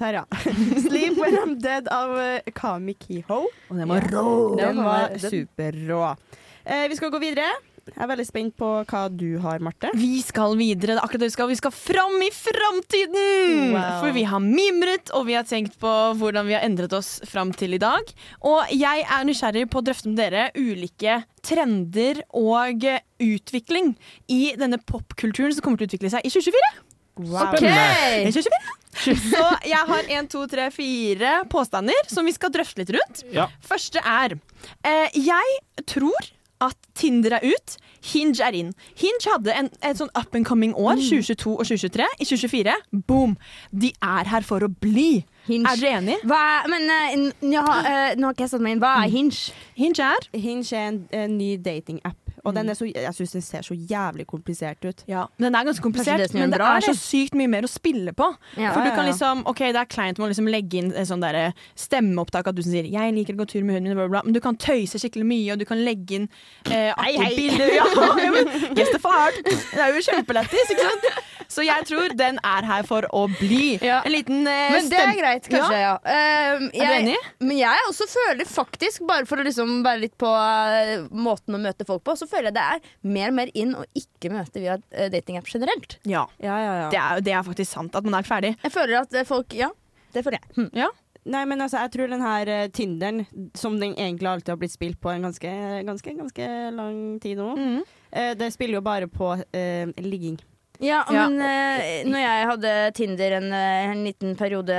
Der, 0.00 0.18
ja. 0.18 0.24
'Sleep 0.82 1.20
When 1.20 1.38
I'm 1.38 1.54
Dead' 1.62 1.86
av 1.94 2.16
eh, 2.18 2.50
Kami 2.50 2.96
Kiho. 2.98 3.44
Og 3.46 3.78
den 3.78 3.86
var 3.92 4.10
rå. 4.10 4.56
Den 4.58 4.82
var 4.82 5.14
superrå. 5.22 6.16
Eh, 6.64 6.88
vi 6.90 6.98
skal 6.98 7.14
gå 7.14 7.22
videre. 7.22 7.46
Jeg 7.88 8.02
er 8.04 8.10
veldig 8.10 8.26
spent 8.28 8.54
på 8.58 8.68
hva 8.90 9.02
du 9.12 9.38
har, 9.42 9.62
Marte. 9.64 9.90
Vi 9.98 10.20
skal 10.24 10.56
videre. 10.58 10.94
Det 10.94 10.98
er 10.98 11.04
akkurat 11.04 11.24
det 11.24 11.30
vi 11.30 11.34
skal. 11.36 11.50
Vi 11.50 11.58
skal 11.58 11.74
fram 11.74 12.16
i 12.24 12.30
framtiden! 12.34 13.74
Wow. 13.74 13.88
For 14.02 14.16
vi 14.16 14.24
har 14.28 14.42
mimret, 14.44 15.12
og 15.16 15.26
vi 15.28 15.36
har 15.38 15.46
tenkt 15.48 15.78
på 15.80 15.94
hvordan 16.20 16.48
vi 16.48 16.56
har 16.56 16.66
endret 16.66 16.94
oss 16.96 17.18
fram 17.28 17.54
til 17.56 17.76
i 17.76 17.82
dag. 17.82 18.12
Og 18.46 18.74
jeg 18.74 19.06
er 19.06 19.26
nysgjerrig 19.28 19.66
på 19.72 19.80
å 19.80 19.86
drøfte 19.86 20.12
med 20.12 20.20
dere 20.20 20.48
ulike 20.58 21.22
trender 21.46 22.22
og 22.36 22.84
utvikling 23.20 23.94
i 24.28 24.42
denne 24.60 24.80
popkulturen 24.80 25.54
som 25.56 25.64
kommer 25.64 25.80
til 25.80 25.88
å 25.88 25.92
utvikle 25.92 26.12
seg 26.12 26.26
i 26.26 26.32
2024. 26.32 26.72
OK! 27.20 27.64
I 27.64 28.30
2024. 28.32 28.76
Så 29.00 29.44
jeg 29.70 29.86
har 29.92 30.08
en, 30.16 30.28
to, 30.30 30.42
tre, 30.50 30.66
fire 30.74 31.40
påstander 31.50 32.10
som 32.10 32.26
vi 32.26 32.34
skal 32.34 32.52
drøfte 32.52 32.82
litt 32.82 32.92
rundt. 32.96 33.22
Ja. 33.34 33.46
Første 33.64 34.02
er 34.02 34.34
eh, 34.82 35.16
Jeg 35.16 35.86
tror 35.88 36.30
at 36.60 36.76
Tinder 36.98 37.38
er 37.38 37.46
ut, 37.46 37.76
Hinge 38.12 38.40
er 38.44 38.56
inn. 38.56 38.70
Hinge 38.96 39.28
hadde 39.28 39.52
en, 39.56 39.68
et 39.84 39.98
sånn 39.98 40.10
up 40.16 40.34
and 40.36 40.46
coming 40.48 40.72
år, 40.76 41.00
2022 41.00 41.52
og 41.52 41.66
2023. 41.68 42.06
I 42.20 42.28
2024, 42.28 42.76
boom! 43.08 43.36
De 43.70 43.92
er 44.00 44.30
her 44.32 44.46
for 44.46 44.64
å 44.64 44.70
bli. 44.72 45.24
Hinge. 45.48 45.68
Er 45.68 45.80
dere 45.80 46.00
enig? 46.00 46.16
Hva 46.28 46.40
er, 46.54 46.70
men 46.72 46.88
uh, 46.88 47.28
nå, 47.44 47.64
eh, 47.80 48.14
nå 48.16 48.28
har 48.28 48.36
ikke 48.36 48.46
jeg 48.46 48.54
satt 48.54 48.64
meg 48.64 48.76
inn. 48.76 48.82
Hva 48.84 48.94
er 49.04 49.12
hinge? 49.12 49.54
Hinge 49.76 50.10
er 50.14 50.28
Hinge 50.36 50.68
er 50.70 50.90
en, 50.92 51.00
en 51.16 51.38
ny 51.40 51.54
datingapp. 51.60 52.29
Og 52.44 52.54
den 52.56 52.70
er 52.72 52.78
så, 52.78 52.88
jeg 52.88 53.14
syns 53.16 53.34
den 53.36 53.44
ser 53.44 53.66
så 53.66 53.76
jævlig 53.76 54.26
komplisert 54.30 54.84
ut. 54.84 55.04
Ja, 55.10 55.26
Den 55.40 55.54
er 55.54 55.66
ganske 55.66 55.84
komplisert, 55.84 56.22
det 56.22 56.34
men 56.34 56.52
det 56.52 56.60
bra, 56.60 56.76
er 56.78 56.86
så 56.88 56.94
sykt 56.96 57.36
mye 57.38 57.50
mer 57.50 57.66
å 57.66 57.70
spille 57.70 58.14
på. 58.16 58.28
Ja, 58.56 58.72
For 58.74 58.84
du 58.84 58.90
ja, 58.90 58.94
kan 58.96 59.08
liksom 59.08 59.44
Ok, 59.50 59.62
det 59.70 59.80
er 59.80 59.90
kleint 59.90 60.18
med 60.18 60.28
å 60.28 60.30
liksom 60.32 60.48
legge 60.50 60.80
inn 60.80 60.92
en 60.92 61.08
sånn 61.08 61.22
der 61.24 61.52
stemmeopptak 61.78 62.50
at 62.50 62.56
du 62.56 62.62
sier 62.62 62.86
'jeg 62.86 63.14
liker 63.16 63.34
å 63.34 63.42
gå 63.42 63.48
tur 63.48 63.64
med 63.64 63.78
hunden 63.78 63.92
min', 63.92 63.98
bla, 63.98 64.08
bla, 64.08 64.22
men 64.24 64.36
du 64.36 64.40
kan 64.40 64.56
tøyse 64.56 64.98
skikkelig 65.00 65.26
mye, 65.26 65.52
og 65.52 65.58
du 65.58 65.64
kan 65.64 65.78
legge 65.78 66.20
inn 66.20 66.28
eh, 66.66 66.94
bilder. 67.36 67.74
Ja, 67.74 67.86
ja, 68.24 68.30
men 68.30 68.74
guess 68.74 68.90
the 68.92 68.98
fart. 68.98 69.36
Det 69.44 69.80
er 69.80 69.94
jo 69.94 70.04
kjempelættis, 70.04 70.72
ikke 70.74 70.88
sant? 70.88 71.10
Så 71.50 71.64
jeg 71.66 71.86
tror 71.88 72.12
den 72.14 72.38
er 72.46 72.66
her 72.66 72.84
for 72.86 73.06
å 73.16 73.24
bli. 73.40 73.74
En 73.82 74.12
liten 74.12 74.44
eh, 74.46 74.76
Men 74.76 74.90
det 74.90 75.00
er 75.02 75.16
greit, 75.18 75.48
kanskje, 75.50 75.80
ja. 75.80 75.96
Ehm, 76.06 76.68
Er 76.68 76.70
du 76.70 76.78
jeg, 76.78 77.00
enig? 77.00 77.16
Men 77.42 77.58
jeg 77.58 77.86
også 77.88 78.06
føler 78.12 78.46
faktisk, 78.46 79.02
bare 79.08 79.26
for 79.26 79.42
å 79.42 79.46
liksom 79.46 79.80
være 79.86 80.04
litt 80.04 80.14
på 80.20 80.30
uh, 80.30 81.08
måten 81.10 81.58
å 81.58 81.62
møte 81.62 81.86
folk 81.88 82.04
på, 82.06 82.14
så 82.20 82.29
føler 82.30 82.50
jeg 82.50 82.56
det 82.56 82.64
er 82.64 82.80
mer 83.16 83.28
og 83.32 83.36
mer 83.40 83.50
inn 83.54 83.74
å 83.76 83.84
ikke 83.98 84.30
møte 84.32 84.62
via 84.62 84.78
uh, 84.78 85.08
datingapp 85.12 85.50
generelt. 85.52 85.98
Ja. 86.08 86.24
Ja, 86.40 86.56
ja, 86.62 86.72
ja. 86.84 86.88
Det, 86.94 86.98
er, 87.04 87.20
det 87.28 87.36
er 87.36 87.46
faktisk 87.50 87.72
sant 87.76 87.94
at 87.98 88.04
man 88.08 88.18
er 88.20 88.26
ferdig. 88.28 88.54
Jeg 88.62 88.72
føler 88.74 89.02
at 89.02 89.14
eh, 89.14 89.26
folk 89.28 89.54
Ja, 89.58 89.70
det 90.14 90.24
føler 90.26 90.38
jeg. 90.40 90.52
Hm. 90.56 90.70
Ja. 90.84 90.88
Nei, 91.30 91.42
men 91.44 91.60
altså, 91.60 91.82
jeg 91.84 91.92
tror 91.92 92.08
den 92.08 92.22
her 92.24 92.48
eh, 92.48 92.68
Tinderen, 92.72 93.26
som 93.54 93.74
den 93.78 93.92
egentlig 93.92 94.30
alltid 94.30 94.54
har 94.54 94.60
blitt 94.62 94.72
spilt 94.72 94.96
på 95.04 95.10
en 95.12 95.26
ganske, 95.28 95.50
ganske, 95.84 96.14
ganske 96.16 96.46
lang 96.72 97.02
tid 97.20 97.36
nå, 97.36 97.50
Mm. 97.58 97.82
eh, 98.10 98.30
det 98.40 98.48
spiller 98.54 98.78
jo 98.80 98.86
bare 98.86 99.06
på 99.12 99.34
eh, 99.52 99.90
ligging. 100.00 100.38
Ja, 100.80 101.02
Ja. 101.12 101.26
men 101.28 101.42
eh, 101.44 102.06
når 102.08 102.22
jeg 102.24 102.46
hadde 102.48 102.72
Tinder 102.96 103.34
en, 103.36 103.50
eh, 103.52 103.90
en 103.92 104.00
liten 104.08 104.32
periode 104.40 104.72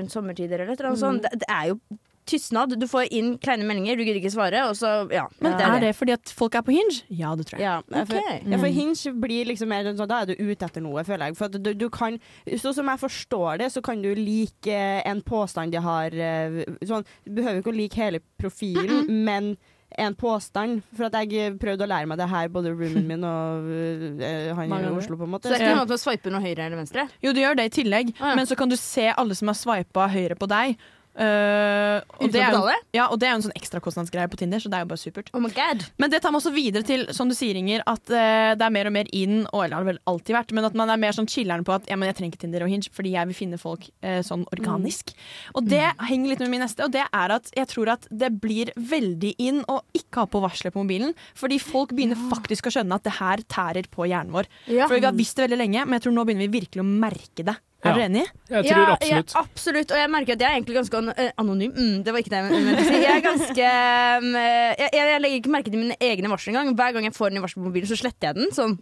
rundt 0.00 0.10
sommertider 0.10 0.58
eller 0.64 0.72
et 0.74 0.80
eller 0.82 0.90
annet 0.90 0.98
Mm. 0.98 1.06
sånt, 1.06 1.22
det, 1.30 1.44
det 1.44 1.48
er 1.48 1.68
jo 1.70 1.78
tystnad. 2.26 2.72
Du 2.80 2.86
får 2.90 3.08
inn 3.14 3.34
kleine 3.38 3.66
meldinger, 3.68 3.96
du 3.96 4.04
gidder 4.04 4.20
ikke 4.22 4.32
svare, 4.34 4.62
og 4.68 4.76
så 4.78 4.92
ja. 5.12 5.26
Men 5.44 5.56
det 5.58 5.66
er 5.68 5.80
det 5.84 5.92
fordi 5.98 6.14
at 6.16 6.32
folk 6.34 6.54
er 6.58 6.64
på 6.66 6.74
hinge? 6.76 7.02
Ja, 7.12 7.34
det 7.36 7.46
tror 7.50 7.58
jeg. 7.60 7.64
Ja, 7.66 7.80
for, 8.04 8.16
Ok. 8.16 8.40
ja, 8.46 8.58
for 8.58 8.68
Mm. 8.68 8.78
Hinge 8.78 9.12
blir 9.20 9.44
liksom 9.50 9.68
mer 9.68 9.84
sånn 9.94 10.08
Da 10.08 10.22
er 10.22 10.26
du 10.26 10.34
ute 10.38 10.64
etter 10.66 10.82
noe, 10.82 11.04
føler 11.04 11.28
jeg. 11.30 11.36
For 11.36 11.44
at 11.46 11.58
du, 11.62 11.72
du 11.74 11.88
kan 11.90 12.18
Sånn 12.48 12.74
som 12.74 12.88
jeg 12.88 13.00
forstår 13.04 13.58
det, 13.58 13.70
så 13.72 13.82
kan 13.84 14.00
du 14.02 14.14
like 14.14 14.80
en 15.04 15.20
påstand 15.22 15.72
de 15.72 15.80
har 15.84 16.14
eh, 16.14 16.64
sånn, 16.84 17.04
Du 17.24 17.32
behøver 17.40 17.60
ikke 17.62 17.72
å 17.72 17.76
like 17.76 17.94
hele 18.00 18.20
profilen, 18.40 19.06
men 19.24 19.56
en 19.96 20.14
påstand. 20.18 20.82
For 20.96 21.06
at 21.06 21.14
jeg 21.30 21.54
prøvde 21.62 21.86
å 21.86 21.90
lære 21.90 22.08
meg 22.10 22.18
det 22.18 22.26
her, 22.28 22.48
både 22.50 22.72
roomien 22.74 23.06
min 23.06 23.22
og 23.28 23.68
uh, 23.68 24.54
han 24.58 24.72
i. 24.74 24.88
Oslo, 24.90 25.14
på 25.20 25.28
en 25.28 25.30
måte. 25.36 25.46
Så 25.46 25.54
det 25.54 25.60
er 25.60 25.68
ikke 25.68 25.76
noe 25.78 25.86
med 25.86 25.94
å 25.94 26.02
sveipe 26.02 26.32
noe 26.34 26.42
høyre 26.42 26.66
eller 26.66 26.80
venstre? 26.80 27.04
Jo, 27.22 27.30
du 27.36 27.38
gjør 27.38 27.60
det 27.60 27.68
i 27.68 27.74
tillegg, 27.76 28.10
men 28.20 28.42
så 28.50 28.58
kan 28.58 28.72
du 28.72 28.76
se 28.80 29.06
alle 29.14 29.36
som 29.38 29.52
har 29.52 29.58
sveipa 29.60 30.08
høyre 30.10 30.34
på 30.40 30.48
deg. 30.50 30.74
Uh, 31.14 32.02
og, 32.18 32.26
det 32.34 32.40
er 32.42 32.50
jo, 32.50 32.62
ja, 32.90 33.04
og 33.06 33.20
det 33.22 33.28
er 33.28 33.36
jo 33.36 33.38
en 33.38 33.44
sånn 33.44 33.54
ekstrakostnadsgreie 33.54 34.26
på 34.32 34.38
Tinder, 34.40 34.58
så 34.58 34.70
det 34.70 34.80
er 34.80 34.82
jo 34.82 34.90
bare 34.90 34.98
supert. 34.98 35.28
Oh 35.30 35.42
my 35.42 35.50
god 35.54 35.84
Men 36.02 36.10
det 36.10 36.18
tar 36.24 36.32
meg 36.34 36.40
også 36.40 36.50
videre 36.54 36.82
til, 36.86 37.04
som 37.14 37.30
du 37.30 37.36
sier, 37.38 37.54
Inger, 37.54 37.84
at 37.86 38.02
uh, 38.10 38.54
det 38.58 38.66
er 38.66 38.74
mer 38.74 38.90
og 38.90 38.96
mer 38.96 39.10
inn, 39.14 39.44
og 39.52 39.62
eller 39.62 39.76
har 39.76 39.86
det 39.86 39.92
vel 39.92 40.00
alltid 40.10 40.34
vært, 40.34 40.54
men 40.58 40.66
at 40.66 40.78
man 40.80 40.90
er 40.90 40.98
mer 41.04 41.14
sånn 41.14 41.30
chiller'n 41.30 41.62
på 41.66 41.76
at 41.76 41.86
ja, 41.90 41.98
men 42.00 42.10
jeg 42.10 42.18
trenger 42.18 42.34
ikke 42.34 42.42
Tinder 42.46 42.66
og 42.66 42.72
Hinge, 42.72 42.90
fordi 42.94 43.14
jeg 43.14 43.30
vil 43.30 43.38
finne 43.38 43.60
folk 43.62 43.86
uh, 44.02 44.18
sånn 44.26 44.42
organisk. 44.56 45.14
Og 45.54 45.68
det 45.70 45.84
henger 46.02 46.32
litt 46.32 46.42
med 46.42 46.50
min 46.56 46.64
neste, 46.66 46.86
og 46.86 46.94
det 46.96 47.04
er 47.06 47.36
at 47.36 47.52
jeg 47.54 47.70
tror 47.70 47.92
at 47.94 48.08
det 48.10 48.32
blir 48.42 48.72
veldig 48.74 49.36
inn 49.44 49.62
å 49.70 49.80
ikke 49.94 50.24
ha 50.24 50.30
på 50.30 50.42
varsler 50.42 50.74
på 50.74 50.82
mobilen, 50.82 51.14
fordi 51.38 51.60
folk 51.62 51.94
begynner 51.94 52.18
faktisk 52.32 52.66
å 52.66 52.74
skjønne 52.74 52.98
at 52.98 53.06
det 53.06 53.14
her 53.20 53.44
tærer 53.46 53.86
på 53.92 54.08
hjernen 54.10 54.34
vår. 54.34 54.50
Ja. 54.66 54.88
For 54.88 54.98
vi 54.98 55.06
har 55.06 55.14
visst 55.14 55.38
det 55.38 55.46
veldig 55.46 55.60
lenge, 55.62 55.86
men 55.86 55.98
jeg 56.00 56.08
tror 56.08 56.18
nå 56.18 56.26
begynner 56.26 56.48
vi 56.48 56.58
virkelig 56.58 56.82
å 56.82 56.88
merke 56.90 57.46
det. 57.46 57.56
Er 57.84 57.90
Ja. 57.90 57.94
dere 57.94 58.04
enige? 58.08 58.28
Jeg 58.48 58.64
tror 58.64 58.80
ja, 58.80 58.92
absolutt. 58.96 59.32
Ja, 59.34 59.40
absolutt. 59.40 59.90
Og 59.92 59.98
jeg 59.98 60.10
merker 60.10 60.32
at 60.32 60.40
jeg 60.40 60.48
er 60.48 60.56
egentlig 60.56 60.76
ganske 60.78 60.96
an 60.96 61.12
eh, 61.12 61.32
anonym. 61.36 61.72
Mm, 61.76 62.04
det 62.04 62.12
var 62.12 62.22
ikke 62.22 62.32
det 62.32 62.38
jeg 62.40 62.50
mente 62.50 62.80
å 62.80 62.86
si. 62.88 63.00
Jeg 63.02 63.12
er 63.12 63.24
ganske 63.24 63.66
um, 64.24 64.30
eh, 64.40 64.70
jeg, 64.80 64.90
jeg, 64.96 65.20
legger 65.20 65.40
ikke 65.42 65.52
merke 65.52 65.70
til 65.74 65.82
mine 65.82 65.98
egne 66.00 66.30
varsler 66.32 66.54
engang. 66.54 66.72
Hver 66.78 66.96
gang 66.96 67.04
jeg 67.04 67.16
får 67.18 67.28
en 67.28 67.36
ny 67.36 67.44
varsel 67.44 67.60
på 67.60 67.66
mobilen, 67.68 67.90
så 67.90 67.98
sletter 68.00 68.30
jeg 68.30 68.38
den. 68.40 68.54
Sånn 68.56 68.78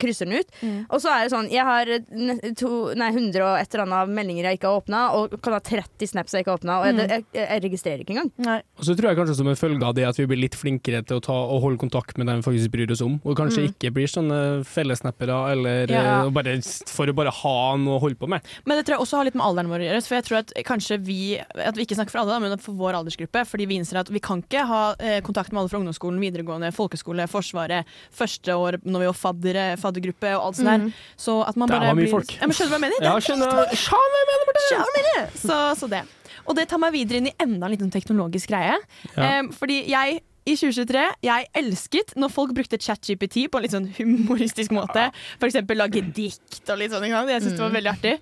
krysser 0.00 0.26
den 0.28 0.40
ut. 0.40 0.50
Og 0.90 1.00
så 1.02 1.10
er 1.12 1.24
det 1.26 1.32
sånn 1.34 1.50
Jeg 1.52 1.64
har 1.66 1.88
eh, 1.88 2.52
to, 2.58 2.70
nei, 2.98 3.10
100 3.12 3.42
og 3.44 3.58
et 3.60 3.74
eller 3.74 3.84
annet 3.86 4.14
meldinger 4.16 4.48
jeg 4.50 4.58
ikke 4.60 4.70
har 4.70 4.80
åpna, 4.82 5.00
og 5.18 5.36
kan 5.42 5.56
ha 5.56 5.60
30 5.60 6.06
snaps 6.10 6.32
jeg 6.36 6.44
ikke 6.44 6.54
har 6.54 6.60
åpna, 6.60 6.78
og 6.80 6.86
jeg, 6.90 7.08
jeg, 7.10 7.24
jeg 7.36 7.62
registrerer 7.66 8.04
ikke 8.04 8.16
engang. 8.16 8.62
Og 8.78 8.84
så 8.88 8.96
tror 8.96 9.10
jeg 9.12 9.18
kanskje 9.20 9.36
som 9.40 9.48
en 9.52 9.58
følge 9.60 9.84
av 9.86 9.94
det 9.98 10.06
at 10.08 10.18
vi 10.20 10.26
blir 10.30 10.40
litt 10.44 10.56
flinkere 10.58 11.02
til 11.06 11.20
å 11.20 11.24
ta 11.24 11.36
og 11.36 11.62
holde 11.64 11.80
kontakt 11.82 12.18
med 12.18 12.26
dem 12.30 12.40
vi 12.42 12.46
faktisk 12.50 12.72
bryr 12.74 12.92
oss 12.96 13.04
om, 13.04 13.20
og 13.24 13.36
kanskje 13.38 13.64
Mm. 13.66 13.70
ikke 13.72 13.90
blir 13.96 14.06
sånne 14.10 14.38
fellesnappere 14.68 15.36
eller 15.52 15.86
Ja. 15.90 16.02
eh, 16.26 16.30
bare, 16.30 16.56
for 16.90 17.06
å 17.06 17.14
bare 17.16 17.30
ha 17.32 17.76
noe 17.80 17.96
å 17.98 18.00
holde 18.02 18.16
på 18.20 18.28
med. 18.28 18.44
Men 18.66 18.76
det 18.78 18.84
tror 18.86 18.96
jeg 18.98 19.04
også 19.06 19.16
har 19.20 19.24
litt 19.28 19.34
med 19.38 19.46
alderen 19.46 19.70
vår 19.70 19.80
å 19.80 19.86
gjøre. 19.88 20.02
For 20.06 20.14
jeg 20.18 20.24
tror 20.28 20.38
at 20.42 20.52
kanskje 20.66 20.98
vi 21.02 21.18
At 21.56 21.74
vi 21.76 21.84
ikke 21.86 21.96
snakker 21.96 22.10
for 22.14 22.20
alle, 22.22 22.38
men 22.40 22.58
for 22.62 22.72
vår 22.78 22.94
aldersgruppe. 23.00 23.42
Fordi 23.48 23.66
vi 23.66 23.76
innser 23.80 23.98
at 24.00 24.10
vi 24.12 24.20
kan 24.20 24.42
ikke 24.42 24.64
ha 24.68 24.94
eh, 25.00 25.20
kontakt 25.24 25.52
med 25.52 25.60
alle 25.60 25.68
fra 25.72 25.78
ungdomsskolen, 25.80 26.20
videregående, 26.20 26.70
folkeskole, 26.76 27.26
Forsvaret, 27.26 27.84
første 28.14 28.54
år 28.54 28.78
når 28.84 29.02
vi 29.02 29.08
var 29.10 29.16
faddere, 29.18 29.65
faddergruppe 29.82 30.30
og 30.36 30.44
alt 30.50 30.60
sånt 30.60 30.70
der. 30.70 30.84
Mhm. 30.84 30.92
Så 31.18 31.36
at 31.48 31.56
man 31.56 31.68
Det 31.68 31.80
var 31.80 31.94
mye 31.94 32.04
blir 32.04 32.12
folk. 32.14 32.36
Ja, 32.38 32.46
men 32.46 32.54
skjønner 32.56 32.70
du 32.70 32.76
hva 32.76 32.80
jeg 32.80 32.86
mener? 32.86 33.00
Ja, 33.02 33.14
Det 33.14 33.22
er 33.22 33.26
skjønner- 33.26 33.74
skjønner 33.82 34.14
hva 34.14 34.22
jeg 34.22 34.28
mener, 34.30 34.46
Marte. 34.50 34.64
Skjønner 34.68 34.86
hva 34.86 34.96
jeg 34.96 35.08
mener. 35.10 35.28
Så, 35.42 35.58
så 35.82 35.90
det. 35.90 36.02
Og 36.46 36.54
det 36.56 36.68
tar 36.70 36.78
meg 36.78 36.92
videre 36.94 37.18
inn 37.22 37.26
i 37.32 37.34
enda 37.42 37.66
en 37.66 37.72
liten 37.74 37.90
teknologisk 37.90 38.48
greie. 38.54 38.78
Ja. 39.16 39.40
Um, 39.40 39.50
fordi 39.50 39.82
jeg 39.90 40.20
i 40.46 40.54
2023, 40.54 41.00
jeg 41.26 41.46
elsket 41.58 42.12
når 42.14 42.30
folk 42.30 42.52
brukte 42.54 42.78
ChatGPT 42.78 43.48
på 43.50 43.58
en 43.58 43.64
litt 43.64 43.74
sånn 43.74 43.88
humoristisk 43.98 44.70
måte. 44.70 45.08
Eksempel 45.42 45.80
lage 45.80 46.04
dikt 46.14 46.70
og 46.70 46.78
litt 46.78 46.94
sånn. 46.94 47.02
Jeg 47.10 47.42
synes 47.42 47.56
det 47.56 47.64
var 47.64 47.74
veldig 47.74 47.90
artig. 47.96 48.12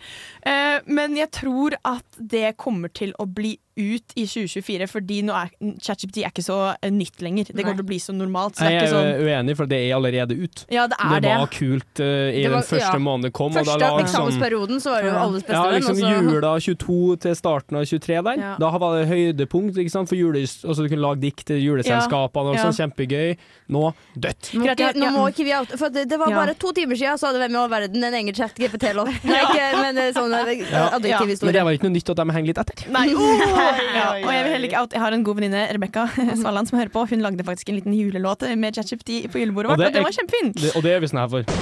Uh, 0.41 0.81
men 0.89 1.19
jeg 1.21 1.31
tror 1.37 1.77
at 1.85 2.19
det 2.19 2.57
kommer 2.57 2.89
til 2.97 3.13
å 3.21 3.27
bli 3.29 3.59
ut 3.77 4.13
i 4.15 4.25
2024, 4.27 4.87
fordi 4.87 5.23
nå 5.27 5.35
er 5.35 5.49
ChatGPT 5.83 6.23
er 6.23 6.31
ikke 6.31 6.45
så 6.47 6.59
eh, 6.81 6.91
nytt 6.95 7.23
lenger. 7.25 7.49
Det 7.51 7.57
Nei. 7.57 7.63
kommer 7.65 7.81
til 7.81 7.87
å 7.87 7.89
bli 7.89 7.99
så 7.99 8.15
normalt. 8.15 8.55
Så 8.55 8.63
det 8.63 8.69
er 8.69 8.75
Jeg 8.75 8.83
ikke 8.83 8.91
er 8.91 8.95
sånn 8.95 9.27
uenig, 9.27 9.57
for 9.59 9.67
det 9.71 9.79
er 9.83 9.95
allerede 9.97 10.37
ut. 10.39 10.65
Ja, 10.71 10.87
det 10.87 10.99
er 11.01 11.21
det. 11.25 11.33
var 11.43 11.51
kult 11.55 12.01
uh, 12.01 12.07
i 12.31 12.45
var- 12.47 12.55
den 12.55 12.69
første 12.69 12.95
ja. 12.95 13.03
måneden 13.03 13.27
det 13.29 13.33
kom. 13.35 13.53
Første 13.55 13.75
og 13.75 13.81
da 13.83 13.89
sånn- 13.91 14.05
eksamensperioden 14.05 14.81
så 14.85 14.91
var 14.95 15.03
det 15.03 15.11
jo 15.11 15.17
alles 15.25 15.43
beste 15.43 15.57
ja, 15.59 15.63
venn. 15.65 15.75
liksom 15.81 15.97
også. 15.99 16.33
Jula 16.35 16.53
22 16.69 17.17
til 17.27 17.35
starten 17.39 17.77
av 17.81 17.85
23 17.91 18.23
der. 18.29 18.43
Ja. 18.45 18.55
Da 18.63 18.71
var 18.79 18.99
det 19.01 19.09
høydepunkt 19.11 19.77
ikke 19.83 19.91
sant, 19.97 20.09
for 20.09 20.17
jules, 20.19 20.57
altså, 20.65 20.83
du 20.87 20.89
kunne 20.95 21.03
lage 21.07 21.21
dikt 21.27 21.45
til 21.51 21.59
juleselskapene. 21.63 22.55
og 22.55 22.57
Ja. 22.57 22.69
sånn, 22.69 22.79
Kjempegøy. 22.79 23.37
Nå 23.75 23.95
dødt. 24.15 24.53
Nå, 24.55 24.61
må 24.65 24.71
ikke, 24.75 24.93
nå 25.01 25.11
må 25.15 25.27
ikke 25.33 25.45
vi 25.45 25.53
out, 25.57 25.69
for 25.79 25.89
det, 25.89 26.09
det 26.09 26.19
var 26.19 26.31
Ja. 26.31 26.37
bare 26.45 26.55
to 26.55 26.73
timer 26.73 26.95
siden 26.95 27.19
så 27.19 27.27
hadde 27.33 27.41
Hvem 27.45 27.53
i 27.55 27.59
all 27.59 27.69
verden 27.69 28.05
en 28.05 28.15
egen 28.15 28.35
chat 28.35 28.55
GPT-lov. 28.55 29.09
Nei, 29.25 29.43
men 29.83 29.99
eh, 29.99 30.13
sånn 30.13 30.31
Ja. 30.71 30.89
Men 30.95 31.53
det 31.53 31.63
var 31.65 31.73
ikke 31.73 31.89
noe 31.89 31.95
nytt 31.97 32.11
at 32.11 32.17
de 32.17 32.25
henger 32.31 32.47
litt 32.53 32.59
etter. 32.59 32.89
Nei, 32.93 33.07
ja, 33.95 34.07
og 34.21 34.31
jeg 34.35 34.45
vil 34.47 34.53
heller 34.55 34.69
ikke 34.69 34.81
out. 34.81 34.93
Jeg 34.97 35.01
har 35.05 35.13
en 35.17 35.25
god 35.27 35.39
venninne, 35.41 35.63
Rebekka 35.77 36.07
Svalland, 36.41 36.69
som 36.71 36.79
hører 36.79 36.93
på. 36.95 37.07
Hun 37.11 37.25
lagde 37.25 37.45
faktisk 37.47 37.69
en 37.73 37.79
liten 37.81 37.95
julelåt 37.97 38.45
med 38.59 38.75
ChatGPT 38.77 39.25
på 39.33 39.41
julebordet 39.43 39.73
vårt, 39.75 39.81
og, 39.81 39.93
den 39.93 40.03
er- 40.03 40.09
var 40.09 40.17
kjempefin. 40.19 40.53
Det, 40.59 40.73
og 40.77 40.83
det 40.87 40.93
er 40.97 41.01
vi 41.05 41.11
snart 41.15 41.31
for. 41.35 41.57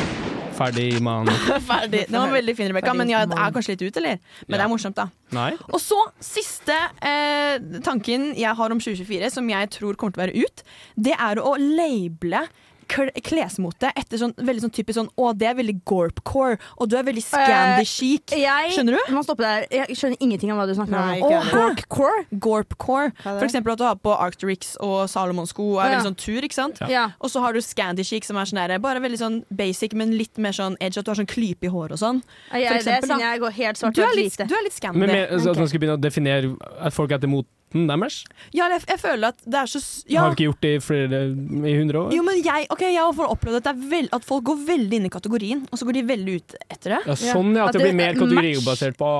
Ferdig, 0.52 1.00
mann. 1.02 1.26
Ferdig. 1.70 2.02
Den 2.10 2.18
var 2.20 2.32
veldig 2.34 2.54
fin, 2.58 2.68
Rebekka. 2.70 2.92
Men 2.94 3.08
ja, 3.10 3.22
det 3.26 3.38
er 3.40 3.54
kanskje 3.54 3.72
litt 3.72 3.84
ut, 3.88 3.96
eller? 4.02 4.18
Men 4.46 4.58
det 4.60 4.64
er 4.66 4.70
morsomt, 4.70 4.98
da. 4.98 5.06
Nei. 5.32 5.50
Og 5.72 5.80
så 5.80 5.96
siste 6.22 6.76
eh, 7.00 7.56
tanken 7.86 8.34
jeg 8.36 8.52
har 8.58 8.74
om 8.74 8.82
2024, 8.82 9.30
som 9.32 9.48
jeg 9.48 9.70
tror 9.78 9.96
kommer 9.96 10.12
til 10.12 10.20
å 10.20 10.26
være 10.26 10.44
ut, 10.44 10.62
det 11.08 11.16
er 11.16 11.40
å 11.40 11.54
labele 11.56 12.44
klesmote 12.88 13.90
etter 13.96 14.18
sånn 14.20 14.34
veldig 14.36 14.62
sånn 14.66 14.72
typisk 14.74 14.98
sånn 14.98 15.08
Å, 15.16 15.32
det 15.36 15.46
er 15.50 15.54
veldig 15.58 15.74
gorpcore, 15.88 16.58
og 16.78 16.88
du 16.90 16.96
er 16.98 17.04
veldig 17.06 17.22
scandy 17.24 17.84
chic. 17.88 18.32
Jeg 18.36 18.72
Skjønner 18.76 18.96
du? 18.98 19.12
må 19.14 19.22
stoppe 19.26 19.44
der. 19.44 19.66
Jeg 19.70 19.96
skjønner 19.98 20.16
ingenting 20.20 20.52
av 20.52 20.58
hva 20.60 20.66
du 20.68 20.74
snakker 20.76 20.92
Nei, 20.92 21.20
om. 21.20 21.30
jeg 21.32 21.52
Gorpcore? 21.52 22.24
Gorpcore. 22.46 23.06
Er 23.12 23.12
det? 23.12 23.38
For 23.38 23.46
eksempel 23.48 23.72
at 23.74 23.78
du 23.82 23.84
har 23.86 23.96
på 24.02 24.14
Arcturix 24.16 24.74
og 24.82 25.08
Salomon-sko 25.12 25.68
og 25.74 25.80
er 25.84 25.90
Ja. 25.90 25.98
veldig 25.98 26.08
sånn 26.10 26.18
tur, 26.18 26.40
ikke 26.42 26.54
sant? 26.58 26.80
Ja. 26.88 27.10
Og 27.20 27.30
så 27.30 27.40
har 27.40 27.52
du 27.52 27.60
Scandy 27.60 28.04
Chic, 28.04 28.24
som 28.24 28.36
er 28.36 28.44
sånn 28.44 28.60
der, 28.66 28.78
bare 28.78 29.00
veldig 29.00 29.18
sånn 29.18 29.44
basic, 29.54 29.92
men 29.94 30.16
litt 30.16 30.38
mer 30.38 30.52
sånn 30.52 30.76
edge, 30.80 30.98
at 30.98 31.04
du 31.04 31.10
har 31.10 31.16
sånn 31.16 31.26
klype 31.30 31.64
i 31.64 31.72
håret 31.72 31.92
og 31.92 31.98
sånn. 31.98 32.22
Jeg, 32.52 32.68
For 32.68 32.74
det 32.74 32.82
eksempel, 32.82 33.08
da. 33.08 33.18
jeg 33.18 33.40
går 33.40 33.50
helt 33.52 33.76
svart 33.76 33.94
Du 33.94 34.02
er 34.02 34.14
litt, 34.16 34.36
du 34.36 34.54
er 34.54 34.62
litt 34.64 34.72
scandy. 34.72 34.98
Men 34.98 35.08
med, 35.08 35.28
så 35.40 35.50
at 35.50 35.56
man 35.58 35.68
skal 35.68 35.80
begynne 35.80 35.98
å 35.98 36.00
definere 36.00 36.56
at 36.80 36.92
folk 36.92 37.10
etter 37.12 37.28
moten 37.72 37.88
deres? 37.88 38.24
Ja, 38.52 38.68
jeg, 38.72 38.84
jeg 38.88 39.00
føler 39.00 39.32
at 39.32 39.44
det 39.44 39.60
er 39.60 39.70
så 39.70 39.80
ja. 40.10 40.22
Har 40.22 40.32
vi 40.32 40.38
ikke 40.38 40.48
gjort 40.50 40.64
det 40.64 40.72
i 40.74 40.82
flere 40.82 41.20
i 41.32 41.74
100 41.74 42.00
år? 42.00 42.12
Jo, 42.16 42.24
men 42.26 42.40
jeg, 42.42 42.66
okay, 42.72 42.92
jeg 42.92 43.02
har 43.02 43.14
fått 43.16 43.32
opplevd 43.36 43.60
at, 43.60 43.68
det 43.68 43.72
er 43.72 43.90
vel, 43.92 44.10
at 44.12 44.26
folk 44.28 44.44
går 44.50 44.60
veldig 44.68 45.00
inn 45.00 45.08
i 45.08 45.12
kategorien, 45.12 45.64
og 45.70 45.80
så 45.80 45.88
går 45.88 45.98
de 45.98 46.04
veldig 46.12 46.36
ut 46.40 46.56
etter 46.68 46.96
det. 46.96 47.00
Ja, 47.08 47.18
sånn 47.22 47.56
ja, 47.56 47.66
at 47.66 47.72
At 47.72 47.78
det 47.78 47.82
det 47.82 47.88
blir 47.90 47.98
mer 47.98 48.12
er 48.12 48.20
kategoribasert 48.20 49.00
på 49.00 49.10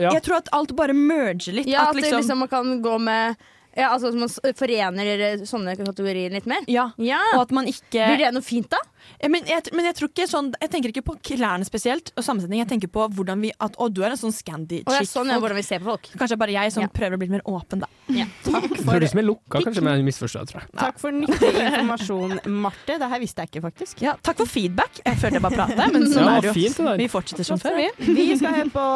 ja. 0.00 0.12
Jeg 0.16 0.26
tror 0.26 0.40
at 0.40 0.52
alt 0.56 0.74
bare 0.78 0.96
merger 0.96 1.56
litt. 1.56 1.70
Ja, 1.70 1.86
at 1.86 1.94
at 1.94 2.00
det 2.00 2.06
liksom, 2.06 2.22
liksom 2.24 2.44
man 2.44 2.52
kan 2.52 2.76
gå 2.84 2.98
med 3.02 3.48
ja, 3.76 3.90
altså 3.94 4.08
at 4.10 4.14
Man 4.18 4.28
forener 4.58 5.44
sånne 5.46 5.76
kategorier 5.78 6.30
litt 6.34 6.46
mer. 6.46 6.64
ja, 6.68 6.90
Ja. 6.98 7.20
og 7.34 7.42
at 7.42 7.50
man 7.52 7.66
ikke 7.70 8.06
Blir 8.10 8.18
det 8.24 8.32
noe 8.34 8.42
fint, 8.42 8.68
da? 8.70 8.78
Ja, 9.22 9.28
men, 9.32 9.44
jeg, 9.48 9.62
men 9.72 9.84
jeg 9.88 9.94
tror 9.96 10.08
ikke 10.10 10.26
sånn 10.28 10.50
Jeg 10.60 10.70
tenker 10.70 10.90
ikke 10.92 11.02
på 11.06 11.14
klærne 11.24 11.64
spesielt, 11.64 12.10
og 12.16 12.24
sammensetning. 12.24 12.60
Jeg 12.60 12.68
tenker 12.68 12.88
på 12.92 13.06
hvordan 13.16 13.40
vi 13.40 13.50
At 13.60 13.76
å, 13.80 13.88
du 13.92 14.02
er 14.04 14.10
en 14.12 14.20
sånn 14.20 14.32
scandy-chick. 14.34 14.84
det 14.90 14.98
er 15.00 15.08
sånn 15.08 15.30
ja, 15.32 15.38
hvordan 15.40 15.56
vi 15.56 15.62
ser 15.64 15.80
på 15.80 15.88
folk. 15.88 16.10
Kanskje 16.20 16.36
bare 16.38 16.52
jeg 16.52 16.72
som 16.74 16.82
Ja. 16.82 16.88
prøver 16.92 17.16
å 17.16 17.18
bli 17.22 17.28
mer 17.32 17.40
åpen, 17.46 17.80
da. 17.80 17.86
Ja. 18.08 18.26
Det 18.80 18.84
høres 18.86 19.14
mer 19.14 19.22
lukka, 19.24 19.60
kanskje, 19.64 19.82
men 19.82 19.96
jeg 20.00 20.04
misforstår, 20.08 20.46
tror 20.50 20.60
jeg. 20.62 20.70
Takk 20.76 20.98
for 20.98 21.12
nyttig 21.14 21.50
informasjon, 21.54 22.40
Marte. 22.60 22.98
Det 22.98 23.08
her 23.12 23.20
visste 23.22 23.44
jeg 23.44 23.50
ikke, 23.52 23.62
faktisk. 23.70 24.02
Ja, 24.02 24.16
takk 24.22 24.36
for 24.42 24.46
feedback. 24.50 25.00
Jeg 25.06 25.16
følte 25.22 25.38
jeg 25.38 25.42
bare 25.46 25.58
pratet, 25.62 25.92
men 25.94 26.06
sånn 26.12 26.24
Ja, 26.26 26.36
er 26.36 26.40
det 26.40 26.50
jo. 26.50 26.56
fint 26.58 26.76
det. 26.82 26.96
Vi 27.04 27.08
fortsetter 27.12 27.44
som 27.46 27.58
før, 27.62 27.76
vi. 27.78 27.88
Vi 28.14 28.36
skal 28.40 28.54
høre 28.60 28.72
på 28.74 28.88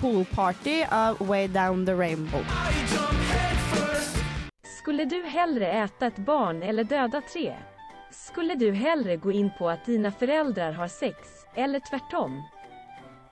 Pool 0.00 0.24
Party 0.34 0.82
av 0.90 1.20
Way 1.20 1.48
Down 1.48 1.84
The 1.84 1.94
Rainbow. 1.98 2.44
Skulle 4.84 5.04
du 5.04 5.22
hellre 5.22 5.72
äta 5.72 6.06
ett 6.06 6.16
barn 6.18 6.62
eller 6.62 6.84
döda 6.84 7.20
tre? 7.20 7.56
Skulle 8.10 8.54
du 8.54 8.72
hellre 8.72 9.16
gå 9.16 9.32
in 9.32 9.50
på 9.58 9.68
att 9.68 9.84
dina 9.84 10.12
föräldrar 10.12 10.72
har 10.72 10.88
sex, 10.88 11.16
eller 11.54 11.80
tvärtom? 11.80 12.42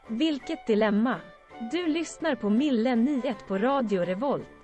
Vilket 0.08 0.66
dilemma! 0.66 1.16
Du 1.72 1.86
lyssnar 1.86 2.34
på 2.34 2.50
Mille 2.50 2.94
91 2.96 3.36
på 3.48 3.58
Radio 3.58 4.02
Revolt. 4.04 4.61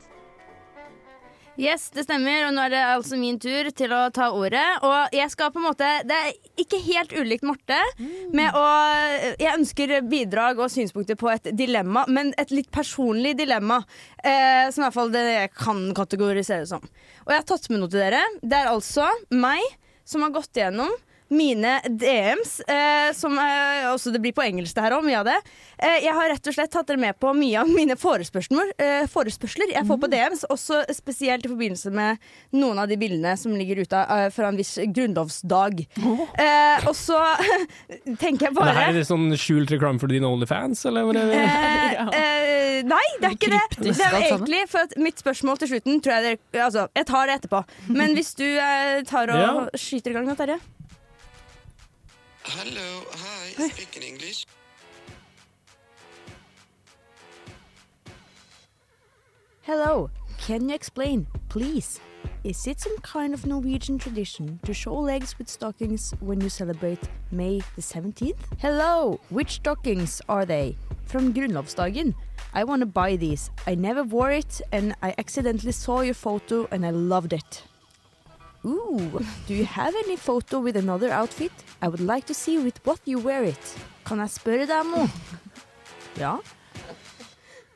Yes, 1.59 1.89
det 1.91 2.05
stemmer, 2.07 2.45
og 2.47 2.53
nå 2.55 2.63
er 2.69 2.71
det 2.71 2.81
altså 2.87 3.17
min 3.19 3.35
tur 3.43 3.67
til 3.75 3.91
å 3.91 4.05
ta 4.15 4.29
ordet. 4.31 4.63
Og 4.87 5.15
jeg 5.17 5.33
skal 5.33 5.51
på 5.51 5.59
en 5.59 5.65
måte 5.67 5.89
Det 6.07 6.15
er 6.15 6.37
ikke 6.63 6.79
helt 6.85 7.15
ulikt 7.19 7.47
Marte. 7.49 7.79
Med 8.31 8.55
å 8.55 8.63
Jeg 9.41 9.57
ønsker 9.57 9.97
bidrag 10.07 10.63
og 10.63 10.71
synspunkter 10.71 11.19
på 11.19 11.33
et 11.33 11.51
dilemma, 11.59 12.05
men 12.07 12.31
et 12.39 12.55
litt 12.55 12.71
personlig 12.71 13.35
dilemma. 13.41 13.81
Eh, 14.23 14.71
som 14.71 14.85
i 14.85 14.87
hvert 14.87 14.99
fall 15.01 15.11
det 15.11 15.25
jeg 15.27 15.53
kan 15.59 15.83
kategorisere 15.99 16.69
som. 16.71 16.87
Og 17.27 17.35
jeg 17.35 17.43
har 17.43 17.51
tatt 17.51 17.67
med 17.73 17.83
noe 17.83 17.91
til 17.91 18.05
dere. 18.07 18.23
Det 18.39 18.61
er 18.61 18.71
altså 18.71 19.11
meg 19.35 19.67
som 20.07 20.23
har 20.23 20.37
gått 20.39 20.55
igjennom 20.63 20.95
mine 21.29 21.75
DMs, 21.89 22.61
eh, 22.65 23.13
som 23.13 23.35
eh, 23.39 23.85
også 23.93 24.13
det 24.15 24.21
blir 24.25 24.33
på 24.37 24.43
engelsk 24.47 24.75
det 24.79 24.85
her 24.87 24.95
òg, 24.97 25.05
mye 25.05 25.19
av 25.21 25.27
det. 25.29 25.37
Eh, 25.77 25.99
jeg 26.07 26.15
har 26.17 26.31
rett 26.33 26.49
og 26.49 26.55
slett 26.57 26.73
tatt 26.73 26.89
dere 26.89 27.01
med 27.03 27.19
på 27.21 27.33
mye 27.37 27.61
av 27.61 27.69
mine 27.79 27.97
forespørsler, 28.01 28.73
eh, 28.81 29.05
forespørsler 29.13 29.75
jeg 29.75 29.85
får 29.89 30.01
på 30.05 30.11
DMs, 30.13 30.47
også 30.49 30.81
spesielt 30.97 31.45
i 31.45 31.51
forbindelse 31.53 31.93
med 31.93 32.23
noen 32.57 32.81
av 32.81 32.89
de 32.89 32.97
bildene 33.01 33.35
som 33.37 33.53
ligger 33.57 33.83
ute 33.85 34.01
eh, 34.01 34.29
fra 34.35 34.49
en 34.49 34.57
viss 34.59 34.75
grunnlovsdag. 34.89 35.85
Eh, 35.99 36.89
og 36.89 36.95
så 36.97 37.21
tenker 38.23 38.49
jeg 38.49 38.55
Det 38.55 38.57
bare 38.59 38.75
her 38.79 38.93
er 38.93 38.99
det 39.01 39.05
sånn 39.09 39.29
skjult 39.39 39.71
reklame 39.75 40.01
for 40.01 40.11
dine 40.13 40.29
OnlyFans, 40.29 40.87
eller? 40.89 41.05
hva 41.09 41.17
er 41.19 41.29
det? 41.29 41.43
Eh, 41.45 42.09
eh, 42.23 42.81
nei, 42.89 43.05
det 43.21 43.31
er 43.31 43.37
ikke 43.37 43.53
det. 43.53 43.63
Det 43.85 43.95
er 43.99 44.19
egentlig 44.31 44.65
for 44.71 44.87
at 44.89 44.97
Mitt 44.99 45.21
spørsmål 45.21 45.61
til 45.61 45.73
slutten 45.75 46.01
tror 46.03 46.19
jeg 46.19 46.25
dere 46.53 46.65
Altså, 46.69 46.87
jeg 46.97 47.07
tar 47.09 47.29
det 47.29 47.37
etterpå. 47.39 47.61
Men 47.95 48.17
hvis 48.17 48.33
du 48.39 48.45
eh, 48.47 48.99
tar 49.09 49.31
og 49.35 49.39
Ja. 49.39 49.53
skyter 49.79 50.13
i 50.13 50.17
gang 50.19 50.27
nå, 50.29 50.35
Terje. 50.39 50.59
Hello, 52.51 53.05
hi, 53.13 53.69
speaking 53.69 54.03
English. 54.03 54.47
Hello, 59.63 60.09
can 60.39 60.67
you 60.67 60.75
explain, 60.75 61.27
please? 61.51 62.01
Is 62.45 62.67
it 62.67 62.81
some 62.81 62.97
kind 62.99 63.35
of 63.35 63.45
Norwegian 63.45 63.99
tradition 63.99 64.61
to 64.65 64.73
show 64.73 64.95
legs 64.95 65.37
with 65.39 65.51
stockings 65.51 66.15
when 66.21 66.41
you 66.41 66.49
celebrate 66.49 67.01
May 67.31 67.61
the 67.77 67.83
17th? 67.83 68.39
Hello, 68.59 69.21
which 69.29 69.57
stockings 69.57 70.23
are 70.27 70.47
they? 70.47 70.75
From 71.05 71.35
Grunnlovsdagen. 71.35 72.15
I 72.55 72.65
want 72.65 72.81
to 72.81 72.87
buy 72.87 73.17
these. 73.17 73.51
I 73.67 73.75
never 73.75 74.05
wore 74.05 74.31
it 74.31 74.63
and 74.73 74.95
I 75.03 75.15
accidentally 75.19 75.73
saw 75.73 76.01
your 76.01 76.15
photo 76.15 76.67
and 76.71 76.87
I 76.87 76.91
loved 76.91 77.35
it. 77.35 77.63
Ooh, 78.69 79.23
do 79.49 79.55
you 79.55 79.65
have 79.65 79.97
any 80.05 80.17
photo 80.17 80.61
with 80.61 80.77
another 80.77 81.11
outfit? 81.11 81.53
I 81.81 81.89
would 81.89 82.05
like 82.05 82.27
to 82.27 82.35
see 82.35 82.59
with 82.59 82.79
what 82.85 83.01
you 83.07 83.19
wear 83.19 83.45
it. 83.49 83.75
Kan 84.05 84.21
jeg 84.21 84.35
spørre 84.37 84.69
deg 84.69 84.85
om 84.85 84.95
noe? 84.99 85.09
Ja? 86.19 86.37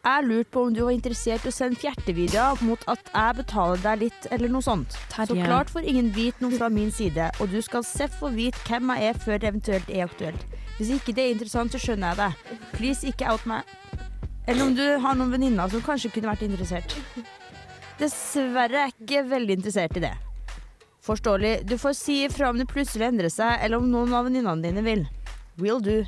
Jeg 0.03 0.25
lurte 0.27 0.51
på 0.51 0.63
om 0.67 0.73
du 0.75 0.81
var 0.83 0.91
interessert 0.97 1.45
i 1.47 1.51
å 1.53 1.55
sende 1.55 1.79
fjertevideoer 1.79 2.65
mot 2.67 2.81
at 2.91 3.07
jeg 3.13 3.37
betaler 3.39 3.83
deg 3.85 4.01
litt, 4.01 4.25
eller 4.35 4.51
noe 4.51 4.65
sånt. 4.67 4.97
Så 5.15 5.37
klart 5.37 5.71
får 5.71 5.87
ingen 5.87 6.09
vite 6.17 6.43
noe 6.43 6.59
fra 6.59 6.67
min 6.75 6.91
side, 6.91 7.29
og 7.39 7.53
du 7.53 7.61
skal 7.63 7.87
selv 7.87 8.17
få 8.19 8.33
vite 8.35 8.59
hvem 8.67 8.91
jeg 8.97 9.13
er 9.13 9.21
før 9.23 9.39
det 9.39 9.53
eventuelt 9.53 9.93
er 9.95 10.03
aktuelt. 10.09 10.43
Hvis 10.81 10.91
ikke 10.97 11.15
det 11.15 11.29
er 11.29 11.37
interessant, 11.37 11.71
så 11.71 11.79
skjønner 11.79 12.17
jeg 12.17 12.19
det. 12.19 12.59
Please, 12.75 13.07
ikke 13.07 13.31
out 13.31 13.47
meg. 13.47 13.63
Eller 14.51 14.67
om 14.67 14.75
du 14.75 14.83
har 15.05 15.15
noen 15.15 15.31
venninner 15.37 15.71
som 15.71 15.87
kanskje 15.87 16.11
kunne 16.17 16.33
vært 16.33 16.43
interessert. 16.49 16.99
Dessverre 18.03 18.89
er 18.89 18.91
jeg 18.91 18.99
ikke 18.99 19.25
veldig 19.31 19.61
interessert 19.61 20.03
i 20.03 20.07
det. 20.09 20.17
Forståelig. 21.03 21.67
Du 21.67 21.79
får 21.79 21.93
si 21.93 22.25
ifra 22.25 22.51
om 22.51 22.59
det 22.59 22.69
plutselig 22.71 23.07
endrer 23.07 23.31
seg, 23.33 23.59
eller 23.59 23.83
om 23.83 23.89
noen 23.91 24.13
av 24.15 24.29
venninnene 24.29 24.63
dine 24.63 24.85
vil. 24.87 25.07
Will 25.59 25.83
do. 25.83 26.05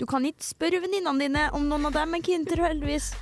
Du 0.00 0.06
kan 0.10 0.24
ikke 0.26 0.42
spørre 0.42 0.80
venninnene 0.82 1.22
dine 1.22 1.44
om 1.54 1.68
noen 1.70 1.86
av 1.86 1.94
dem 1.94 2.16
er 2.16 2.24
keen 2.26 2.46
heldigvis. 2.50 3.12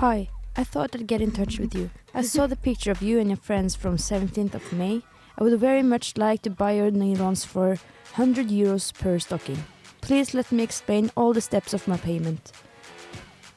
Hi, 0.00 0.28
I 0.56 0.64
thought 0.64 0.96
I'd 0.96 1.06
get 1.06 1.20
in 1.20 1.30
touch 1.30 1.60
with 1.60 1.74
you. 1.74 1.90
I 2.12 2.22
saw 2.22 2.48
the 2.48 2.56
picture 2.56 2.90
of 2.90 3.02
you 3.02 3.20
and 3.20 3.30
your 3.30 3.38
friends 3.38 3.76
from 3.76 3.98
17th 3.98 4.54
of 4.54 4.72
May. 4.72 5.02
I 5.38 5.44
would 5.44 5.60
very 5.60 5.82
much 5.82 6.16
like 6.16 6.42
to 6.42 6.50
buy 6.50 6.72
your 6.72 6.90
nylons 6.90 7.46
for 7.46 7.78
100 8.16 8.48
euros 8.48 8.92
per 8.92 9.18
stocking. 9.20 9.62
Please 10.00 10.34
let 10.34 10.50
me 10.50 10.62
explain 10.64 11.10
all 11.16 11.32
the 11.32 11.40
steps 11.40 11.72
of 11.72 11.86
my 11.86 11.96
payment. 11.96 12.52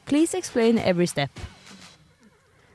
Please 0.06 0.34
explain 0.34 0.78
every 0.78 1.06
step. 1.06 1.30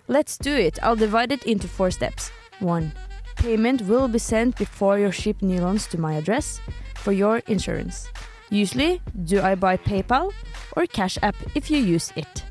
Let's 0.08 0.38
do 0.38 0.54
it. 0.54 0.80
I'll 0.84 0.98
divide 0.98 1.32
it 1.32 1.44
into 1.46 1.68
four 1.68 1.90
steps. 1.92 2.32
1. 2.64 2.94
Payment 3.36 3.82
will 3.84 4.08
be 4.08 4.20
sent 4.20 4.58
before 4.58 4.98
your 4.98 5.12
ship 5.12 5.40
nylons 5.42 5.88
to 5.90 6.00
my 6.00 6.14
address 6.16 6.62
for 6.96 7.12
your 7.12 7.38
insurance. 7.48 8.08
Usually, 8.50 9.02
do 9.26 9.42
I 9.42 9.56
buy 9.56 9.78
PayPal 9.78 10.32
or 10.78 10.86
Cash 10.86 11.18
App 11.22 11.36
if 11.56 11.70
you 11.70 11.78
use 11.78 12.14
it? 12.16 12.44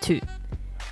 2. 0.00 0.20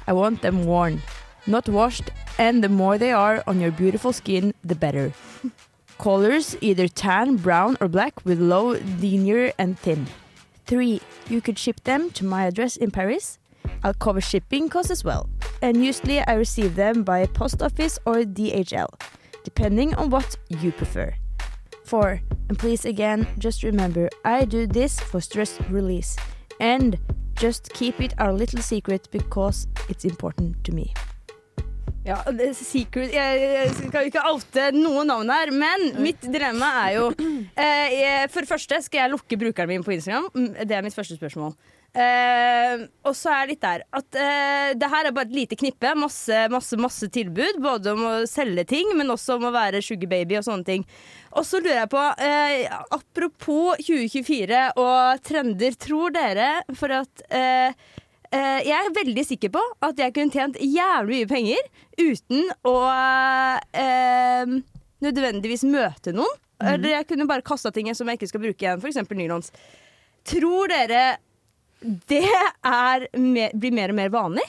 I 0.06 0.12
want 0.12 0.42
them 0.42 0.64
worn, 0.64 1.02
not 1.46 1.68
washed, 1.68 2.10
and 2.38 2.62
the 2.62 2.68
more 2.68 2.96
they 2.98 3.12
are 3.12 3.42
on 3.46 3.60
your 3.60 3.70
beautiful 3.70 4.12
skin, 4.12 4.54
the 4.62 4.74
better. 4.74 5.12
Colors 5.98 6.56
either 6.60 6.86
tan, 6.86 7.36
brown, 7.36 7.76
or 7.80 7.88
black 7.88 8.24
with 8.24 8.38
low, 8.38 8.78
linear, 9.00 9.52
and 9.58 9.78
thin. 9.78 10.06
3. 10.66 11.00
You 11.28 11.40
could 11.40 11.58
ship 11.58 11.82
them 11.84 12.10
to 12.12 12.24
my 12.24 12.44
address 12.46 12.76
in 12.76 12.90
Paris. 12.90 13.37
I'll 13.84 13.94
cover 13.94 14.20
shipping 14.20 14.68
costs 14.68 14.90
as 14.90 15.04
well. 15.04 15.28
And 15.62 15.84
usually 15.84 16.20
I 16.20 16.34
receive 16.34 16.74
them 16.76 17.02
by 17.02 17.26
post 17.26 17.62
office 17.62 17.98
or 18.04 18.24
DHL, 18.24 18.88
depending 19.44 19.94
on 19.94 20.10
what 20.10 20.36
you 20.48 20.72
prefer. 20.72 21.14
4. 21.84 22.20
And 22.48 22.58
please 22.58 22.84
again, 22.84 23.26
just 23.38 23.62
remember 23.62 24.08
I 24.24 24.44
do 24.44 24.66
this 24.66 25.00
for 25.00 25.20
stress 25.20 25.58
release. 25.70 26.16
And 26.60 26.98
just 27.36 27.72
keep 27.72 28.00
it 28.00 28.14
our 28.18 28.32
little 28.32 28.60
secret 28.62 29.08
because 29.10 29.68
it's 29.88 30.04
important 30.04 30.62
to 30.64 30.72
me. 30.72 30.92
Ja, 32.08 32.22
secret 32.52 33.12
Jeg, 33.12 33.70
skal 33.76 34.06
ikke 34.08 34.22
oute 34.30 34.70
noe 34.72 35.02
navn 35.04 35.28
her, 35.28 35.50
men 35.52 35.90
mitt 36.00 36.22
dilemma 36.24 36.70
er 36.86 36.94
jo 36.96 37.08
eh, 37.52 38.24
For 38.32 38.40
det 38.40 38.48
første, 38.48 38.78
skal 38.86 39.02
jeg 39.02 39.12
lukke 39.12 39.36
brukeren 39.40 39.68
min 39.68 39.84
på 39.84 39.92
Instagram? 39.92 40.30
Mm, 40.34 40.54
Det 40.64 40.76
er 40.76 40.86
mitt 40.86 40.96
første 40.96 41.18
spørsmål. 41.18 41.52
Eh, 41.96 42.82
og 43.08 43.14
så 43.16 43.30
er 43.32 43.46
det 43.46 43.54
litt 43.54 43.62
der 43.64 43.82
at 43.96 44.16
uh, 44.20 44.70
det 44.76 44.88
her 44.92 45.08
er 45.08 45.14
bare 45.16 45.28
et 45.30 45.36
lite 45.38 45.56
knippe. 45.58 45.94
Masse, 45.98 46.40
masse, 46.52 46.76
masse 46.80 47.08
tilbud. 47.14 47.60
Både 47.64 47.94
om 47.94 48.02
å 48.04 48.14
selge 48.28 48.66
ting, 48.68 48.92
men 48.98 49.10
også 49.14 49.38
om 49.38 49.48
å 49.48 49.54
være 49.54 49.82
sugar 49.84 50.10
baby 50.10 50.38
og 50.38 50.44
sånne 50.46 50.68
ting. 50.68 50.84
Og 51.32 51.46
så 51.48 51.62
lurer 51.62 51.80
jeg 51.82 51.92
på, 51.94 52.02
uh, 52.02 52.82
apropos 52.98 53.80
2024 53.86 54.64
og 54.76 55.24
trender, 55.26 55.78
tror 55.80 56.14
dere 56.16 56.50
for 56.76 57.00
at 57.02 57.24
Jeg 58.28 58.74
er 58.76 58.90
veldig 58.92 59.22
sikker 59.24 59.48
på 59.48 59.60
at 59.80 59.96
jeg 59.96 60.12
kunne 60.12 60.28
tjent 60.34 60.58
jævlig 60.60 61.22
mye 61.22 61.28
penger 61.30 61.62
uten 61.96 62.50
å 62.68 62.74
nødvendigvis 65.00 65.64
møte 65.64 66.12
noen. 66.12 66.34
Eller 66.60 66.98
jeg 66.98 67.06
kunne 67.08 67.24
bare 67.30 67.46
kasta 67.46 67.72
ting 67.72 67.88
som 67.96 68.10
jeg 68.10 68.18
ikke 68.18 68.28
skal 68.28 68.42
bruke 68.42 68.66
igjen, 68.66 68.82
f.eks. 68.84 69.00
nylons. 69.16 69.48
Tror 70.28 70.68
dere 70.68 71.16
det 71.80 72.24
er 72.26 73.08
mer, 73.18 73.54
blir 73.54 73.74
mer 73.74 73.94
og 73.94 73.98
mer 74.00 74.12
vanlig? 74.14 74.46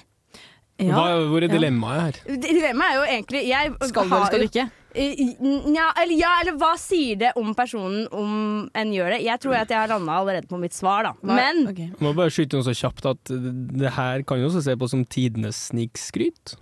Hva, 0.79 1.05
hvor 1.27 1.43
er 1.43 1.51
dilemmaet 1.51 2.01
her? 2.01 2.37
Dilemmaet 2.39 2.93
er 2.93 2.95
jo 2.95 3.07
egentlig 3.09 3.39
jeg 3.49 3.71
Skal 3.89 4.05
du 4.05 4.13
eller 4.15 4.29
skal 4.29 4.39
du 4.39 4.47
ikke? 4.47 4.69
Ja 4.95 5.89
eller, 6.01 6.15
ja, 6.17 6.29
eller 6.41 6.55
hva 6.57 6.71
sier 6.79 7.19
det 7.19 7.33
om 7.37 7.51
personen 7.53 8.07
om 8.15 8.31
en 8.73 8.93
gjør 8.95 9.13
det? 9.13 9.19
Jeg 9.27 9.43
tror 9.43 9.59
at 9.59 9.69
jeg 9.69 9.77
har 9.77 9.91
landa 9.91 10.15
allerede 10.17 10.49
på 10.49 10.57
mitt 10.57 10.73
svar, 10.73 11.05
da. 11.05 11.13
Men 11.21 11.67
okay. 11.69 11.91
må 12.01 12.15
bare 12.17 12.33
skyte 12.33 12.57
noe 12.57 12.65
så 12.65 12.73
kjapt 12.73 13.05
at 13.11 13.29
det 13.29 13.93
her 13.99 14.25
kan 14.25 14.41
jo 14.41 14.49
også 14.49 14.63
se 14.65 14.77
på 14.79 14.89
som 14.89 15.05
tidenes 15.05 15.67
snikskryt. 15.69 16.55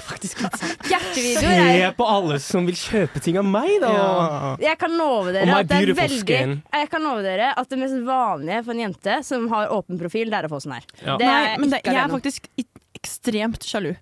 Hjertevideoer 0.00 1.40
Se 1.40 1.82
er 1.82 1.94
på 1.96 2.06
alle 2.08 2.38
som 2.42 2.66
vil 2.68 2.76
kjøpe 2.78 3.22
ting 3.24 3.38
av 3.40 3.46
meg, 3.48 3.76
da! 3.82 3.92
jeg 4.62 4.78
kan 4.80 4.96
love 4.96 5.34
dere 5.34 5.60
at 5.60 5.70
det 5.70 5.80
er 5.82 5.94
veldig. 5.98 6.40
Jeg 6.76 6.90
kan 6.92 7.06
love 7.06 7.24
dere 7.26 7.52
at 7.56 7.70
det 7.72 7.80
mest 7.80 8.00
vanlige 8.06 8.62
for 8.66 8.76
en 8.76 8.84
jente 8.86 9.20
som 9.26 9.48
har 9.52 9.72
åpen 9.74 10.00
profil, 10.00 10.30
det 10.32 10.40
er 10.40 10.48
å 10.48 10.52
få 10.52 10.60
sånn 10.64 10.76
her. 10.78 10.86
Ja. 11.02 11.16
Det 11.20 11.30
Nei, 11.30 11.40
er 11.52 11.62
men 11.62 11.72
det, 11.72 11.82
jeg 11.86 12.02
er 12.02 12.12
faktisk 12.12 12.50
ekstremt 12.96 13.66
sjalu. 13.66 13.94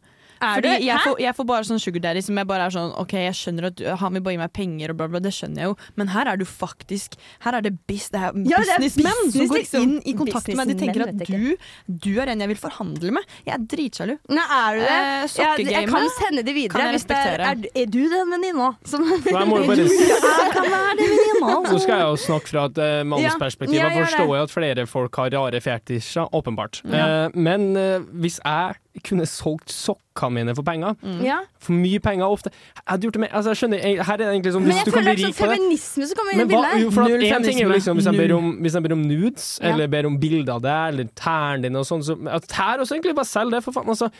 Er 0.44 0.60
Fordi 0.60 0.86
jeg 0.86 0.98
får, 1.04 1.20
jeg 1.24 1.36
får 1.38 1.46
bare 1.48 1.66
sånn 1.68 1.80
sugar 1.82 2.02
daddy 2.04 2.22
som 2.26 2.38
jeg 2.40 2.48
bare 2.50 2.66
er 2.68 2.74
sånn 2.74 2.92
OK, 3.00 3.14
jeg 3.24 3.36
skjønner 3.38 3.68
at 3.70 3.76
du, 3.80 3.84
han 4.02 4.14
vil 4.18 4.24
bare 4.26 4.34
gi 4.36 4.40
meg 4.42 4.52
penger 4.56 4.92
og 4.94 4.98
bla, 5.00 5.08
bla, 5.12 5.20
det 5.24 5.32
skjønner 5.36 5.62
jeg 5.64 5.70
jo, 5.72 5.76
men 6.00 6.12
her 6.14 6.30
er 6.32 6.40
du 6.40 6.44
faktisk 6.48 7.16
Her 7.44 7.58
er 7.58 7.64
det, 7.66 7.72
bis, 7.88 8.08
det 8.12 8.20
er 8.20 8.36
Ja, 8.50 8.60
businessmenn 8.60 9.20
business, 9.24 9.34
som 9.38 9.48
går 9.52 9.60
liksom. 9.62 9.82
inn 9.86 9.94
i 10.04 10.14
kontakt 10.18 10.48
med 10.52 10.60
meg. 10.60 10.72
De 10.72 10.76
tenker 10.84 11.06
at 11.06 11.24
du, 11.28 11.56
du 12.06 12.10
er 12.20 12.32
en 12.34 12.44
jeg 12.44 12.50
vil 12.52 12.60
forhandle 12.60 13.10
med. 13.16 13.34
Jeg 13.46 13.54
er 13.56 13.64
dritsjalu. 13.74 14.14
Nei, 14.34 14.44
er 14.58 14.78
du 14.78 14.82
det? 14.84 14.94
Eh, 14.94 15.38
Ja, 15.44 15.50
jeg 15.58 15.88
kan 15.90 16.08
sende 16.18 16.44
det 16.46 16.54
videre. 16.56 16.84
jeg 16.84 16.96
hvis 16.98 17.06
det 17.10 17.16
er, 17.18 17.42
er, 17.50 17.64
er 17.82 17.86
du 17.90 18.00
den 18.12 18.30
venninna 18.34 18.68
som 18.86 19.04
Nå 19.04 19.44
må 19.48 19.60
bare 19.66 19.84
Jeg 19.88 20.52
kan 20.54 20.68
være 20.70 20.96
den 21.00 21.12
venninna. 21.14 21.56
Så 21.70 21.78
skal 21.84 22.02
jeg 22.02 22.08
jo 22.12 22.20
snakke 22.24 22.52
fra 22.52 22.64
et 22.70 22.78
uh, 22.80 23.00
mannens 23.06 23.26
Ja, 23.32 23.34
perspektiv. 23.40 23.76
ja, 23.78 23.88
Jeg 23.90 24.06
forstår 24.06 24.32
jeg 24.36 24.48
at 24.48 24.54
flere 24.54 24.86
folk 24.90 25.20
har 25.20 25.32
rare 25.34 25.60
fetisjer, 25.64 26.28
åpenbart. 26.36 26.82
Ja. 26.88 27.04
Uh, 27.26 27.38
men 27.48 27.70
uh, 27.76 28.04
hvis 28.24 28.40
jeg 28.44 28.80
kunne 29.02 29.26
solgt 29.26 29.72
sokkene 29.74 30.30
mine 30.36 30.54
for 30.54 30.62
penger. 30.62 30.94
Ja. 31.24 31.40
For 31.58 31.72
mye 31.74 31.98
penger 31.98 32.30
ofte. 32.30 32.50
Jeg 32.76 32.82
hadde 32.86 33.02
gjort 33.08 33.16
det 33.16 33.20
med 33.24 33.28
Altså, 33.34 33.50
jeg 33.50 33.56
skjønner, 33.58 33.78
jeg, 33.82 34.04
her 34.06 34.12
er 34.14 34.16
det 34.22 34.26
egentlig 34.28 34.52
sånn 34.54 34.62
Men 34.62 34.70
Hvis 34.70 34.76
jeg 34.78 34.86
du 34.86 34.90
kan 34.92 35.02
føler 35.02 35.14
bli 35.14 35.24
at 35.24 35.28
rik 35.28 35.34
sånn 35.34 35.44
på 35.44 35.50
det 35.50 35.58
feminisme 35.58 36.06
så 36.06 36.14
kommer 36.20 36.32
inn 36.32 36.40
i 36.40 36.46
bildet. 36.52 36.94
for 36.94 37.02
at 37.02 37.10
en 37.10 37.18
ting 37.18 37.26
er 37.26 37.34
jo 37.34 37.34
feminisme. 37.34 37.74
liksom 37.74 37.96
Hvis 37.98 38.04
de 38.10 38.16
ber 38.18 38.28
Null. 38.28 38.38
om, 38.38 38.52
hvis 38.62 38.74
jeg 38.78 38.82
ber 38.86 38.92
om 38.92 39.02
nudes, 39.02 39.48
Ja. 39.62 39.72
eller 39.72 39.86
ber 39.88 40.06
om 40.06 40.18
bilder 40.20 40.52
av 40.54 40.62
deg, 40.62 40.88
eller 40.94 41.04
tærne 41.18 41.62
dine 41.66 41.78
og 41.82 41.86
sånn, 41.90 42.02
så 42.06 42.14
at 42.30 42.46
Tær 42.48 42.78
også, 42.84 42.94
egentlig. 42.94 43.14
Bare 43.16 43.26
selg 43.26 43.50
det, 43.50 43.64
for 43.64 43.72
faen. 43.72 43.88
Altså. 43.88 44.10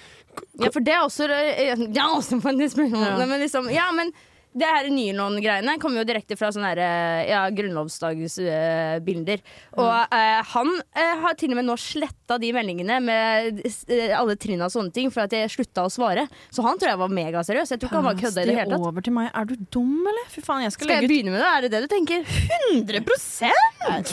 Ja, 0.60 0.68
for 0.74 0.80
det 0.80 0.92
er 0.94 1.02
også 1.06 1.30
eh, 1.30 1.86
Ja, 1.94 2.08
også 2.18 2.40
feminisme. 2.42 2.90
Ja. 2.90 3.16
Men 3.26 3.38
liksom, 3.40 3.70
ja, 3.70 3.90
men 3.94 4.10
det 4.54 4.68
her 4.70 4.86
Nylon-greiene 4.92 5.74
kommer 5.82 6.02
jo 6.02 6.06
direkte 6.06 6.36
fra 6.38 6.50
sånne 6.54 6.68
her, 6.70 6.80
eh, 6.84 7.22
ja, 7.32 7.40
grunnlovsdagsbilder. 7.50 9.42
Og 9.82 10.14
uh, 10.14 10.40
han 10.52 10.70
uh, 10.78 11.14
har 11.24 11.34
til 11.40 11.50
og 11.50 11.58
med 11.58 11.66
nå 11.66 11.74
sletta 11.80 12.38
de 12.38 12.52
meldingene 12.54 13.00
med 13.02 13.64
alle 14.14 14.36
trinn 14.38 14.62
og 14.62 14.70
sånne 14.70 14.94
ting, 14.94 15.10
for 15.14 15.26
at 15.26 15.34
jeg 15.34 15.50
slutta 15.50 15.88
å 15.88 15.90
svare. 15.90 16.28
Så 16.54 16.62
han 16.66 16.78
tror 16.78 16.92
jeg 16.92 17.00
var 17.02 17.14
megaseriøs. 17.18 17.74
Jeg 17.74 17.82
tror 17.82 17.90
ikke 17.90 17.98
han 17.98 18.06
var 18.06 18.20
kødda 18.20 18.44
i 18.44 18.50
det 18.50 18.56
hele 18.60 18.76
tatt. 18.76 18.86
over 18.92 19.06
til 19.08 19.16
meg. 19.16 19.30
Er 19.34 19.48
du 19.50 19.56
dum, 19.74 19.96
eller? 20.12 20.30
Fy 20.30 20.44
faen, 20.46 20.62
jeg 20.68 20.76
skal, 20.76 20.86
Skal 20.86 20.94
jeg 21.02 21.08
ut 21.08 21.14
begynne 21.14 21.34
med 21.34 21.42
det? 21.42 21.50
Er 21.50 21.66
det 21.66 21.72
det 21.74 21.82
du 21.82 21.90
tenker? 21.90 22.22
100% 22.70 23.64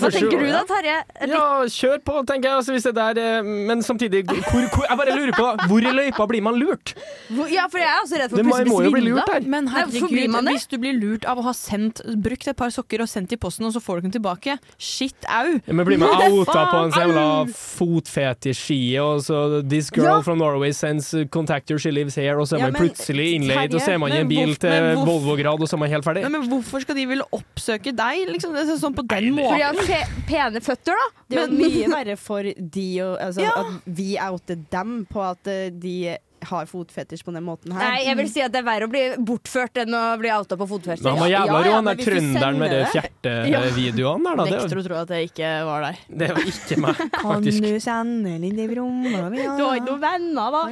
Hva 0.01 0.11
tenker 0.17 0.41
du 0.41 0.47
da, 0.49 0.63
Terje? 0.73 0.97
Ja, 1.29 1.45
kjør 1.77 2.01
på, 2.09 2.17
tenker 2.25 2.49
jeg. 2.49 2.57
Altså, 2.63 2.75
hvis 2.75 2.89
det 2.89 2.95
der, 2.97 3.45
men 3.45 3.85
samtidig, 3.85 4.23
hvor, 4.25 4.65
hvor, 4.73 4.89
jeg 4.89 5.01
bare 5.03 5.19
lurer 5.19 5.37
på 5.37 5.53
hvor 5.69 5.85
i 5.85 5.93
løypa 6.01 6.27
blir 6.33 6.45
man 6.49 6.57
lurt? 6.57 6.95
Hvor- 7.29 7.49
Ja, 7.51 7.67
for 7.69 7.81
jeg 7.81 7.89
er 7.91 8.01
også 8.01 8.17
redd 8.17 8.31
for 8.33 8.41
å 8.41 8.45
plutselig 8.47 8.91
bli 8.95 9.05
svindla. 9.11 9.39
Men 9.51 9.67
herregud, 9.69 10.30
man 10.31 10.45
det? 10.45 10.53
hvis 10.57 10.67
du 10.71 10.77
blir 10.81 10.93
lurt 10.97 11.25
av 11.25 11.37
å 11.39 11.45
ha 11.45 11.53
sendt, 11.53 12.01
brukt 12.21 12.47
et 12.47 12.57
par 12.57 12.69
sokker 12.73 13.01
og 13.03 13.09
sendt 13.11 13.31
i 13.35 13.37
posten, 13.41 13.65
og 13.67 13.73
så 13.75 13.81
får 13.83 14.01
du 14.01 14.07
dem 14.09 14.15
tilbake, 14.17 14.57
shit 14.77 15.27
au! 15.27 15.59
Ja, 15.65 15.73
men 15.73 15.85
blir 15.85 15.99
man 16.01 16.09
outa 16.31 16.65
på 16.71 16.81
en 16.85 16.91
sånn 16.95 17.11
jævla 17.11 17.25
fotfetisj-ski, 17.51 18.79
og 19.01 19.21
så 19.25 19.61
'This 19.61 19.89
girl 19.91 20.05
Ja. 20.05 20.21
from 20.21 20.37
Norway 20.39 20.71
sends 20.71 21.13
contact 21.31 21.69
her, 21.69 21.77
she 21.77 21.91
lives 21.91 22.15
here', 22.15 22.39
og 22.39 22.47
så 22.47 22.55
er 22.55 22.59
Ja, 22.59 22.65
man 22.65 22.73
men, 22.73 22.89
plutselig 22.89 23.33
innleid, 23.35 23.73
og 23.73 23.81
så 23.81 23.93
er 23.93 23.97
man 23.97 24.11
i 24.11 24.17
en 24.21 24.27
bil 24.27 24.55
til 24.55 24.95
Volvo-grad, 25.05 25.61
og 25.61 25.67
så 25.67 25.75
er 25.75 25.79
man 25.79 25.89
helt 25.89 26.05
ferdig. 26.05 26.29
Men 26.29 26.47
hvorfor 26.49 26.81
skal 26.81 26.95
de 26.95 27.05
ville 27.05 27.23
oppsøke 27.31 27.95
deg, 27.95 28.27
liksom? 28.29 28.53
Det 28.53 28.69
er 28.69 28.77
sånn 28.77 28.95
på 28.95 29.07
den 29.07 29.33
måten. 29.35 29.51
Fordi 29.51 29.87
jeg 29.87 30.01
har 30.01 30.07
pene 30.27 30.61
føtter, 30.61 30.93
da. 30.93 31.07
Det 31.29 31.37
er 31.37 31.47
jo 31.47 31.53
mye 31.57 31.87
verre 31.95 32.17
for 32.17 32.43
de 32.43 32.87
å 33.01 33.17
altså, 33.19 33.41
Ja. 33.41 33.51
At 33.61 33.81
vi 33.85 34.17
outer 34.17 34.55
dem 34.71 35.05
på 35.11 35.21
at 35.23 35.47
eh, 35.47 35.69
de 35.69 36.17
har 36.49 36.65
fotfetisj 36.65 37.23
på 37.25 37.31
den 37.35 37.43
måten 37.45 37.73
her. 37.75 37.83
Nei, 37.91 38.03
jeg 38.07 38.17
vil 38.19 38.29
si 38.31 38.41
at 38.43 38.53
det 38.53 38.61
er 38.61 38.65
verre 38.67 38.87
å 38.87 38.91
bli 38.91 39.01
bortført 39.27 39.77
enn 39.83 39.93
å 39.97 40.01
bli 40.21 40.31
outa 40.33 40.57
på 40.59 40.67
fotfetisj. 40.69 41.03
Men 41.05 41.13
han 41.13 41.21
var 41.21 41.31
jævla 41.31 41.51
Ja, 41.51 41.57
rå, 41.57 41.69
ja, 41.69 41.75
han 41.75 41.89
der 41.89 42.01
trønderen 42.01 42.61
med 42.61 42.73
de 42.75 42.79
fjertevideoen 42.93 44.25
der, 44.25 44.39
da. 44.39 44.45
Det, 44.45 44.55
Nekter 44.57 44.81
å 44.81 44.85
tro 44.87 44.99
at 45.01 45.13
jeg 45.15 45.29
ikke 45.31 45.51
var 45.67 45.85
der. 45.87 45.99
det 46.21 46.29
var 46.31 46.47
ikke 46.53 46.79
meg, 46.85 47.03
faktisk. 47.17 47.65
Kan 47.65 47.67
du 47.67 47.83
sende 47.87 48.37
litt 48.45 48.63
i 48.63 48.69
bromma 48.71 49.27
mi? 49.33 49.43
Du 49.43 49.65
har 49.65 49.81
ikke 49.81 49.91
noen 49.91 50.01
venner, 50.07 50.57
da. 50.57 50.63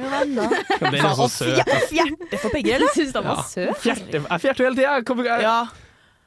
Den 0.86 0.98
er 1.00 1.14
så 1.20 1.28
søt. 1.32 1.76
Fjerte 1.92 2.40
for 2.40 2.56
penger, 2.56 2.74
eller? 2.80 2.94
Syns 2.98 3.14
han 3.16 3.28
var 3.30 3.44
søt. 3.48 3.76
Fjerte, 3.84 4.24
jeg 4.24 4.44
fjerter 4.46 4.68
hele 4.70 4.80
tida. 4.80 5.38
Ja. 5.44 5.60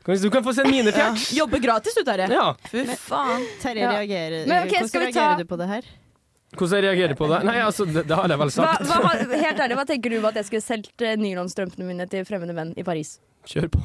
Du 0.04 0.30
kan 0.30 0.44
få 0.44 0.54
se 0.54 0.64
mine 0.68 0.92
ja. 0.92 0.96
fjert. 0.98 1.32
Jobbe 1.32 1.60
gratis, 1.64 1.96
du, 1.96 2.04
Terje. 2.04 2.28
Ja. 2.34 2.50
Fy 2.68 2.84
faen. 3.00 3.46
Terje 3.62 3.86
Ja. 3.86 3.92
reagerer 3.92 4.48
Men 4.48 4.68
okay, 4.68 4.80
Hvordan 4.80 4.90
skal 4.90 5.00
vi 5.00 5.06
reagerer 5.06 5.36
ta- 5.36 5.38
du 5.38 5.46
på 5.46 5.58
det 5.58 5.68
her? 5.68 5.86
Hvordan 6.58 6.80
jeg 6.80 6.86
reagerer 6.88 7.18
på 7.20 7.30
det? 7.32 7.40
Nei, 7.48 7.58
altså, 7.66 7.86
det, 7.90 8.06
det 8.10 8.18
har 8.20 8.34
jeg 8.34 8.42
vel 8.44 8.52
sagt. 8.56 8.84
hva, 8.90 9.00
hva, 9.06 9.14
helt 9.46 9.64
ærlig, 9.66 9.78
hva 9.80 9.88
tenker 9.90 10.14
du 10.14 10.20
om 10.20 10.28
at 10.30 10.42
jeg 10.42 10.50
skulle 10.50 10.66
solgt 10.66 11.06
uh, 11.06 11.14
nylonstrømpene 11.20 11.88
mine 11.88 12.10
til 12.12 12.28
fremmede 12.28 12.56
menn 12.58 12.76
i 12.80 12.86
Paris? 12.88 13.18
Kjør 13.50 13.72
på. 13.74 13.82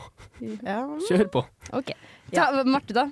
Ja. 0.62 0.82
Kjør 1.08 1.30
på. 1.34 1.46
Ok. 1.74 1.94
Ta, 2.34 2.50
Marte, 2.68 2.94
da? 2.94 3.08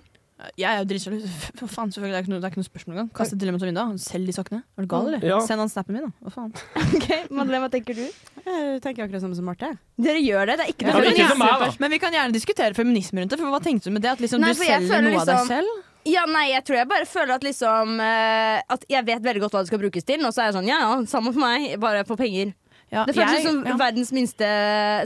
Jeg 0.61 0.69
er 0.69 0.83
jo 0.83 0.87
dritsjalu. 0.91 1.19
For 1.57 1.71
faen, 1.73 1.91
selvfølgelig, 1.95 2.13
det 2.13 2.19
er 2.19 2.25
ikke 2.27 2.33
noe, 2.35 2.41
det 2.43 2.47
er 2.47 2.53
ikke 2.53 2.61
noe 2.61 2.69
spørsmål 2.69 2.95
engang. 2.95 3.09
Kast 3.17 3.33
et 3.33 3.41
dilemma 3.41 3.57
ut 3.57 3.65
av 3.65 3.71
vinduet. 3.71 4.03
Selg 4.05 4.29
de 4.29 4.35
sokkene. 4.37 4.61
Er 4.77 4.85
du 4.85 4.91
gal, 4.93 5.09
eller? 5.09 5.25
Ja. 5.25 5.39
Send 5.47 5.63
han 5.65 5.71
snappen 5.73 5.97
min, 5.97 6.11
da. 6.11 6.27
Hva 6.27 6.33
faen? 6.35 6.53
Ok, 6.99 7.07
Madeleine, 7.33 7.63
hva 7.65 7.71
tenker 7.73 7.97
du? 7.97 8.05
Jeg 8.05 8.83
tenker 8.85 9.07
akkurat 9.07 9.25
samme 9.25 9.39
som 9.39 9.49
Marte. 9.49 9.73
Dere 9.97 10.21
gjør 10.21 10.53
det, 10.53 10.59
det 10.61 10.67
er 10.67 10.75
ikke 10.75 10.87
Ja, 10.87 10.93
noe 10.93 11.09
men 11.09 11.41
meg, 11.41 11.65
da. 11.65 11.71
Men 11.83 11.95
vi 11.97 12.01
kan 12.05 12.15
gjerne 12.15 12.37
diskutere 12.37 12.77
feminisme 12.77 13.25
rundt 13.25 13.33
det, 13.33 13.41
for 13.41 13.57
hva 13.57 13.63
tenkte 13.65 13.89
du 13.89 13.97
med 13.97 14.05
det? 14.05 14.13
At 14.13 14.23
liksom 14.23 14.45
Nei, 14.45 14.53
du 14.53 14.61
selger 14.61 15.07
noe 15.09 15.17
liksom, 15.17 15.25
av 15.25 15.33
deg 15.33 15.41
liksom- 15.41 15.53
selv? 15.57 15.86
Ja, 16.07 16.23
nei, 16.31 16.45
jeg 16.53 16.63
tror 16.65 16.77
jeg 16.79 16.89
bare 16.89 17.07
føler 17.11 17.35
at 17.35 17.43
liksom 17.43 17.97
eh, 18.01 18.61
At 18.71 18.85
jeg 18.89 19.05
vet 19.09 19.25
veldig 19.25 19.41
godt 19.43 19.57
hva 19.57 19.63
det 19.65 19.71
skal 19.73 19.81
brukes 19.83 20.07
til, 20.07 20.23
og 20.25 20.31
så 20.35 20.45
er 20.45 20.51
jeg 20.53 20.57
sånn 20.61 20.69
ja 20.71 20.79
ja, 20.85 20.93
samme 21.11 21.33
for 21.35 21.43
meg, 21.43 21.75
bare 21.83 22.05
for 22.07 22.17
penger. 22.21 22.53
Ja, 22.93 23.03
Det 23.09 23.17
føles 23.17 23.33
jeg- 23.41 23.47
som 23.49 23.65
ja. 23.67 23.75
verdens 23.81 24.13
minste 24.15 24.47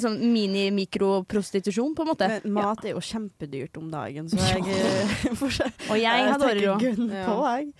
sånn 0.04 0.18
mini-mikroprostitusjon, 0.34 1.94
på 1.96 2.04
en 2.04 2.10
måte. 2.12 2.28
Men 2.44 2.52
mat 2.52 2.84
er 2.84 2.92
jo 2.92 3.00
kjempedyrt 3.00 3.78
om 3.80 3.88
dagen, 3.90 4.28
så 4.28 4.36
jeg 4.36 4.60
ja. 4.68 5.70
Og 5.88 5.96
jeg 5.98 6.26
tenker 6.28 6.60
råd. 6.60 6.84
gunn 6.84 7.08
på, 7.08 7.38
jeg. 7.56 7.72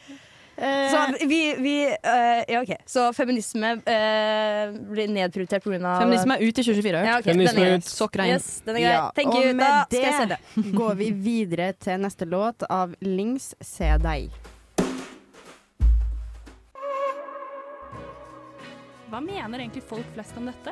Eh, 0.61 0.91
Så 0.93 0.99
vi, 1.27 1.55
vi 1.57 1.87
eh, 1.89 2.45
Ja, 2.53 2.61
OK. 2.63 2.69
Så 2.87 3.07
feminisme 3.17 3.71
eh, 3.81 4.71
blir 4.93 5.09
nedprioritert 5.09 5.65
pga. 5.65 5.95
Feminisme 6.03 6.35
er 6.37 6.41
ut 6.45 6.59
i 6.59 6.63
2024. 6.67 7.01
Ja, 7.07 7.15
ok, 7.19 7.25
Feminisme 7.31 7.61
den 7.65 7.73
er 7.73 7.77
ut. 7.81 7.85
Sokker 7.89 8.21
er 8.21 8.25
inn. 8.35 8.37
Yes, 8.37 8.61
den 8.67 8.77
er 8.77 8.81
grei. 8.85 8.93
Ja, 8.93 9.09
Thank 9.17 9.33
og 9.35 9.41
you. 9.45 9.55
med 9.55 9.65
Da 9.65 9.85
skal 9.89 10.05
jeg 10.05 10.13
det- 10.13 10.21
selge. 10.21 10.39
går 10.83 10.95
vi 11.01 11.09
videre 11.29 11.73
til 11.81 11.97
neste 12.05 12.25
låt 12.29 12.63
av 12.69 12.93
Lings 13.01 13.55
Se 13.65 13.89
deg. 14.05 14.29
Hva 19.11 19.19
mener 19.25 19.59
egentlig 19.65 19.83
folk 19.83 20.07
flest 20.15 20.37
om 20.39 20.47
dette? 20.47 20.71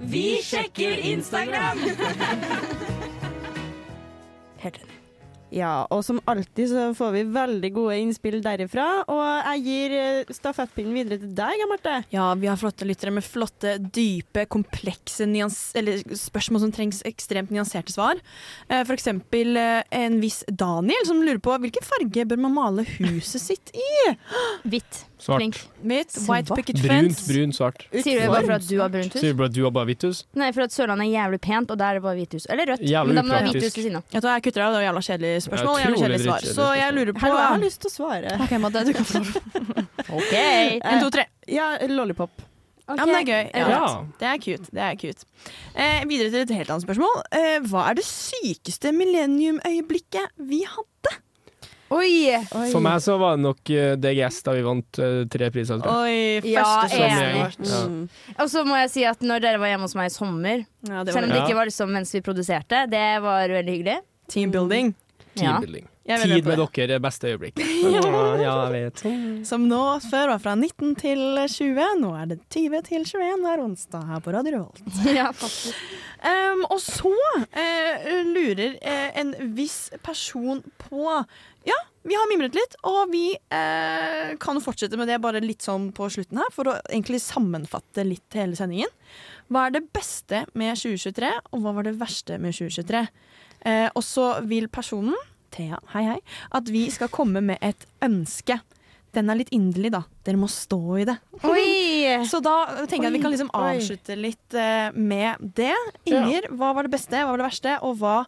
Vi 0.00 0.38
sjekker 0.44 0.96
Instagram! 1.10 1.78
Helt 4.62 4.78
enig. 4.80 4.96
Ja, 5.54 5.86
og 5.94 6.02
som 6.02 6.18
alltid 6.26 6.70
så 6.72 6.84
får 6.98 7.12
vi 7.14 7.22
veldig 7.36 7.70
gode 7.76 7.96
innspill 8.02 8.40
derifra. 8.44 8.86
Og 9.12 9.22
jeg 9.52 9.62
gir 9.66 9.94
eh, 9.94 10.32
stafettpinnen 10.34 10.96
videre 10.96 11.20
til 11.22 11.32
deg, 11.38 11.62
Marte. 11.70 11.96
Ja, 12.14 12.28
vi 12.38 12.50
har 12.50 12.58
flotte 12.60 12.88
lyttere 12.88 13.14
med 13.14 13.24
flotte, 13.26 13.76
dype, 13.78 14.46
komplekse 14.50 15.28
nyans 15.30 15.70
eller 15.78 16.02
spørsmål 16.18 16.64
som 16.66 16.74
trengs 16.74 17.02
ekstremt 17.08 17.54
nyanserte 17.54 17.94
svar. 17.94 18.20
Eh, 18.68 18.82
For 18.82 18.96
eksempel 18.98 19.56
eh, 19.60 19.82
en 20.02 20.18
viss 20.22 20.42
Daniel 20.50 21.06
som 21.08 21.22
lurer 21.22 21.42
på 21.42 21.54
hvilken 21.62 21.86
farge 21.86 22.26
bør 22.26 22.42
man 22.48 22.56
male 22.56 22.88
huset 22.98 23.42
sitt 23.42 23.74
i? 23.76 23.90
Hvitt. 24.70 25.05
Svart. 25.26 25.40
Flink. 25.42 25.56
Mitt 25.82 26.14
white 26.28 26.54
picket 26.54 26.78
fence. 26.78 27.24
Brunt, 27.26 27.26
brun, 27.26 27.52
svart. 27.56 27.80
Sier 27.90 28.20
du 28.20 28.22
det 28.22 28.28
bare 28.30 28.46
for 28.46 28.54
at 28.60 28.66
du 28.68 28.76
har 28.78 28.90
brunt 28.94 29.10
hus? 29.16 29.20
Sier 29.24 29.32
du 29.34 29.38
bare 29.40 29.50
at 29.50 29.56
du 29.56 29.62
har 29.64 29.72
bare 29.74 29.88
hvitt 29.88 30.04
hus? 30.06 30.20
Nei, 30.38 30.50
for 30.54 30.66
at 30.66 30.74
Sørlandet 30.76 31.08
er 31.08 31.12
jævlig 31.16 31.40
pent, 31.42 31.72
og 31.74 31.80
der 31.80 31.88
er 31.88 31.98
det 31.98 32.04
bare 32.04 32.18
hvit 32.20 32.36
hus. 32.38 32.46
Eller 32.46 32.70
rødt. 32.70 32.84
Jævlig 32.86 33.10
Men 33.10 33.18
da 33.18 33.24
må 33.26 33.32
det 33.32 33.38
være 33.40 33.50
hvit 33.50 33.66
hus 33.66 33.76
ved 33.76 33.86
siden 33.88 33.98
av. 33.98 34.04
Jeg 34.14 34.22
tror 34.22 34.36
jeg 34.36 34.44
kutter 34.46 34.66
av, 34.66 34.70
det 34.76 34.78
var 34.78 34.86
jævla 34.86 35.02
kjedelig 35.08 35.42
spørsmål. 35.48 35.72
og 35.72 35.82
Jævlig 35.82 36.02
kjedelig 36.04 36.20
svar. 36.28 36.48
Så 36.60 36.68
jeg 36.78 36.96
lurer 37.00 37.16
på 37.16 37.24
Hallo, 37.26 37.40
jeg 37.42 37.50
har 37.56 37.64
lyst 37.66 37.80
til 37.82 37.90
å 37.90 37.94
svare. 37.96 38.36
Ok, 38.46 38.54
Madde, 38.62 38.84
du 38.86 38.92
kan 38.94 39.08
få. 39.10 39.24
OK. 40.20 40.34
En, 40.38 41.02
to, 41.02 41.10
tre. 41.18 41.26
Ja, 41.50 41.72
lollipop. 41.90 42.46
Ja, 42.86 43.02
men 43.02 43.10
det 43.10 43.18
er 43.18 43.26
gøy. 43.26 43.46
Ja. 43.50 43.68
Ja. 43.74 43.86
Det 44.20 44.26
er 44.30 44.42
cute. 44.46 44.70
Det 44.70 44.82
er 44.86 44.98
cute. 45.00 45.26
Eh, 45.74 46.04
videre 46.06 46.30
til 46.30 46.44
et 46.44 46.52
helt 46.54 46.70
annet 46.70 46.86
spørsmål. 46.86 47.16
Eh, 47.34 47.56
hva 47.66 47.88
er 47.90 47.98
det 47.98 48.06
sykeste 48.06 48.92
millenniumøyeblikket 48.94 50.36
vi 50.38 50.62
hadde? 50.70 51.16
Oi! 51.94 52.36
For 52.72 52.80
meg 52.82 52.98
så 53.04 53.14
var 53.20 53.36
det 53.36 53.44
nok 53.44 53.70
eh, 53.70 53.92
DGS 54.02 54.40
da 54.42 54.54
vi 54.56 54.62
vant 54.66 54.98
eh, 54.98 55.20
tre 55.30 55.50
priser. 55.54 55.78
tror 55.78 56.06
jeg. 56.08 56.42
Oi, 56.42 56.50
Ja, 56.52 56.64
Som 56.88 56.98
jeg- 56.98 57.36
ja. 57.62 57.80
Mm. 57.86 58.08
Og 58.40 58.48
så 58.50 58.64
må 58.66 58.74
jeg 58.82 58.90
si 58.90 59.04
at 59.04 59.20
når 59.22 59.40
dere 59.40 59.58
var 59.62 59.68
hjemme 59.70 59.86
hos 59.86 59.94
meg 59.94 60.10
i 60.10 60.14
sommer, 60.14 60.64
Ja, 60.88 61.04
selv 61.04 61.24
om 61.24 61.30
det 61.30 61.42
ikke 61.44 61.54
var 61.54 61.66
liksom 61.70 61.92
mens 61.94 62.12
vi 62.12 62.20
produserte, 62.26 62.86
det 62.90 63.04
var 63.22 63.48
veldig 63.48 63.76
hyggelig. 63.78 63.98
teambuilding. 64.28 64.94
Ja. 65.36 65.60
Tid 66.06 66.46
med 66.46 66.60
dere 66.60 66.96
er 66.96 67.02
beste 67.02 67.32
øyeblikk. 67.32 67.58
Ja, 67.58 68.02
ja, 68.44 68.52
jeg 68.68 68.74
vet. 68.74 69.02
Som 69.48 69.66
nå 69.70 69.80
før 70.06 70.30
var 70.34 70.42
fra 70.42 70.54
19 70.54 70.94
til 71.00 71.22
20. 71.50 71.80
Nå 72.02 72.12
er 72.14 72.30
det 72.30 72.38
20 72.54 72.84
til 72.86 73.06
21 73.08 73.42
hver 73.42 73.64
onsdag 73.64 74.06
her 74.12 74.22
på 74.22 74.34
Radio 74.36 74.54
Revolt. 74.54 75.02
ja, 75.18 75.32
faktisk. 75.34 75.74
Um, 76.22 76.62
og 76.70 76.78
så 76.82 77.12
uh, 77.12 78.06
lurer 78.30 78.78
uh, 78.80 79.10
en 79.18 79.34
viss 79.58 79.90
person 80.06 80.62
på 80.86 81.04
Ja, 81.66 81.76
vi 82.06 82.14
har 82.14 82.28
mimret 82.30 82.54
litt, 82.54 82.78
og 82.86 83.10
vi 83.10 83.32
uh, 83.34 84.34
kan 84.42 84.62
fortsette 84.62 84.98
med 84.98 85.10
det 85.10 85.18
bare 85.22 85.42
litt 85.42 85.66
sånn 85.66 85.90
på 85.94 86.06
slutten 86.14 86.38
her, 86.38 86.52
for 86.54 86.70
å 86.70 86.78
egentlig 86.86 87.18
sammenfatte 87.24 88.06
litt 88.06 88.38
hele 88.38 88.54
sendingen. 88.58 88.92
Hva 89.50 89.66
er 89.66 89.76
det 89.76 89.88
beste 89.94 90.44
med 90.54 90.78
2023, 90.78 91.32
og 91.50 91.64
hva 91.64 91.74
var 91.76 91.86
det 91.86 91.98
verste 91.98 92.38
med 92.42 92.54
2023? 92.54 93.02
Eh, 93.66 93.88
og 93.94 94.04
så 94.04 94.28
vil 94.46 94.68
personen, 94.72 95.16
Thea, 95.56 95.80
hei 95.94 96.04
hei, 96.12 96.18
at 96.56 96.70
vi 96.72 96.86
skal 96.92 97.10
komme 97.12 97.42
med 97.44 97.58
et 97.64 97.86
ønske. 98.04 98.60
Den 99.16 99.30
er 99.32 99.38
litt 99.38 99.52
inderlig, 99.56 99.90
da. 99.94 100.02
Dere 100.26 100.36
må 100.40 100.48
stå 100.52 100.78
i 101.00 101.06
det. 101.08 101.14
Oi! 101.48 101.62
Så 102.30 102.42
da 102.44 102.56
tenker 102.84 103.06
jeg 103.06 103.14
at 103.14 103.16
vi 103.16 103.22
kan 103.22 103.32
liksom 103.32 103.52
avslutte 103.56 104.16
litt 104.18 104.56
eh, 104.58 104.90
med 104.92 105.40
det. 105.56 105.72
Inger, 106.10 106.50
hva 106.52 106.74
var 106.76 106.84
det 106.86 106.92
beste, 106.98 107.22
hva 107.22 107.32
var 107.32 107.40
det 107.40 107.48
verste, 107.48 107.78
og 107.86 107.96
hva 108.02 108.18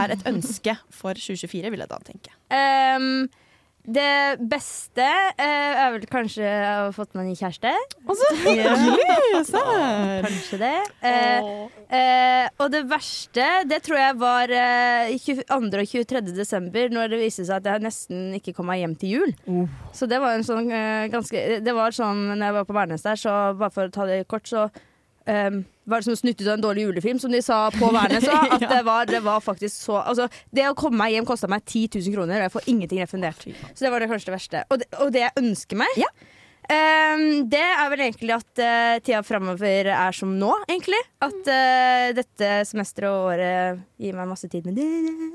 er 0.00 0.14
et 0.16 0.24
ønske 0.30 0.78
for 0.88 1.18
2024, 1.20 1.68
vil 1.74 1.84
jeg 1.84 1.92
da 1.92 2.00
tenke. 2.06 2.32
Ehm, 2.54 3.28
Det 3.88 4.36
beste 4.50 5.04
eh, 5.04 5.78
er 5.80 5.92
vel 5.94 6.02
kanskje 6.10 6.44
å 6.44 6.72
ha 6.88 6.90
fått 6.92 7.14
meg 7.16 7.30
ny 7.30 7.36
kjæreste. 7.38 7.70
hyggelig! 8.42 9.44
Kanskje 10.26 10.58
det. 10.60 10.72
Eh, 11.08 11.48
eh, 11.96 12.48
og 12.60 12.68
det 12.74 12.82
verste, 12.90 13.46
det 13.70 13.78
tror 13.86 14.00
jeg 14.00 14.18
var 14.20 14.52
eh, 14.52 15.14
22. 15.16 15.46
og 15.48 15.88
23. 15.94 16.22
desember, 16.36 16.92
når 16.92 17.14
det 17.14 17.22
viste 17.22 17.46
seg 17.48 17.62
at 17.62 17.70
jeg 17.72 17.86
nesten 17.86 18.36
ikke 18.36 18.52
kom 18.58 18.68
meg 18.68 18.82
hjem 18.82 18.98
til 19.00 19.14
jul. 19.16 19.32
Så 19.96 20.08
det 20.10 20.20
var 20.20 20.36
en 20.36 20.44
sånn 20.46 20.68
eh, 20.68 21.08
ganske 21.12 21.46
Det 21.64 21.74
var 21.76 21.96
sånn 21.96 22.26
når 22.34 22.44
jeg 22.50 22.58
var 22.60 22.68
på 22.68 22.76
Værnes 22.76 23.06
der, 23.08 23.16
så 23.20 23.38
bare 23.56 23.72
for 23.72 23.88
å 23.88 23.94
ta 23.94 24.04
det 24.10 24.20
kort, 24.28 24.44
så 24.50 24.68
um, 25.28 25.60
var 25.88 26.00
det 26.02 26.08
som 26.18 26.28
ut 26.28 26.40
av 26.46 26.54
en 26.54 26.64
dårlig 26.64 26.82
julefilm, 26.86 27.18
som 27.22 27.32
de 27.32 27.40
sa 27.44 27.60
på 27.74 27.90
Værnes. 27.96 28.24
da, 28.26 28.40
At 28.56 28.64
Ja. 28.64 28.68
det, 28.74 28.82
var, 28.88 29.06
det 29.08 29.20
var 29.24 29.40
faktisk 29.44 29.76
så 29.76 30.00
Altså, 30.02 30.28
det 30.54 30.66
å 30.68 30.74
komme 30.78 30.98
meg 31.00 31.14
hjem 31.14 31.28
kosta 31.28 31.48
meg 31.50 31.64
10 31.64 32.00
000 32.00 32.16
kroner, 32.16 32.40
og 32.42 32.48
jeg 32.48 32.54
får 32.56 32.68
ingenting 32.74 33.00
refundert. 33.04 33.46
Så 33.74 33.86
det 33.86 33.92
var 33.94 34.00
det 34.04 34.10
kanskje 34.10 34.30
det 34.32 34.36
verste. 34.36 34.64
Og 34.68 34.82
det, 34.82 34.90
og 34.98 35.12
det 35.14 35.24
jeg 35.26 35.36
ønsker 35.44 35.80
meg, 35.80 36.02
um, 36.68 37.24
det 37.48 37.62
er 37.64 37.88
vel 37.94 38.04
egentlig 38.08 38.36
at 38.36 38.62
uh, 38.64 38.98
tida 39.04 39.22
framover 39.26 39.90
er 39.94 40.12
som 40.16 40.34
nå, 40.40 40.52
egentlig. 40.68 41.00
At 41.24 41.38
uh, 41.48 42.06
dette 42.18 42.52
semesteret 42.68 43.08
og 43.08 43.32
året 43.32 43.82
gir 44.00 44.18
meg 44.18 44.28
masse 44.28 44.48
tid 44.52 44.68
med 44.68 44.76
det. 44.80 44.88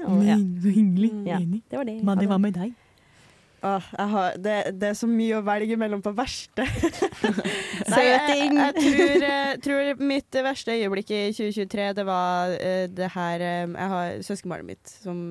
Og, 0.05 0.21
ja. 0.27 0.37
Så 0.37 0.73
hyggelig. 0.77 1.11
Ja, 1.29 1.41
det 1.41 1.81
var 1.81 1.89
det. 1.89 1.99
Madde, 2.05 2.29
hva 2.29 2.37
med 2.41 2.57
deg? 2.59 2.73
Åh, 3.63 3.85
jeg 3.97 4.11
har, 4.11 4.33
det, 4.43 4.55
det 4.75 4.89
er 4.89 4.95
så 4.99 5.07
mye 5.07 5.37
å 5.37 5.43
velge 5.47 5.77
mellom 5.79 6.01
på 6.03 6.11
verste. 6.17 6.65
Søting! 7.93 8.57
Jeg, 8.57 8.57
jeg 8.59 8.73
tror, 8.79 9.27
eh, 9.27 9.51
tror 9.63 10.01
mitt 10.03 10.39
verste 10.43 10.75
øyeblikk 10.75 11.13
i 11.15 11.21
2023, 11.31 11.85
det 11.95 12.05
var 12.09 12.57
eh, 12.57 12.89
det 12.91 13.07
her 13.13 13.45
eh, 13.45 13.61
Jeg 13.69 13.93
har 13.93 14.25
søskenbarnet 14.27 14.73
mitt 14.73 14.97
som 15.03 15.23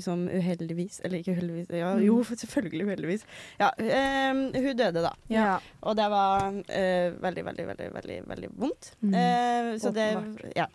som 0.00 0.22
uheldigvis 0.24 1.02
Eller 1.04 1.20
ikke 1.20 1.34
uheldigvis, 1.34 1.66
ja, 1.76 1.90
jo, 2.00 2.14
selvfølgelig 2.24 2.86
uheldigvis. 2.86 3.26
Ja, 3.60 3.66
hun 3.76 4.78
døde, 4.78 5.02
da. 5.04 5.10
Ja. 5.28 5.58
Og 5.84 5.98
det 5.98 6.06
var 6.08 6.46
eh, 6.72 7.12
veldig, 7.20 7.44
veldig, 7.50 7.66
veldig, 7.68 7.90
veldig, 7.98 8.16
veldig 8.30 8.50
vondt. 8.56 8.94
Mm. 9.04 9.18
Eh, 9.20 9.70
så 9.84 9.92
det 9.92 10.08
Ja. 10.56 10.70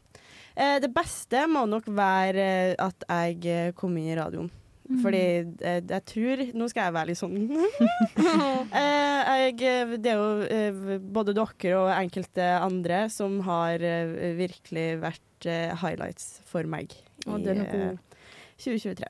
Eh, 0.53 0.77
det 0.83 0.93
beste 0.93 1.47
må 1.49 1.65
nok 1.65 1.89
være 1.89 2.75
at 2.77 3.09
jeg 3.09 3.73
kom 3.73 3.97
inn 3.97 4.13
i 4.13 4.19
radioen. 4.21 4.53
Mm. 4.89 5.01
Fordi 5.03 5.19
jeg, 5.21 5.83
jeg 5.85 6.01
tror 6.09 6.39
Nå 6.57 6.67
skal 6.71 6.87
jeg 6.87 6.93
være 6.95 7.09
litt 7.11 7.19
sånn 7.19 7.35
eh, 8.73 9.29
jeg, 9.29 9.53
eh, 9.61 9.91
Det 10.01 10.09
er 10.09 10.17
jo 10.17 10.29
eh, 10.49 10.97
både 11.13 11.35
dere 11.37 11.75
og 11.77 11.89
enkelte 11.93 12.47
andre 12.65 13.03
som 13.13 13.35
har 13.45 13.83
eh, 13.85 14.15
virkelig 14.39 14.87
vært 15.03 15.45
eh, 15.49 15.75
highlights 15.77 16.39
for 16.49 16.65
meg 16.65 16.95
og 17.27 17.37
i 17.37 17.43
det 17.45 17.51
er 17.53 17.59
noe 17.59 17.67
eh, 17.69 17.73
god. 17.91 18.21
2023. 18.65 19.09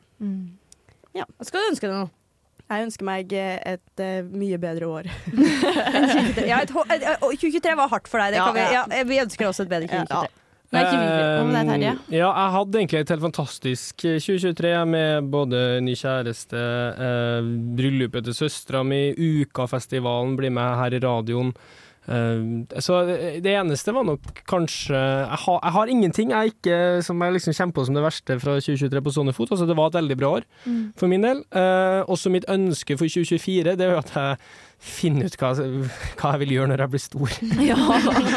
Ja. 1.15 1.23
Hva 1.37 1.47
skal 1.47 1.63
du 1.63 1.69
ønske 1.71 1.87
deg 1.87 1.95
nå? 1.95 2.03
Jeg 2.69 2.85
ønsker 2.89 3.07
meg 3.07 3.31
eh, 3.33 3.55
et 3.77 4.03
uh, 4.03 4.27
mye 4.35 4.59
bedre 4.61 4.89
år. 4.99 5.07
Ja, 6.49 6.59
et, 6.61 6.69
hå- 6.75 6.85
et, 6.93 7.05
og 7.23 7.31
2023 7.33 7.73
var 7.79 7.89
hardt 7.95 8.09
for 8.11 8.21
deg. 8.21 8.35
Det 8.35 8.41
Ja, 8.43 8.51
vi, 8.53 8.65
ja. 8.75 8.83
vi 9.09 9.17
ønsker 9.23 9.47
oss 9.49 9.61
et 9.63 9.71
bedre 9.71 9.87
2023. 9.89 10.35
Nei, 10.71 10.83
ikke 10.85 10.97
vi. 11.01 11.05
Hva 11.09 11.45
med 11.49 11.55
deg, 11.57 11.69
Terje? 11.73 11.91
Eh, 12.11 12.17
Ja, 12.19 12.29
jeg 12.29 12.53
hadde 12.55 12.77
egentlig 12.79 12.99
et 13.01 13.09
helt 13.15 13.25
fantastisk 13.25 14.05
eh, 14.05 14.19
2023 14.21 14.73
med 14.85 15.29
både 15.33 15.61
ny 15.81 15.95
kjæreste, 15.97 16.61
eh, 17.07 17.49
bryllupet 17.79 18.23
til 18.29 18.37
søstera 18.37 18.83
mi, 18.85 19.01
Ukafestivalen, 19.17 20.35
bli 20.37 20.49
med 20.53 20.75
her 20.77 20.93
i 20.93 20.99
radioen. 21.01 21.53
Eh, 22.09 22.79
så 22.81 23.01
det 23.05 23.43
det 23.45 23.51
eneste 23.59 23.93
var 23.93 24.03
nok 24.07 24.21
kanskje 24.49 24.93
Jeg, 24.97 25.37
har- 25.45 25.59
jeg 25.63 25.71
har 25.73 25.87
ingenting 25.87 26.29
jeg 26.31 26.53
ikke, 26.53 27.03
som 27.03 27.19
jeg 27.21 27.33
liksom 27.33 27.53
kommer 27.53 27.73
på 27.73 27.85
som 27.85 27.95
det 27.95 28.03
verste 28.03 28.39
fra 28.39 28.55
2023 28.59 29.01
på 29.01 29.13
sånne 29.13 29.33
fot. 29.33 29.49
Altså, 29.51 29.67
det 29.67 29.75
var 29.77 29.87
et 29.87 29.93
veldig 30.01 30.17
bra 30.17 30.27
år 30.39 30.43
Mm. 30.65 30.93
for 30.95 31.07
min 31.07 31.21
del. 31.21 31.43
Eh, 31.51 32.03
også 32.07 32.29
mitt 32.31 32.45
ønske 32.47 32.97
for 32.97 33.05
2024 33.05 33.75
det 33.77 33.81
er 33.81 33.91
jo 33.91 33.97
at 33.97 34.11
jeg 34.13 34.37
finner 34.79 35.27
ut 35.27 35.35
hva, 35.41 35.49
hva 35.59 36.29
jeg 36.33 36.39
vil 36.45 36.51
gjøre 36.55 36.69
når 36.71 36.81
jeg 36.85 36.91
blir 36.93 37.01
stor. 37.03 37.33
Ja, 37.69 37.75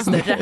større. 0.03 0.37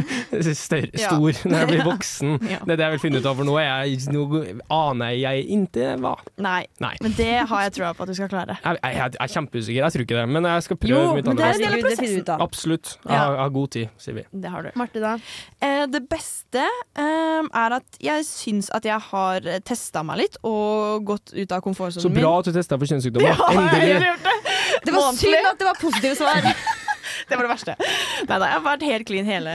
Større, 0.57 0.89
Ja. 0.97 1.11
stor 1.11 1.41
når 1.51 1.57
jeg 1.61 1.69
blir 1.71 1.83
voksen. 1.85 2.31
Ja. 2.49 2.59
Det 2.65 2.73
er 2.75 2.81
det 2.81 2.87
jeg 2.87 2.95
vil 2.95 3.03
finne 3.03 3.21
ut 3.21 3.27
av, 3.29 3.37
for 3.37 3.49
nå, 3.49 3.57
er 3.61 3.69
jeg, 3.85 3.99
nå 4.15 4.25
aner 4.73 5.13
jeg 5.19 5.45
ikke 5.59 5.91
hva. 6.01 6.15
Nei. 6.41 6.63
Nei. 6.83 6.93
Men 7.05 7.15
det 7.19 7.29
har 7.51 7.67
jeg 7.67 7.75
troa 7.77 7.93
på 7.99 8.07
at 8.07 8.13
du 8.13 8.17
skal 8.17 8.31
klare. 8.33 8.57
Jeg, 8.65 8.81
jeg, 8.81 8.97
jeg 9.01 9.21
er 9.27 9.33
kjempeusikker, 9.35 9.81
jeg 9.85 9.95
tror 9.97 10.07
ikke 10.07 10.19
det, 10.21 10.27
men 10.37 10.49
jeg 10.51 10.67
skal 10.67 10.81
prøve 10.87 11.03
Jo, 11.05 11.13
mitt 11.19 11.29
men 11.29 11.37
det 11.41 11.45
er 11.45 11.53
aller 11.53 11.67
en 11.67 11.77
del 11.77 11.93
av 11.93 12.05
beste. 12.05 12.39
Absolutt. 12.47 12.95
Jeg 13.05 13.17
har, 13.21 13.35
jeg 13.37 13.43
har 13.45 13.55
god 13.61 13.71
tid, 13.77 13.93
sier 14.01 14.19
vi. 14.21 14.25
Det 14.47 14.55
har 14.57 14.67
du. 14.67 14.71
Marte, 14.81 15.05
da? 15.05 15.13
Eh, 15.61 15.85
det 15.93 16.03
beste 16.11 16.65
eh, 16.65 17.51
er 17.65 17.77
at 17.81 18.01
jeg 18.01 18.27
syns 18.29 18.71
at 18.77 18.89
jeg 18.89 18.99
har 19.11 19.51
testa 19.69 20.03
meg 20.07 20.23
litt 20.25 20.41
og 20.47 21.05
gått 21.13 21.35
ut 21.37 21.53
av 21.57 21.61
komfortsonen 21.65 22.07
Så 22.09 22.13
min. 22.13 22.23
bra 22.23 22.33
at 22.41 22.49
du 22.49 22.55
testa 22.57 22.79
for 22.81 22.89
kjønnssykdommer. 22.91 23.29
Ja, 23.41 23.51
jeg 23.53 24.01
har 24.01 24.07
gjort 24.09 24.27
det. 24.27 24.57
Det 24.85 24.95
var 24.95 25.11
Månedlig. 25.11 25.35
synd 25.35 25.51
at 25.53 25.59
det 25.59 25.69
var 25.71 25.81
positive 25.81 26.17
svar. 26.17 26.51
Det 27.29 27.37
var 27.37 27.45
det 27.45 27.51
verste. 27.51 27.75
Nei 28.27 28.37
da, 28.39 28.47
jeg 28.49 28.57
har 28.57 28.63
vært 28.65 28.85
helt 28.87 29.07
clean 29.09 29.29
hele 29.29 29.53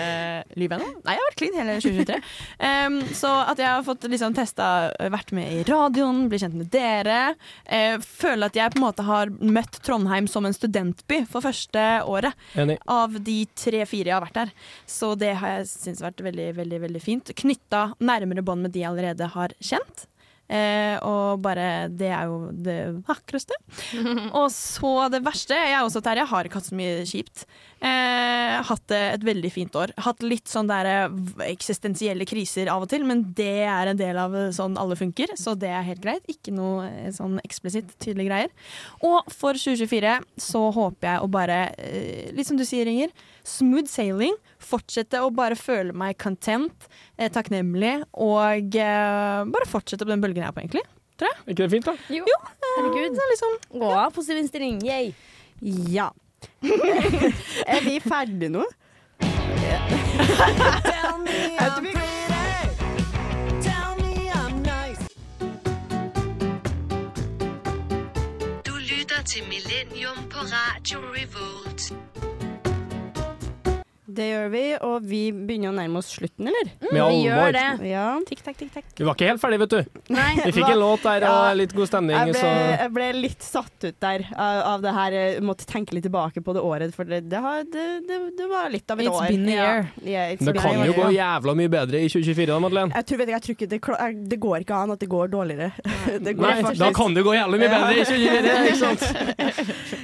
livet 0.59 0.79
nå. 0.81 0.87
Nei, 1.05 1.15
jeg 1.15 1.21
har 1.21 1.29
vært 1.29 1.39
clean 1.39 1.57
hele 1.59 1.75
2023. 1.81 2.17
Um, 2.59 2.97
så 3.15 3.31
at 3.51 3.61
jeg 3.61 3.67
har 3.69 3.85
fått 3.87 4.07
liksom 4.11 4.35
testa, 4.37 4.67
vært 5.11 5.33
med 5.35 5.51
i 5.51 5.63
radioen, 5.67 6.25
bli 6.31 6.39
kjent 6.41 6.57
med 6.59 6.69
dere. 6.73 7.19
Uh, 7.67 7.97
føler 8.05 8.49
at 8.51 8.59
jeg 8.59 8.73
på 8.75 8.79
en 8.79 8.85
måte 8.85 9.07
har 9.07 9.31
møtt 9.39 9.79
Trondheim 9.85 10.29
som 10.31 10.47
en 10.47 10.55
studentby 10.55 11.23
for 11.31 11.45
første 11.45 11.85
året. 12.07 12.35
Enig. 12.59 12.77
Av 12.91 13.15
de 13.27 13.37
tre-fire 13.57 14.11
jeg 14.11 14.17
har 14.17 14.25
vært 14.25 14.41
der. 14.43 14.55
Så 14.89 15.13
det 15.19 15.33
har 15.41 15.57
jeg 15.59 15.69
syntes 15.71 16.03
vært 16.05 16.23
veldig, 16.25 16.51
veldig, 16.59 16.81
veldig 16.87 17.03
fint. 17.03 17.35
Knytta 17.43 17.87
nærmere 18.03 18.45
bånd 18.45 18.67
med 18.67 18.75
de 18.75 18.83
jeg 18.85 18.91
allerede 18.93 19.31
har 19.35 19.55
kjent. 19.63 20.07
Eh, 20.45 20.95
og 21.01 21.39
bare 21.41 21.87
Det 21.89 22.11
er 22.13 22.27
jo 22.29 22.51
det 22.53 22.77
vakreste. 23.07 23.57
Og 24.39 24.51
så 24.53 25.07
det 25.09 25.23
verste 25.25 25.57
Jeg 25.57 25.73
er 25.73 25.81
også 25.81 26.03
Terje, 26.05 26.27
har 26.29 26.45
ikke 26.45 26.59
hatt 26.61 26.69
så 26.69 26.77
mye 26.77 27.05
kjipt. 27.09 27.45
Eh, 27.85 28.55
hatt 28.65 28.93
et 28.95 29.25
veldig 29.25 29.51
fint 29.53 29.75
år. 29.77 29.91
Hatt 30.05 30.23
litt 30.25 30.49
sånn 30.49 30.69
der 30.69 30.89
eh, 30.89 31.17
eksistensielle 31.49 32.27
kriser 32.29 32.69
av 32.71 32.85
og 32.85 32.91
til, 32.93 33.05
men 33.07 33.25
det 33.37 33.65
er 33.65 33.91
en 33.91 33.99
del 33.99 34.17
av 34.21 34.35
eh, 34.37 34.51
sånn 34.55 34.77
alle 34.81 34.97
funker, 34.99 35.33
så 35.37 35.53
det 35.59 35.69
er 35.73 35.85
helt 35.89 36.03
greit. 36.05 36.25
Ikke 36.31 36.53
noe 36.55 36.87
eh, 36.87 37.11
sånn 37.15 37.37
eksplisitt 37.43 37.91
tydelige 37.99 38.29
greier. 38.31 38.71
Og 39.05 39.27
for 39.33 39.57
2024 39.59 40.17
så 40.45 40.63
håper 40.77 41.11
jeg 41.11 41.25
å 41.25 41.31
bare, 41.31 41.59
eh, 41.81 42.31
litt 42.37 42.49
som 42.49 42.57
du 42.57 42.65
sier, 42.65 42.89
Inger, 42.89 43.13
smooth 43.45 43.89
sailing. 43.91 44.37
Fortsette 44.65 45.19
å 45.21 45.29
bare 45.35 45.57
føle 45.59 45.93
meg 45.93 46.17
content, 46.21 46.87
eh, 47.19 47.29
takknemlig, 47.33 47.99
og 48.17 48.75
eh, 48.81 49.41
bare 49.53 49.69
fortsette 49.69 50.05
på 50.05 50.13
den 50.13 50.23
bølgen 50.23 50.41
jeg 50.41 50.49
er 50.49 50.55
på, 50.55 50.63
egentlig. 50.65 50.85
Tror 51.15 51.29
jeg. 51.31 51.37
Ikke 51.53 51.61
det 51.63 51.71
fint, 51.71 51.85
da? 51.87 51.93
Jo. 52.11 52.25
Herregud. 52.75 53.13
Det 53.15 53.23
er 53.23 53.29
liksom 53.31 53.53
Å, 53.79 53.91
positiv 54.15 54.41
innstilling. 54.41 54.81
Yay. 54.83 55.13
Ja. 55.95 56.09
er 57.75 57.85
vi 57.85 57.99
ferdige 58.03 58.51
nå? 58.57 58.65
Du 68.65 68.73
lytter 68.77 69.21
til 69.25 69.43
Millennium 69.49 70.29
på 70.29 70.37
Radio 70.37 70.99
Revolt. 70.99 71.64
Det 74.15 74.25
gjør 74.29 74.49
vi, 74.53 74.63
og 74.87 75.03
vi 75.09 75.19
begynner 75.35 75.71
å 75.71 75.75
nærme 75.75 75.99
oss 75.99 76.09
slutten, 76.15 76.47
eller? 76.51 76.69
Mm, 76.81 76.91
vi 76.95 77.17
gjør 77.25 77.51
det. 77.55 77.65
Ja. 77.89 78.05
Tikk, 78.29 78.41
takk, 78.45 78.57
tikk, 78.61 78.71
takk. 78.77 78.85
Vi 78.99 79.07
var 79.07 79.17
ikke 79.17 79.27
helt 79.31 79.41
ferdig, 79.43 79.59
vet 79.65 79.73
du. 79.75 80.01
Nei, 80.15 80.29
Vi 80.45 80.53
fikk 80.55 80.69
en 80.71 80.79
låt 80.79 81.03
der 81.03 81.25
og 81.27 81.35
Ja. 81.35 81.53
litt 81.59 81.73
god 81.75 81.87
stemning. 81.91 82.15
Jeg 82.15 82.33
ble, 82.35 82.53
jeg 82.79 82.93
ble 82.95 83.07
litt 83.19 83.43
satt 83.43 83.87
ut 83.89 83.99
der 83.99 84.25
av, 84.35 84.61
av 84.75 84.81
det 84.85 84.93
her. 84.95 85.11
Jeg 85.19 85.43
måtte 85.43 85.65
tenke 85.67 85.93
litt 85.97 86.05
tilbake 86.07 86.41
på 86.45 86.53
det 86.55 86.61
året, 86.63 86.93
for 86.95 87.03
det, 87.09 87.23
det, 87.29 87.39
har, 87.43 87.63
det, 87.63 87.85
det, 88.07 88.19
det 88.37 88.47
var 88.49 88.69
litt 88.73 88.89
av 88.91 88.99
et 88.99 89.07
It's 89.09 89.19
år. 89.19 89.27
been 89.33 89.47
a 89.49 89.51
year. 89.51 89.89
Ja. 90.01 90.11
Yeah, 90.15 90.33
it's 90.33 90.45
det 90.45 90.53
been 90.53 90.61
kan 90.63 90.81
a 90.81 90.85
jo 90.85 90.93
gå 90.93 91.09
jævla 91.15 91.55
mye 91.59 91.69
bedre 91.75 92.01
i 92.03 92.07
2024 92.09 92.47
da, 92.53 92.59
Madeleine. 92.59 92.91
Jeg 92.95 93.05
tror, 93.09 93.17
vet 93.17 93.27
ikke, 93.27 93.35
jeg 93.35 93.45
tror 93.45 93.55
ikke 93.55 93.69
det, 94.15 94.29
det 94.35 94.39
går 94.45 94.57
ikke 94.65 94.75
an 94.83 94.91
at 94.95 94.99
det 95.03 95.09
går 95.09 95.27
dårligere. 95.33 95.71
Det 96.25 96.31
går 96.37 96.45
Nei, 96.45 96.61
faktisk- 96.63 96.79
da 96.79 96.91
kan 96.95 97.13
det 97.15 97.23
gå 97.25 97.33
jævla 97.35 97.57
mye 97.59 97.69
bedre 97.73 97.93
i 97.97 98.03
2024, 98.05 98.65
ikke 98.65 98.77
sant? 98.85 99.01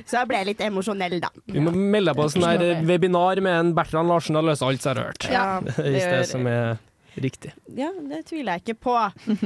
Så 0.10 0.18
jeg 0.18 0.28
ble 0.32 0.40
litt 0.50 0.62
emosjonell, 0.66 1.20
da. 1.22 1.30
Vi 1.46 1.62
må 1.64 1.72
melde 1.72 2.12
deg 2.12 2.18
på 2.18 2.26
sånn 2.34 2.86
webinar 2.90 3.40
med 3.46 3.54
en 3.60 3.70
Bertrand 3.78 4.01
Larsen 4.10 4.38
har 4.40 4.48
løst 4.48 4.64
alt 4.66 4.82
som 4.86 4.94
er 4.94 5.04
rørt. 5.04 5.28
Ja, 5.32 5.60
det, 5.66 5.76
det 5.78 6.06
det 6.08 6.24
som 6.30 6.48
er 6.48 6.80
riktig. 7.20 7.52
Ja, 7.76 7.90
det 8.10 8.26
tviler 8.30 8.56
jeg 8.58 8.64
ikke 8.64 8.78
på. 8.88 8.94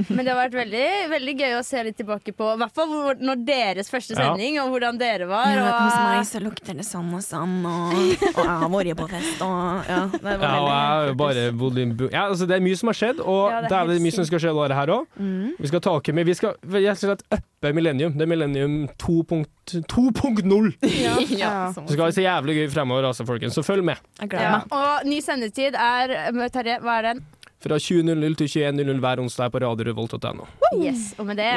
Men 0.09 0.21
det 0.25 0.33
har 0.33 0.39
vært 0.49 0.57
veldig, 0.59 0.83
veldig 1.11 1.35
gøy 1.39 1.53
å 1.59 1.63
se 1.65 1.83
litt 1.83 1.97
tilbake 1.97 2.33
på, 2.37 2.51
i 2.53 2.57
hvert 2.61 2.75
fall 2.75 2.87
hvor- 2.91 3.19
når 3.21 3.45
deres 3.45 3.89
første 3.89 4.13
Ja. 4.15 4.29
sending, 4.35 4.59
og 4.61 4.69
hvordan 4.73 4.97
dere 4.99 5.25
var. 5.27 5.47
Ja, 5.49 5.65
og, 5.65 5.81
hos 5.81 5.95
meg 5.95 6.25
så 6.29 6.43
lukter 6.43 6.73
det 6.77 6.85
sånn 6.85 7.13
og 7.13 7.21
sånn, 7.25 7.55
og, 7.65 7.95
og 7.95 8.43
jeg 8.43 8.45
har 8.45 8.69
vært 8.69 8.95
på 9.01 9.09
fest, 9.09 9.41
og 9.41 9.89
ja. 9.89 10.01
Det 10.11 10.21
var 10.21 10.45
Ja, 10.45 10.59
og 10.61 10.69
jeg 10.69 10.85
har 10.85 11.07
jo 11.07 11.13
bare 11.15 11.51
bodd 11.53 11.77
i 11.77 11.85
bu- 11.85 12.11
ja, 12.11 12.27
altså 12.29 12.47
Det 12.47 12.55
er 12.57 12.61
mye 12.61 12.77
som 12.77 12.87
har 12.87 12.93
skjedd, 13.01 13.19
og 13.25 13.49
Ja, 13.51 13.61
det 13.61 13.69
det 13.69 13.77
er 13.77 13.95
er, 13.95 13.99
mye 14.05 14.13
som 14.13 14.25
skal 14.25 14.39
skje 14.39 14.53
året 14.53 14.75
her 14.75 14.87
òg. 14.87 15.07
Mm. 15.19 15.57
Vi 15.59 15.67
skal 15.67 15.79
ta 15.79 15.99
med 16.13 16.25
Vi 16.25 16.33
skal 16.33 16.53
rett 16.69 16.89
og 16.91 16.97
slett 16.97 17.23
uppe 17.31 17.73
Millennium. 17.73 18.13
Det 18.13 18.21
er 18.21 18.29
Millennium 18.29 18.87
2.0. 18.99 20.75
Ja. 21.05 21.15
Ja. 21.29 21.73
Så 21.73 21.87
skal 21.89 22.05
vi 22.05 22.11
se 22.15 22.21
jævlig 22.25 22.55
gøy 22.59 22.69
fremover, 22.73 23.07
altså, 23.09 23.25
folkens. 23.27 23.55
Så 23.57 23.63
følg 23.65 23.83
med. 23.83 23.97
Jeg 24.21 24.31
Ja. 24.39 24.61
Og 24.71 25.05
ny 25.05 25.19
sendetid 25.21 25.75
er 25.75 26.07
Terje, 26.49 26.79
hva 26.81 26.99
er 26.99 27.01
den? 27.13 27.23
Fra 27.65 27.79
20.00 27.81 28.37
til 28.37 28.47
21.00 28.51 29.01
hver 29.01 29.21
onsdag 29.23 29.51
på 29.53 29.61
radiorevolt.no. 29.63 30.45
Yes, 30.77 31.13
og 31.17 31.25
med 31.29 31.39
det 31.41 31.51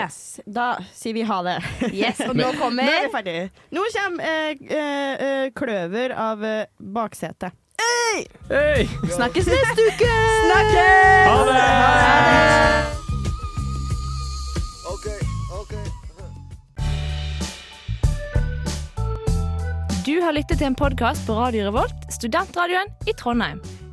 Da 0.48 0.68
sier 0.96 1.16
vi 1.16 1.26
ha 1.28 1.42
det. 1.44 1.58
Yes, 1.92 2.22
og 2.24 2.34
nå 2.36 2.46
Nå 2.46 2.52
er 2.54 2.60
kommer 2.60 2.88
vi 2.88 3.12
ferdig. 3.12 3.38
Nå 3.74 3.84
kommer 3.94 4.24
eh, 4.24 4.50
eh, 4.72 5.26
eh, 5.28 5.46
Kløver 5.56 6.14
av 6.16 6.44
eh, 6.44 6.68
baksetet. 6.78 7.52
Hei! 7.78 8.86
Snakkes 9.14 9.46
neste 9.52 9.84
uke! 9.92 10.12
Snakkes! 10.48 11.28
Ha 11.28 11.38
det! 11.52 12.96
Du 20.08 20.14
har 20.24 20.32
lyttet 20.32 20.56
til 20.56 20.70
en 20.70 20.74
podkast 20.78 21.26
på 21.28 21.36
Radio 21.36 21.66
Revolt, 21.68 22.06
studentradioen 22.08 22.88
i 23.04 23.12
Trondheim. 23.12 23.60